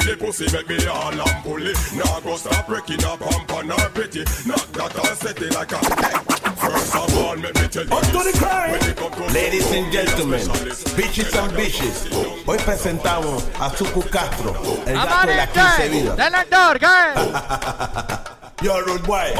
The 0.07 0.15
pussy 0.17 0.45
make 0.55 0.67
me 0.69 0.77
all 0.87 1.11
and 1.11 1.43
pulley 1.43 1.73
Nah 1.95 2.19
go 2.21 2.35
stop 2.37 2.65
breaking 2.67 3.03
up 3.03 3.19
pump 3.19 3.51
on 3.53 3.69
her 3.69 3.89
pretty 3.89 4.23
Not 4.45 4.65
that 4.73 4.95
I'll 4.95 5.15
set 5.15 5.41
it 5.41 5.53
like 5.53 5.71
a 5.73 5.79
First 6.57 6.95
of 6.95 7.17
all 7.17 7.35
make 7.35 7.53
me 7.55 7.67
tell 7.67 7.85
you 7.85 7.91
Up 7.93 8.01
to 8.03 8.11
the 8.11 8.23
this. 8.23 8.39
crime. 8.39 8.71
When 8.71 8.83
it 8.89 8.95
come 8.97 9.11
to 9.11 9.23
Ladies 9.33 9.71
and 9.71 9.91
gentlemen, 9.91 10.39
bitches 10.97 11.35
and 11.37 11.51
bitches, 11.53 12.07
hoy 12.45 12.57
presentamos 12.57 13.43
a 13.59 13.69
Zuku 13.69 14.01
Castro, 14.09 14.55
el 14.87 14.95
gato 14.95 15.27
de 15.27 15.35
las 15.35 15.47
15 15.49 15.59
Amanece. 15.59 15.89
vidas. 15.89 16.15
Selector, 16.17 16.79
¿qué? 16.79 18.65
Yo, 18.65 18.81
Rude 18.81 19.03
Boy. 19.05 19.33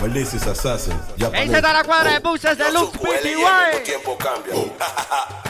Well, 0.00 0.12
this 0.12 0.34
is 0.34 0.46
Assassin. 0.46 0.94
¿Qué 1.16 1.24
dice 1.24 1.24
Japanese. 1.24 1.60
toda 1.60 1.72
la 1.72 1.84
cuadra 1.84 2.12
de 2.12 2.18
buses 2.20 2.56
de 2.56 2.72
Lux 2.72 2.96
PTY? 2.98 3.82
tiempo 3.84 4.16
cambia. 4.16 4.54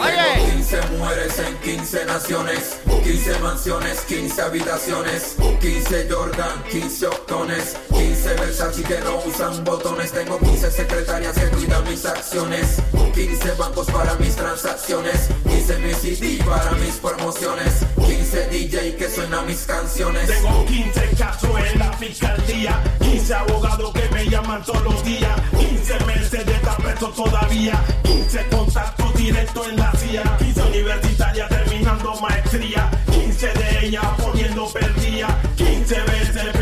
Oye. 0.00 0.52
15 0.52 0.80
mujeres 0.96 1.38
en 1.38 1.56
15 1.58 2.04
naciones, 2.06 2.76
15 3.02 3.38
mansiones, 3.38 4.00
15 4.02 4.42
habitaciones, 4.42 5.36
15 5.60 6.08
Jordan, 6.10 6.62
15 6.70 7.06
octones, 7.06 7.76
15 8.00 8.34
Versace 8.34 8.82
que 8.82 8.98
no 9.00 9.18
usan 9.26 9.62
botones, 9.62 10.10
tengo 10.10 10.38
15 10.38 10.70
secretarias 10.70 11.36
que 11.36 11.46
cuidan 11.50 11.84
mis 11.84 12.06
acciones, 12.06 12.80
15 13.14 13.52
bancos 13.58 13.90
para 13.90 14.14
mis 14.14 14.34
transacciones, 14.34 15.28
15 15.46 15.78
mi 15.80 15.92
CD 15.92 16.42
para 16.42 16.70
mis 16.72 16.94
promociones, 16.94 17.84
15 17.96 18.48
DJ 18.48 18.96
que 18.96 19.10
suenan 19.10 19.46
mis 19.46 19.66
canciones. 19.66 20.26
Tengo 20.26 20.64
15 20.64 21.10
casos 21.18 21.50
en 21.72 21.78
la 21.78 21.92
fiscalía, 21.92 22.82
15 23.00 23.34
abogados 23.34 23.92
que 23.92 24.08
me 24.14 24.26
llaman 24.30 24.64
todos 24.64 24.82
los 24.82 25.04
días, 25.04 25.38
15 25.58 26.04
meses 26.06 26.46
de 26.46 26.52
estar 26.54 26.76
preso 26.78 27.08
todavía, 27.10 27.84
15 28.04 28.46
contactos 28.48 29.14
directos 29.14 29.68
en 29.68 29.76
la 29.76 29.92
CIA, 29.92 30.36
15 30.38 30.62
universitarias 30.62 31.48
terminando 31.50 32.14
maestría, 32.14 32.90
15 33.12 33.46
de 33.46 33.86
ellas 33.86 34.06
poniendo 34.16 34.72
perdía, 34.72 35.28
15 35.56 36.00
veces 36.00 36.59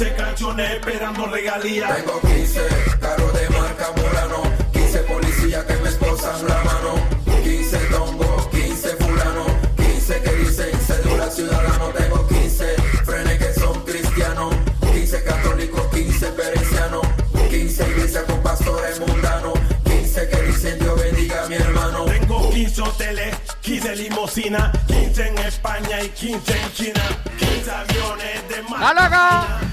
15 0.00 0.16
canciones 0.16 0.70
esperando 0.70 1.26
regalías. 1.26 1.94
Tengo 1.94 2.20
15 2.22 2.60
carros 3.00 3.34
de 3.34 3.50
marca 3.50 3.92
Murano, 3.94 4.42
15 4.72 4.98
policías 5.00 5.62
que 5.66 5.74
me 5.74 5.90
esposan 5.90 6.48
la 6.48 6.64
mano, 6.64 6.94
15 7.44 7.76
tongo, 7.90 8.48
15 8.50 8.88
fulano, 8.96 9.44
15 9.76 10.22
que 10.22 10.32
dicen 10.36 10.80
cédula 10.80 11.30
ciudadano, 11.30 11.88
tengo 11.88 12.26
15 12.28 12.76
frenes 13.04 13.38
que 13.44 13.60
son 13.60 13.84
cristianos, 13.84 14.54
15 14.90 15.22
católicos, 15.22 15.86
15 15.92 16.26
pericianos, 16.28 17.06
15 17.50 17.88
iglesias 17.90 18.24
con 18.24 18.42
pastores 18.42 19.00
mundanos, 19.00 19.52
15 19.84 20.28
que 20.30 20.42
dicen 20.44 20.78
Dios 20.78 20.98
bendiga 20.98 21.44
a 21.44 21.46
mi 21.46 21.56
hermano. 21.56 22.06
Tengo 22.06 22.48
15 22.48 22.80
hoteles, 22.80 23.36
15 23.60 23.96
limusinas, 23.96 24.78
15 24.86 25.28
en 25.28 25.38
España 25.40 26.02
y 26.02 26.08
15 26.08 26.52
en 26.58 26.72
China, 26.72 27.02
15 27.38 27.70
aviones 27.70 28.48
de 28.48 28.62
mar. 28.62 29.69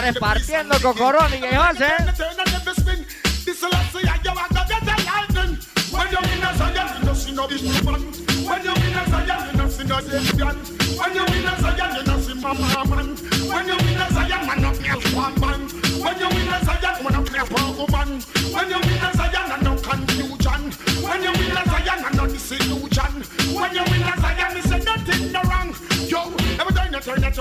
Repartiendo 0.00 0.80
cocorón 0.80 1.32
y 1.34 1.40
José. 1.40 1.92
Turn 18.52 18.72
and 18.72 18.89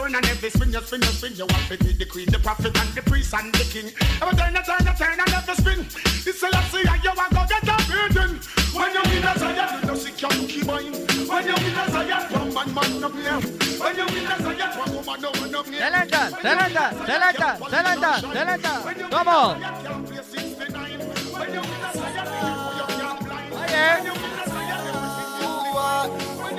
turn, 0.09 0.21
turn, 0.21 0.23
and 0.23 0.31
every 0.31 0.49
spin, 0.49 0.73
you 0.73 0.81
spin, 0.81 1.01
you 1.01 1.07
spin. 1.07 1.33
You 1.35 1.45
want 1.45 1.67
to 1.69 1.77
be 1.77 1.93
the 1.93 2.05
queen, 2.05 2.25
the 2.27 2.39
prophet, 2.39 2.77
and 2.77 2.89
the 2.95 3.01
priest, 3.01 3.33
and 3.33 3.53
the 3.53 3.63
king. 3.65 3.91
Every 4.21 4.35
time 4.35 4.55
you 4.55 4.63
turn, 4.63 4.85
you 4.85 4.93
turn, 4.97 5.19
and 5.19 5.33
every 5.33 5.55
spin. 5.55 5.79
It's 6.25 6.43
a 6.43 6.49
lot, 6.49 6.65
see, 6.71 6.79
you 6.79 7.13
want 7.15 7.31
to 7.31 7.45
get 7.47 7.63
a 7.63 7.75
building. 7.87 8.39
When 8.73 8.93
you 8.93 9.03
in 9.17 9.23
a 9.23 9.33
Zion, 9.37 9.81
you 9.81 9.87
don't 9.87 9.97
see 9.97 10.13
monkey 10.21 10.63
mind. 10.65 10.95
When 11.29 11.45
you 11.45 11.55
in 11.55 11.77
a 11.77 11.85
Zion, 11.89 12.23
one 12.33 12.53
man, 12.53 12.73
man, 12.73 12.99
no 13.01 13.09
play. 13.09 13.37
When 13.79 13.95
you 13.95 14.07
in 14.17 14.25
a 14.25 14.35
Zion, 14.41 14.71
one 14.77 14.91
woman, 14.95 15.21
no 15.21 15.29
one, 15.31 15.51
no 15.51 15.63
play. 15.63 15.79
Selenta, 15.79 16.29
selenta, 16.41 16.85
selenta, 17.05 17.49
selenta, 17.69 18.11
selenta. 18.21 18.73
Vamos. 19.11 19.57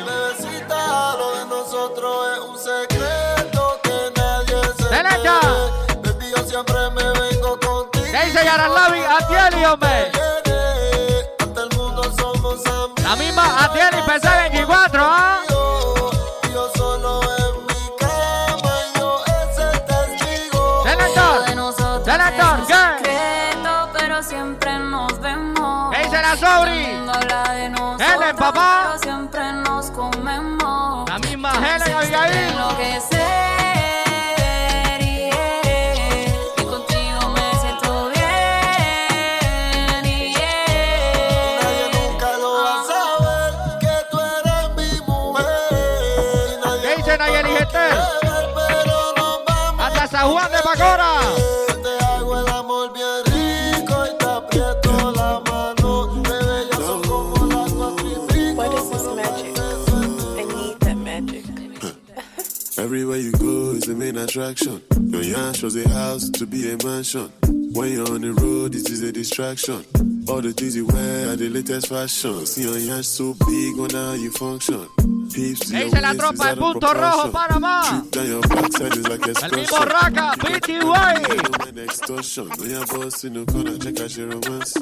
Bebecita, 0.03 1.17
lo 1.17 1.37
de 1.37 1.47
nosotros 1.47 2.27
es 2.33 2.39
un 2.41 2.59
secreto 2.59 3.81
que 3.83 4.13
nadie 4.17 4.63
se 4.77 4.83
Selenta. 4.85 5.41
Baby, 6.03 6.33
yo 6.37 6.43
siempre 6.45 6.91
me 6.91 7.05
vengo 7.21 7.59
contigo. 7.61 8.07
¿Qué 8.11 8.27
dice 8.27 8.45
Yaralabi? 8.45 9.01
Atieli, 9.01 9.65
hombre. 9.65 10.11
La 13.03 13.17
misma 13.17 13.65
Atieli, 13.65 14.03
PC 14.07 14.29
24, 14.51 15.03
¿ah? 15.03 15.20
Attraction. 64.25 64.83
Your 65.09 65.23
yarn 65.23 65.55
shows 65.55 65.77
a 65.77 65.89
house 65.89 66.29
to 66.31 66.47
be 66.47 66.71
a 66.71 66.77
mansion. 66.85 67.31
When 67.73 67.93
you're 67.93 68.11
on 68.11 68.21
the 68.23 68.33
road, 68.33 68.75
it 68.75 68.89
is 68.91 69.03
a 69.03 69.13
distraction. 69.13 69.85
All 70.29 70.41
the 70.41 70.53
things 70.53 70.77
you 70.77 70.87
wear 70.87 71.31
are 71.31 71.37
the 71.37 71.49
latest 71.49 71.89
fashion. 71.89 72.47
See 72.47 72.63
your 72.63 72.79
yarn 72.79 73.03
so 73.03 73.35
big 73.47 73.79
on 73.79 73.91
how 73.91 74.13
you 74.15 74.31
function. 74.33 74.87
Peeps 75.33 75.61
to 75.61 75.75
¿Qué 75.75 75.81
your 75.81 75.91
dice 75.91 76.01
la 76.03 76.15
tropa? 76.15 76.51
El 76.51 76.57
punto 76.57 76.93
rojo. 76.95 77.31
Panamá. 77.33 77.83
Drip 77.91 78.11
down 78.11 78.27
your 78.27 78.41
backside 78.43 78.97
is 78.97 79.09
like 79.09 79.27
El 79.29 79.51
mismo. 79.51 79.85
Raca, 79.85 80.33
PTY. 80.39 81.79
Extortion. 81.85 82.49
When 82.59 82.71
you're 82.71 82.87
boss 82.87 83.25
in 83.25 83.33
the 83.35 83.45
corner, 83.53 83.79
check 83.79 84.01
out 84.01 84.17
your 84.17 84.29
romance. 84.29 84.77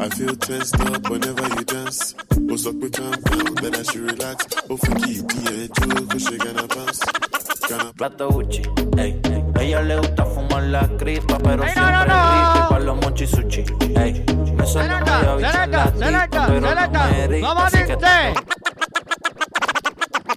I 0.00 0.08
feel 0.10 0.36
tensed 0.36 0.80
up 0.80 1.08
whenever 1.10 1.42
you 1.56 1.64
dance. 1.64 2.14
What's 2.36 2.66
up 2.66 2.74
with 2.76 2.92
calm 2.92 3.12
down? 3.12 3.54
Then 3.56 3.74
I 3.74 3.82
should 3.82 4.02
relax. 4.12 4.46
Oh, 4.70 4.76
forgive 4.76 5.24
me, 5.44 5.68
joke, 5.68 6.10
cause 6.10 6.22
she 6.22 6.36
gonna 6.38 6.66
bounce. 6.68 7.00
Plato 7.96 8.28
Gucci, 8.28 8.60
ey. 8.98 9.18
Ella 9.58 9.80
le 9.80 9.96
gusta 9.96 10.26
fumar 10.26 10.64
la 10.64 10.86
cripa, 10.98 11.38
pero 11.38 11.62
Ey, 11.64 11.72
no, 11.74 11.82
siempre 11.82 12.06
no, 12.08 12.14
no. 12.14 12.30
rico 12.34 12.58
y 12.58 12.68
pa' 12.74 12.78
los 12.80 12.96
mochi 13.00 13.26
sushi, 13.26 13.64
ey. 13.96 14.24
Me 14.54 14.66
suena 14.66 15.00
medio 15.00 15.36
bicha 15.36 15.66
la 15.66 15.90
tipa, 15.92 16.46
pero 16.46 16.60
no 16.60 16.74
me 16.74 17.40
Vamos, 17.40 17.64
así 17.64 17.78
que. 17.84 17.96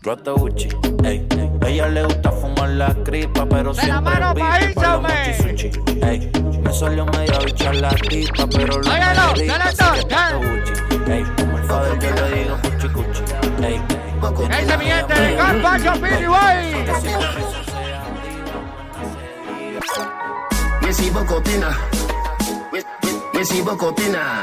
Plato 0.01 0.35
Gucci, 0.37 0.69
ey. 1.03 1.27
Ella 1.65 1.87
le 1.89 2.03
gusta 2.05 2.31
fumar 2.31 2.69
la 2.69 2.93
cripa, 3.03 3.45
pero 3.45 3.73
siempre 3.73 4.15
rico 4.15 4.69
y 4.69 4.73
pa' 4.73 4.87
los 4.93 5.01
mochi 5.01 5.33
sushi, 5.33 5.71
ey. 6.03 6.31
Me 6.61 6.71
salió 6.73 7.05
medio 7.07 7.39
bicha 7.43 7.73
la 7.73 7.89
tipa, 7.89 8.47
pero 8.49 8.77
lo 8.77 8.89
me 8.89 8.97
eriza, 9.31 9.55
así 9.55 9.77
que 9.99 10.05
Plato 10.07 10.37
Gucci, 10.39 11.11
ey. 11.11 11.23
Como 11.37 11.57
el 11.57 11.63
father 11.65 11.99
yo 11.99 12.27
le 12.29 12.43
digo 12.43 12.57
cuchi 12.61 12.87
cuchi, 12.89 13.65
ey. 13.65 13.96
¿Qué 14.19 14.57
dice 14.61 14.77
mi 14.77 14.85
gente? 14.85 15.13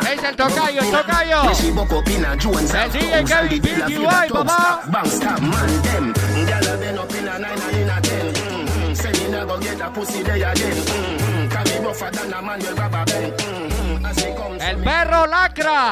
¿Qué 0.03 0.11
dice 0.13 0.29
el 0.29 0.37
tocayo? 0.37 0.81
El 0.83 0.91
tocayo. 0.91 1.45
Missy 1.49 1.71
Bocopina. 1.73 2.37
Jones 2.41 2.73
El 2.75 2.93
DJ 2.93 3.25
Kevin 3.25 3.63
PTY, 3.63 4.29
papá. 4.33 4.83
Bang 4.87 5.07
stop 5.07 5.41
man 5.41 5.83
them. 5.83 6.15
Gyal 6.47 6.79
been 6.79 6.99
up 6.99 7.13
in 7.13 7.29
a 7.29 7.39
nine 7.39 7.61
and 7.61 7.77
in 7.77 7.91
a 7.91 8.01
ten. 8.01 8.95
Say 8.95 9.13
me 9.13 9.31
nah 9.33 9.45
go 9.45 9.59
get 9.59 9.81
a 9.81 9.91
pussy 9.91 10.23
there 10.23 10.37
again. 10.37 10.85
Can 11.51 11.65
be 11.65 11.85
rougher 11.85 12.11
than 12.13 12.33
a 12.33 12.43
man 12.43 12.59
with 12.61 12.79
rubber 12.79 13.05
band. 13.05 14.07
As 14.07 14.19
he 14.23 14.35
comes 14.35 14.63
El 14.63 14.77
perro 14.83 15.27
lacra. 15.27 15.91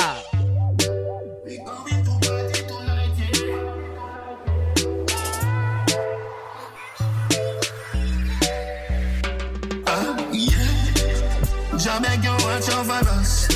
Jah 11.83 11.99
beg 11.99 12.23
you 12.23 12.31
watch 12.31 12.71
over 12.71 13.11
us 13.19 13.49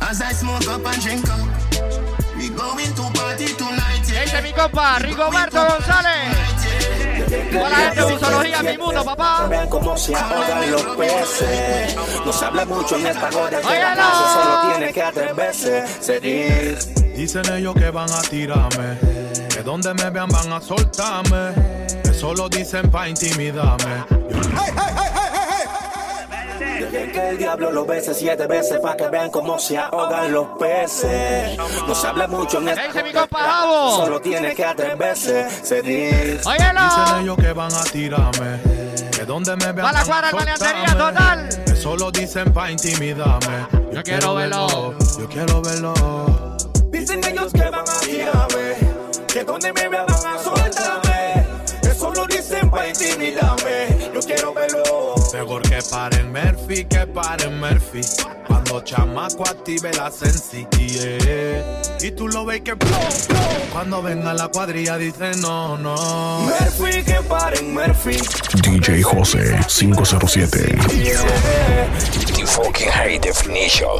As 0.00 0.22
I 0.22 0.30
smoke 0.32 0.68
up 0.68 0.86
and 0.86 1.02
drink 1.02 1.28
up 1.28 1.40
We 2.38 2.48
going 2.50 2.94
to 2.94 3.02
party 3.18 3.46
tonight 3.58 4.06
¿Qué 4.06 4.20
dice 4.20 4.40
mi 4.42 4.52
compa? 4.52 5.00
Rigoberto 5.00 5.58
González. 5.58 6.36
Toda 7.52 7.70
la 7.70 7.76
gente 7.76 8.12
Musología, 8.12 8.62
mi 8.62 8.78
mundo, 8.78 9.04
papá. 9.04 9.46
Vean 9.48 9.68
cómo 9.68 9.96
se 9.96 10.14
ahogan 10.14 10.70
los 10.70 10.82
peces. 10.96 11.96
No 12.24 12.32
se 12.32 12.44
habla 12.44 12.64
mucho 12.64 12.96
en 12.96 13.06
esta 13.06 13.28
hora 13.36 13.60
que 13.60 13.80
la 13.80 13.94
clase 13.94 14.24
solo 14.32 14.70
tiene 14.70 14.92
que 14.92 15.02
atreverse. 15.02 15.86
Seguir. 16.00 16.78
Dicen 17.16 17.52
ellos 17.52 17.74
que 17.74 17.90
van 17.90 18.10
a 18.10 18.22
tirarme, 18.22 18.98
que 19.48 19.62
donde 19.62 19.94
me 19.94 20.10
vean 20.10 20.28
van 20.28 20.52
a 20.52 20.60
soltarme. 20.60 21.52
Eso 22.04 22.34
lo 22.34 22.48
dicen 22.48 22.90
pa' 22.90 23.08
intimidarme. 23.08 24.04
Que 27.12 27.28
el 27.30 27.38
diablo 27.38 27.70
lo 27.72 27.84
bese 27.86 28.14
siete 28.14 28.46
veces 28.46 28.78
para 28.80 28.96
que 28.96 29.08
vean 29.08 29.30
cómo 29.30 29.58
se 29.58 29.76
ahogan 29.78 30.32
los 30.32 30.46
peces. 30.58 31.56
No 31.56 31.94
se 31.94 32.06
habla 32.06 32.26
mucho 32.28 32.58
en 32.58 32.68
esta 32.68 32.86
dice 32.86 33.02
mi 33.02 33.12
compa 33.12 33.38
Javo? 33.38 33.96
Solo 33.96 34.20
tiene 34.20 34.54
que 34.54 34.64
atreverse. 34.64 35.48
Seguir. 35.62 36.38
Dicen 36.38 37.22
ellos 37.22 37.36
que 37.36 37.52
van 37.52 37.72
a 37.72 37.82
tirarme, 37.84 38.60
que 39.10 39.24
donde 39.24 39.56
me 39.56 39.72
vean 39.72 39.86
Va 39.86 39.92
la 39.92 39.92
van 39.92 40.02
a 40.02 40.04
cuadra, 40.04 40.32
maleantería 40.32 40.88
soltarme. 40.88 41.10
total. 41.14 41.48
Eso 41.72 41.96
lo 41.96 42.10
dicen 42.12 42.52
pa' 42.52 42.70
intimidarme. 42.70 43.66
Yo 43.92 44.02
quiero 44.02 44.34
verlo. 44.34 44.94
Yo 45.18 45.28
quiero 45.28 45.62
verlo. 45.62 45.94
Dicen 46.90 47.24
ellos 47.24 47.52
que 47.52 47.70
van 47.70 47.88
a 47.88 48.00
tirarme, 48.00 48.76
que 49.26 49.44
donde 49.44 49.72
me 49.72 49.88
vean 49.88 50.06
van 50.06 50.26
a 50.26 50.38
soltarme. 50.38 51.46
Eso 51.82 52.12
lo 52.12 52.26
dicen 52.26 52.70
para 52.70 52.88
intimidarme. 52.88 53.59
Que 55.80 55.88
paren 55.88 56.32
Murphy, 56.32 56.84
que 56.84 57.06
paren 57.06 57.58
Murphy. 57.60 58.00
Cuando 58.46 58.80
chamaco 58.82 59.44
active 59.48 59.90
la 59.92 60.10
sensi, 60.10 60.66
yeah. 60.76 61.82
Y 62.00 62.10
tú 62.10 62.28
lo 62.28 62.44
ves 62.44 62.60
que 62.62 62.74
blow, 62.74 62.90
blow. 63.28 63.40
Cuando 63.72 64.02
venga 64.02 64.34
la 64.34 64.48
cuadrilla 64.48 64.96
dice 64.98 65.32
no, 65.40 65.78
no. 65.78 65.96
Murphy, 66.40 67.02
que 67.02 67.20
paren 67.28 67.72
Murphy. 67.72 68.18
DJ 68.62 69.02
José 69.02 69.58
507. 69.68 70.58
The 72.36 72.46
fucking 72.46 72.90
flow. 72.90 73.18
Definition. 73.20 73.98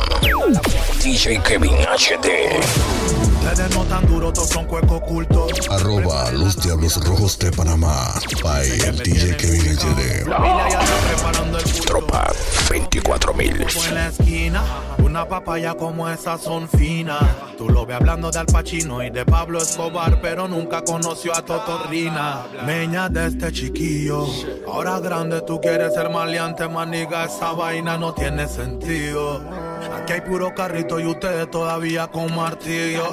DJ 1.02 1.42
Kevin 1.42 1.76
HD. 1.86 3.39
Ustedes 3.42 3.74
no 3.74 3.84
tan 3.84 4.06
duro, 4.06 4.30
todos 4.32 4.50
son 4.50 4.66
cuecos 4.66 4.98
ocultos. 4.98 5.52
Arroba 5.70 6.30
los 6.32 6.56
Diablos 6.62 7.02
Rojos 7.04 7.38
de 7.38 7.50
Panamá. 7.50 8.12
By 8.42 8.68
el 8.68 8.98
DJ 8.98 9.36
Kevin 9.38 9.76
HD. 9.78 10.24
Familia 10.28 10.68
ya 10.68 10.80
está 10.80 10.96
preparando 11.08 11.58
el 11.58 11.64
culto. 11.64 11.80
Tropa 11.86 12.32
24 12.68 13.34
mil. 13.34 13.66
En 13.88 13.94
la 13.94 14.08
esquina, 14.08 14.62
una 15.02 15.26
papaya 15.26 15.74
como 15.74 16.08
esa 16.10 16.36
son 16.36 16.68
finas. 16.68 17.22
Tú 17.56 17.70
lo 17.70 17.86
ves 17.86 17.96
hablando 17.96 18.30
de 18.30 18.38
Al 18.40 18.46
Pacino 18.46 19.02
y 19.02 19.08
de 19.08 19.24
Pablo 19.24 19.58
Escobar, 19.58 20.20
pero 20.20 20.46
nunca 20.46 20.82
conoció 20.82 21.34
a 21.34 21.42
Totorrina. 21.42 22.42
Meña 22.66 23.08
de 23.08 23.26
este 23.28 23.52
chiquillo, 23.52 24.26
ahora 24.68 25.00
grande 25.00 25.40
tú 25.40 25.60
quieres 25.60 25.94
ser 25.94 26.10
maleante, 26.10 26.68
maniga, 26.68 27.24
esa 27.24 27.52
vaina 27.52 27.96
no 27.96 28.12
tiene 28.12 28.46
sentido. 28.46 29.69
Aquí 29.94 30.12
hay 30.12 30.20
puro 30.20 30.54
carrito 30.54 31.00
y 31.00 31.06
ustedes 31.06 31.50
todavía 31.50 32.06
con 32.08 32.34
martillo. 32.34 33.10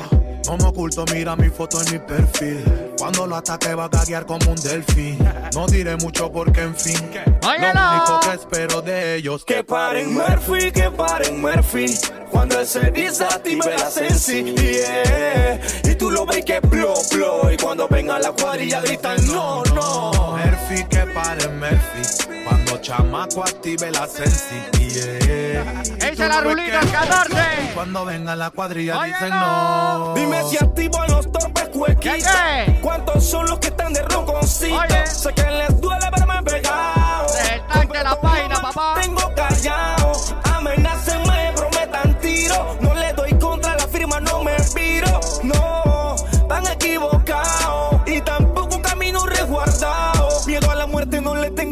No 0.48 0.58
me 0.58 0.64
oculto, 0.64 1.04
mira 1.14 1.36
mi 1.36 1.50
foto 1.50 1.82
en 1.82 1.92
mi 1.92 2.00
perfil. 2.00 2.64
Cuando 2.98 3.28
lo 3.28 3.36
ataque 3.36 3.76
va 3.76 3.86
a 3.86 3.90
gaguear 3.90 4.26
como 4.26 4.52
un 4.52 4.56
delfín. 4.56 5.18
No 5.54 5.68
diré 5.68 5.98
mucho 5.98 6.32
porque 6.32 6.62
en 6.62 6.76
fin. 6.76 6.98
Lo 7.42 7.50
único 7.50 8.20
que 8.22 8.34
espero 8.34 8.82
de 8.82 9.16
ellos 9.16 9.46
Que 9.46 9.64
paren 9.64 10.14
Murphy, 10.14 10.72
que 10.72 10.90
paren 10.90 11.42
Murphy. 11.42 11.88
Cuando 12.32 12.60
él 12.60 12.66
se 12.66 12.92
desactive 12.92 13.78
la 13.78 13.90
sensi, 13.90 14.44
yeah. 14.56 15.60
Y 15.84 15.96
tú 16.08 16.12
lo 16.12 16.26
ves 16.26 16.46
que 16.46 16.62
plo, 16.62 16.94
plo. 17.12 17.52
Y 17.52 17.58
cuando 17.58 17.88
venga 17.88 18.18
la 18.20 18.32
cuadrilla 18.32 18.82
gritan 18.82 19.18
no, 19.28 19.64
no. 19.76 20.12
Murphy, 20.38 20.84
que 20.90 21.00
pare 21.08 21.48
Murphy. 21.50 22.44
Cuando 22.46 22.78
chamaco 22.78 23.44
active 23.44 23.92
la 23.92 24.08
sensi, 24.08 24.56
yeah. 24.80 25.84
Tú 26.16 26.24
la 26.24 26.42
rulita, 26.42 26.80
que- 26.80 26.86
el 26.86 26.92
14. 26.92 27.36
Cuando 27.74 28.06
venga 28.06 28.36
la 28.36 28.50
cuadrilla 28.52 29.04
dicen 29.04 29.30
no. 29.30 30.14
Dime 30.16 30.44
si 30.50 30.58
activo 30.58 31.02
a 31.02 31.08
los 31.08 31.32
torpes 31.32 31.68
cuequitos. 31.70 32.32
¿Qué, 32.66 32.80
¿Cuántos 32.82 33.26
son 33.26 33.46
los 33.48 33.60
que 33.60 33.68
están 33.68 33.94
de 33.94 34.02
ronconcito? 34.04 34.76
Oye. 34.76 35.08
Sé 35.08 35.34
que 35.34 35.44
les 35.44 35.82
duele 35.82 36.06
verme 36.16 36.42
pegado. 36.44 36.97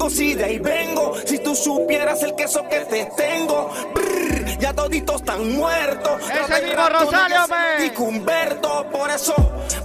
Tengo, 0.06 0.10
si 0.10 0.34
de 0.34 0.44
ahí 0.46 0.60
vengo. 0.60 1.16
Si 1.26 1.40
tú 1.40 1.56
supieras 1.56 2.22
el 2.24 2.36
queso 2.36 2.64
que 2.70 2.80
te 2.82 3.06
tengo. 3.18 3.72
Brr, 3.94 4.58
ya 4.60 4.74
toditos 4.74 5.18
están 5.18 5.54
muertos. 5.54 6.22
Ese 6.30 6.66
mismo 6.66 6.90
Rosario, 6.90 7.46
Y 7.86 7.90
Cumberto, 7.92 8.88
por 8.92 9.10
eso 9.10 9.34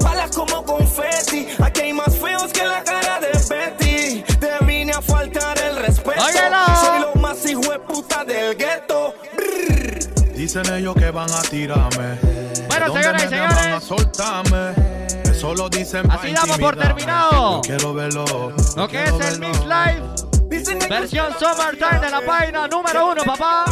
balas 0.01 0.31
como 0.35 0.65
confeti. 0.65 1.49
Aquí 1.63 1.81
hay 1.83 1.93
más 1.93 2.17
feos 2.17 2.53
que 2.53 2.65
la 2.65 2.83
cara 2.83 3.21
de 3.21 3.31
Betty. 3.49 4.23
Te 4.39 4.65
vine 4.65 4.93
a 4.93 5.03
faltar 5.03 5.59
el 5.59 5.77
respeto. 5.77 6.23
Óyelo. 6.23 6.57
Soy 6.81 7.01
lo 7.01 7.15
más 7.21 7.47
hijo 7.47 7.73
de 7.73 7.79
puta 7.81 8.25
del 8.25 8.57
gueto. 8.57 9.15
Dicen 10.35 10.63
ellos 10.73 10.95
que 10.95 11.11
van 11.11 11.31
a 11.31 11.43
tirarme. 11.43 12.60
Bueno, 12.89 12.95
¿De 12.95 13.03
dónde 13.03 13.21
señoras 13.21 13.25
y 13.25 13.35
me 13.35 13.41
van 13.41 13.57
señores. 13.57 13.77
a 13.77 13.81
soltarme. 13.81 15.31
Eso 15.31 15.55
lo 15.55 15.69
dicen 15.69 16.11
Así 16.11 16.33
damos 16.33 16.59
por 16.59 16.77
terminado. 16.77 17.61
Quiero 17.63 17.95
verlo. 17.95 18.53
Lo 18.77 18.89
que 18.89 19.05
es 19.05 19.13
el 19.13 19.41
Mix 19.41 19.61
Live. 19.65 20.21
Versión 20.89 21.33
Summertime 21.39 22.01
de 22.01 22.11
la 22.11 22.21
página 22.27 22.67
número 22.69 23.13
uno, 23.13 23.23
papá. 23.25 23.65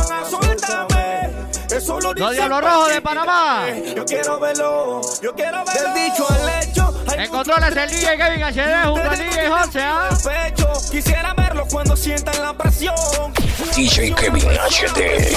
Suéltame. 1.68 1.78
Eso 1.78 2.00
lo 2.00 2.14
Los 2.14 2.32
Diablos 2.32 2.60
Rojos 2.60 2.94
de 2.94 3.00
Panamá. 3.00 3.66
Yo 3.94 4.04
quiero 4.04 4.40
verlo. 4.40 5.00
Yo 5.22 5.34
quiero 5.34 5.64
verlo. 5.64 5.82
Del 5.82 5.94
dicho 5.94 6.26
al 6.28 6.62
hecho. 6.62 6.94
En 7.16 7.30
controles 7.30 7.76
el 7.76 7.90
DJ 7.90 8.16
Kevin 8.16 8.42
HD 8.42 8.88
junto 8.88 9.10
al 9.10 9.18
DJ 9.18 9.48
José, 9.48 9.80
¿ah? 9.82 10.08
pecho. 10.24 10.72
Quisiera 10.90 11.34
verlo 11.34 11.66
cuando 11.70 11.96
sientan 11.96 12.40
la 12.40 12.52
presión. 12.52 12.94
DJ 13.74 14.14
Kevin 14.14 14.44
HD. 14.46 15.36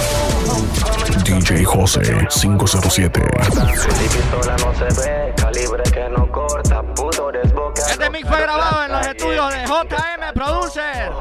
DJ 1.23 1.63
José 1.63 2.01
507. 2.29 3.19
Mi 3.19 4.07
pistola 4.07 4.55
no 4.57 4.73
se 4.75 5.01
ve, 5.01 5.33
calibre 5.35 5.83
que 5.83 6.09
no 6.09 6.31
corta, 6.31 6.81
puto 6.83 7.31
desboca. 7.31 7.81
Este 7.89 8.09
mix 8.09 8.27
fue 8.27 8.41
grabado 8.41 8.83
en 8.85 8.91
los 8.91 9.07
estudios 9.07 9.53
de 9.53 9.65
JM 9.65 10.33
Producer. 10.33 11.11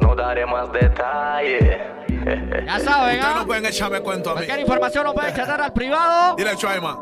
No 0.00 0.14
daré 0.14 0.46
más 0.46 0.72
detalles. 0.72 1.99
Ya 2.24 2.78
saben, 2.80 3.16
Ustedes 3.16 3.24
¿ah? 3.24 3.34
no 3.38 3.46
pueden 3.46 3.66
echarme 3.66 4.00
cuento 4.00 4.30
a 4.30 4.34
mí. 4.34 4.38
Cualquier 4.38 4.60
información 4.60 5.04
lo 5.04 5.14
pueden 5.14 5.34
chatar 5.34 5.60
al 5.60 5.72
privado 5.72 6.36
Dile, 6.36 6.56
Chaima. 6.56 6.98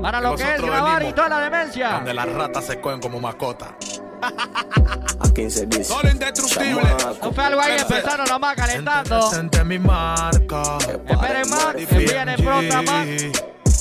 para 0.00 0.20
lo 0.20 0.34
que 0.34 0.42
es 0.42 0.62
grabar 0.62 1.02
y 1.02 1.12
toda 1.12 1.28
la 1.28 1.40
demencia. 1.40 1.90
Donde 1.92 2.14
las 2.14 2.32
ratas 2.32 2.64
se 2.64 2.80
cogen 2.80 3.00
como 3.00 3.20
mascota. 3.20 3.74
A 4.22 5.28
15 5.34 5.66
dice. 5.66 5.84
Solo 5.84 6.10
indestructible. 6.10 6.82
No 7.22 7.32
fue 7.32 7.44
algo 7.44 7.60
ahí 7.60 7.76
empezaron 7.78 8.26
nomás 8.28 8.56
calentando. 8.56 9.28
Presente 9.28 9.64
mi 9.64 9.78
marca. 9.78 10.78
Esperen 11.06 11.50
más, 11.50 11.74
que 11.74 11.98
vienen 11.98 12.36
pronto 12.42 12.82
más. 12.82 13.06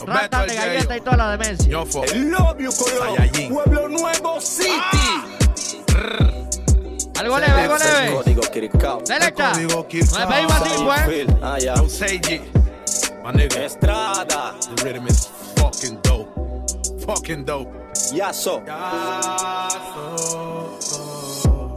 Ratas 0.06 0.48
de 0.48 0.56
galleta 0.56 0.98
y 0.98 1.02
toda 1.02 1.18
la 1.18 1.32
demencia. 1.38 1.72
Yo 1.72 1.86
fue. 1.86 2.08
Love 2.16 2.58
you, 2.60 2.70
Colón. 2.72 3.16
Saiyajin. 3.16 3.54
Pueblo 3.54 3.88
Nuevo 3.88 4.42
City. 4.42 6.41
Algo 7.22 7.38
leve, 7.38 7.52
algo 7.52 7.78
leve. 7.78 8.16
Código 8.16 8.42
Kirikao. 8.42 9.06
Selecta. 9.06 9.52
Código 9.52 9.76
Nos 9.76 9.86
Kirkao. 9.86 10.20
despedimos 10.20 10.54
así, 10.54 10.84
pues. 11.06 11.28
Ah, 11.44 11.60
ya. 11.60 11.76
Seiji. 11.88 12.42
My 13.24 13.32
nigga. 13.32 13.64
Estrada. 13.64 14.56
The 14.76 14.84
rhythm 14.84 15.08
is 15.08 15.30
fucking 15.56 16.00
dope. 16.02 16.28
Fucking 17.06 17.46
dope. 17.46 17.70
Yaso. 18.12 18.64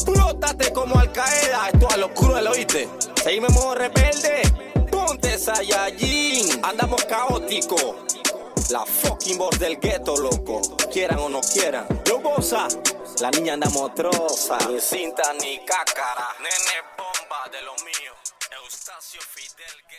Flótate 0.06 0.72
como 0.72 0.98
Al 0.98 1.12
Qaeda. 1.12 1.68
Esto 1.74 1.90
a 1.90 1.96
lo 1.98 2.14
cruel, 2.14 2.46
¿oíste? 2.46 2.88
Seguime 3.22 3.50
modo 3.50 3.74
rebelde. 3.74 4.40
Ponte 4.90 5.38
Saiyajin. 5.38 6.64
Andamos 6.64 7.04
caótico. 7.04 7.96
La 8.70 8.84
fucking 8.86 9.36
voz 9.36 9.58
del 9.58 9.78
gueto, 9.78 10.16
loco. 10.16 10.60
Quieran 10.90 11.18
o 11.18 11.28
no 11.28 11.40
quieran. 11.40 11.86
Yo 12.04 12.18
goza. 12.20 12.66
La 13.20 13.30
niña 13.30 13.54
anda 13.54 13.68
motrosa. 13.70 14.58
Ni 14.68 14.80
cinta 14.80 15.32
ni 15.34 15.58
cácara. 15.64 16.28
Nene 16.38 16.80
bomba 16.96 17.48
de 17.52 17.62
lo 17.62 17.74
mío. 17.84 18.12
Eustacio 18.62 19.20
Fidel. 19.20 19.93